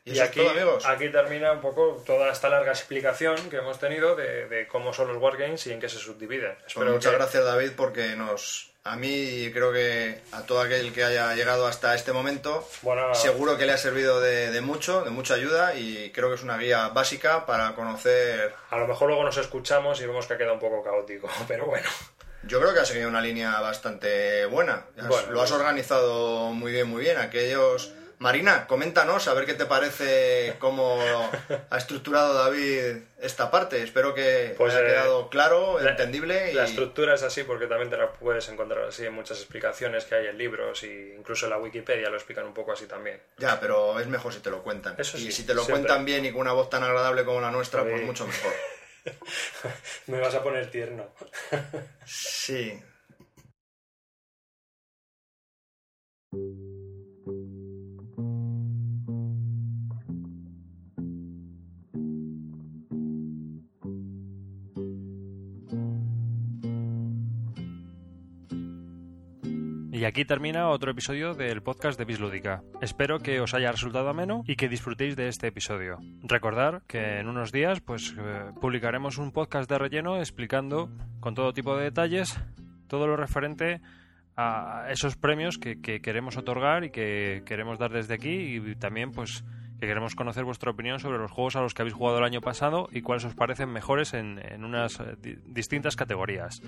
¿Y 0.06 0.18
aquí, 0.18 0.40
todo, 0.40 0.50
amigos? 0.50 0.84
aquí 0.84 1.08
termina 1.08 1.52
un 1.52 1.62
poco 1.62 2.02
toda 2.04 2.30
esta 2.30 2.50
larga 2.50 2.72
explicación 2.72 3.48
que 3.48 3.56
hemos 3.56 3.78
tenido 3.78 4.14
de, 4.14 4.46
de 4.48 4.68
cómo 4.68 4.92
son 4.92 5.08
los 5.08 5.16
wargames 5.16 5.66
y 5.66 5.72
en 5.72 5.80
qué 5.80 5.88
se 5.88 5.96
subdividen. 5.96 6.54
Pues 6.74 6.90
muchas 6.90 7.12
que- 7.12 7.16
gracias 7.18 7.42
David 7.42 7.70
porque 7.74 8.14
nos 8.14 8.70
a 8.82 8.96
mí 8.96 9.08
y 9.08 9.50
creo 9.50 9.72
que 9.72 10.20
a 10.32 10.42
todo 10.42 10.60
aquel 10.60 10.92
que 10.92 11.04
haya 11.04 11.34
llegado 11.34 11.66
hasta 11.66 11.94
este 11.94 12.12
momento 12.12 12.68
Bueno, 12.82 13.14
seguro 13.14 13.56
que 13.56 13.64
le 13.64 13.72
ha 13.72 13.78
servido 13.78 14.20
de, 14.20 14.50
de 14.50 14.60
mucho, 14.60 15.00
de 15.00 15.08
mucha 15.10 15.34
ayuda 15.34 15.74
y 15.74 16.10
creo 16.12 16.28
que 16.28 16.34
es 16.34 16.42
una 16.42 16.58
guía 16.58 16.88
básica 16.88 17.46
para 17.46 17.74
conocer 17.74 18.52
a 18.68 18.76
lo 18.76 18.86
mejor 18.86 19.08
luego 19.08 19.24
nos 19.24 19.38
escuchamos 19.38 20.02
y 20.02 20.06
vemos 20.06 20.26
que 20.26 20.34
ha 20.34 20.36
quedado 20.36 20.52
un 20.52 20.60
poco 20.60 20.84
caótico, 20.84 21.30
pero 21.48 21.64
bueno. 21.64 21.88
Yo 22.46 22.60
creo 22.60 22.74
que 22.74 22.80
has 22.80 22.88
seguido 22.88 23.08
una 23.08 23.20
línea 23.20 23.58
bastante 23.60 24.44
buena. 24.46 24.86
Has- 24.98 25.08
Bueno, 25.08 25.30
lo 25.32 25.42
has 25.42 25.50
organizado 25.52 26.50
muy 26.52 26.72
bien, 26.72 26.88
muy 26.88 27.02
bien. 27.02 27.18
Aquellos. 27.18 27.92
Marina, 28.18 28.66
coméntanos 28.68 29.26
a 29.28 29.34
ver 29.34 29.44
qué 29.44 29.54
te 29.54 29.66
parece 29.66 30.54
cómo 30.60 30.98
ha 31.68 31.76
estructurado 31.76 32.32
David 32.32 32.98
esta 33.20 33.50
parte. 33.50 33.82
Espero 33.82 34.14
que 34.14 34.54
Pues, 34.56 34.72
haya 34.72 34.86
eh, 34.86 34.90
quedado 34.90 35.28
claro, 35.28 35.80
la- 35.80 35.90
entendible 35.90 36.52
y 36.52 36.54
La 36.54 36.64
estructura 36.64 37.14
es 37.14 37.22
así 37.24 37.42
porque 37.42 37.66
también 37.66 37.90
te 37.90 37.96
la 37.98 38.12
puedes 38.12 38.48
encontrar 38.48 38.84
así 38.84 39.04
en 39.04 39.12
muchas 39.12 39.38
explicaciones 39.38 40.04
que 40.04 40.14
hay 40.14 40.26
en 40.28 40.38
libros 40.38 40.84
y 40.84 41.12
incluso 41.18 41.46
en 41.46 41.50
la 41.50 41.58
Wikipedia 41.58 42.08
lo 42.08 42.16
explican 42.16 42.46
un 42.46 42.54
poco 42.54 42.72
así 42.72 42.86
también. 42.86 43.20
ya, 43.36 43.58
pero 43.60 43.98
es 43.98 44.06
mejor 44.06 44.32
si 44.32 44.38
te 44.40 44.48
lo 44.50 44.62
cuentan. 44.62 44.94
Eso 44.96 45.18
y 45.18 45.32
si 45.32 45.42
te 45.44 45.52
lo 45.52 45.62
siempre. 45.64 45.82
cuentan 45.86 46.04
bien 46.04 46.24
y 46.24 46.30
con 46.30 46.42
una 46.42 46.52
voz 46.52 46.70
tan 46.70 46.84
agradable 46.84 47.24
como 47.24 47.40
la 47.40 47.50
nuestra, 47.50 47.82
pues 47.82 48.00
mucho 48.04 48.26
mejor. 48.26 48.52
Me 50.06 50.18
vas 50.20 50.34
a 50.34 50.42
poner 50.42 50.70
tierno. 50.70 51.06
Sí. 52.06 52.80
Y 70.04 70.06
aquí 70.06 70.26
termina 70.26 70.68
otro 70.68 70.90
episodio 70.90 71.32
del 71.32 71.62
podcast 71.62 71.98
de 71.98 72.04
Bislúdica. 72.04 72.62
Espero 72.82 73.20
que 73.20 73.40
os 73.40 73.54
haya 73.54 73.72
resultado 73.72 74.10
ameno 74.10 74.44
y 74.46 74.56
que 74.56 74.68
disfrutéis 74.68 75.16
de 75.16 75.28
este 75.28 75.46
episodio. 75.46 75.96
Recordar 76.22 76.82
que 76.86 77.20
en 77.20 77.26
unos 77.26 77.52
días 77.52 77.80
pues 77.80 78.14
eh, 78.18 78.50
publicaremos 78.60 79.16
un 79.16 79.32
podcast 79.32 79.66
de 79.70 79.78
relleno 79.78 80.18
explicando 80.18 80.90
con 81.20 81.34
todo 81.34 81.54
tipo 81.54 81.74
de 81.74 81.84
detalles 81.84 82.38
todo 82.86 83.06
lo 83.06 83.16
referente 83.16 83.80
a 84.36 84.88
esos 84.90 85.16
premios 85.16 85.56
que, 85.56 85.80
que 85.80 86.02
queremos 86.02 86.36
otorgar 86.36 86.84
y 86.84 86.90
que 86.90 87.42
queremos 87.46 87.78
dar 87.78 87.90
desde 87.90 88.12
aquí 88.12 88.56
y 88.58 88.74
también 88.76 89.10
pues 89.10 89.42
que 89.80 89.86
queremos 89.86 90.14
conocer 90.14 90.44
vuestra 90.44 90.70
opinión 90.70 91.00
sobre 91.00 91.16
los 91.16 91.30
juegos 91.30 91.56
a 91.56 91.62
los 91.62 91.72
que 91.72 91.80
habéis 91.80 91.94
jugado 91.94 92.18
el 92.18 92.24
año 92.24 92.42
pasado 92.42 92.90
y 92.92 93.00
cuáles 93.00 93.24
os 93.24 93.34
parecen 93.34 93.70
mejores 93.72 94.12
en, 94.12 94.38
unas 94.62 95.00
eh, 95.00 95.16
di- 95.18 95.38
distintas 95.46 95.96
categorías. 95.96 96.60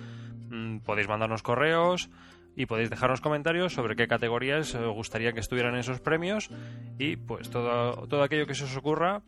Mm, 0.49 0.79
podéis 0.79 1.07
mandarnos 1.07 1.43
correos 1.43 2.09
y 2.57 2.67
podéis 2.67 2.91
dejarnos 2.91 3.21
comentarios 3.21 3.75
sobre 3.75 3.95
qué 3.95 4.09
categorías 4.09 4.75
os 4.75 4.95
gustaría 4.95 5.33
que 5.33 5.41
estuvieran 5.41 5.75
en 5.75 5.81
esos 5.81 6.01
premios 6.01 6.51
y 6.99 7.17
pues 7.17 7.51
todo, 7.51 8.09
todo 8.09 8.23
aquello 8.23 8.47
que 8.47 8.55
se 8.55 8.65
os 8.65 8.77
ocurra 8.77 9.23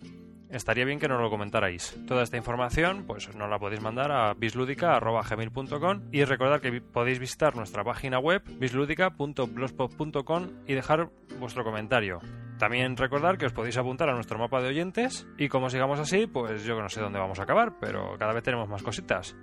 estaría 0.51 0.85
bien 0.85 0.99
que 0.99 1.09
nos 1.09 1.21
lo 1.21 1.31
comentarais. 1.31 1.99
Toda 2.07 2.23
esta 2.23 2.37
información 2.37 3.05
pues 3.07 3.35
nos 3.37 3.51
la 3.51 3.59
podéis 3.59 3.83
mandar 3.83 4.11
a 4.11 4.35
bisludica.gmail.com 4.35 6.03
y 6.11 6.25
recordad 6.25 6.61
que 6.61 6.81
podéis 6.81 7.19
visitar 7.19 7.55
nuestra 7.55 7.85
página 7.85 8.19
web 8.19 8.43
bisludica.blogspot.com 8.59 10.49
y 10.67 10.75
dejar 10.75 11.11
vuestro 11.39 11.65
comentario. 11.65 12.21
También 12.59 12.97
recordar 12.97 13.39
que 13.39 13.47
os 13.47 13.53
podéis 13.53 13.77
apuntar 13.77 14.09
a 14.09 14.15
nuestro 14.15 14.39
mapa 14.39 14.61
de 14.61 14.69
oyentes 14.69 15.29
y 15.37 15.49
como 15.49 15.71
sigamos 15.71 16.01
así, 16.01 16.27
pues 16.27 16.65
yo 16.65 16.81
no 16.81 16.89
sé 16.89 17.01
dónde 17.01 17.19
vamos 17.19 17.39
a 17.39 17.45
acabar, 17.45 17.75
pero 17.81 18.17
cada 18.19 18.33
vez 18.33 18.43
tenemos 18.43 18.69
más 18.69 18.83
cositas. 18.83 19.37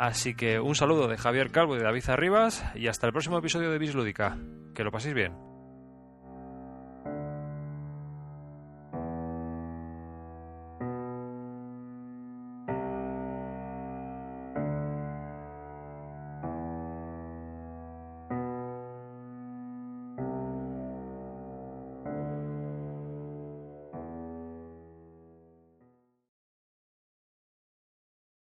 Así 0.00 0.34
que 0.34 0.58
un 0.58 0.74
saludo 0.74 1.08
de 1.08 1.18
Javier 1.18 1.50
Calvo 1.50 1.74
y 1.74 1.78
de 1.78 1.84
David 1.84 2.08
Arribas 2.08 2.64
y 2.74 2.86
hasta 2.86 3.06
el 3.06 3.12
próximo 3.12 3.36
episodio 3.36 3.70
de 3.70 3.78
Bislúdica. 3.78 4.38
Que 4.74 4.82
lo 4.82 4.90
paséis 4.90 5.14
bien. 5.14 5.49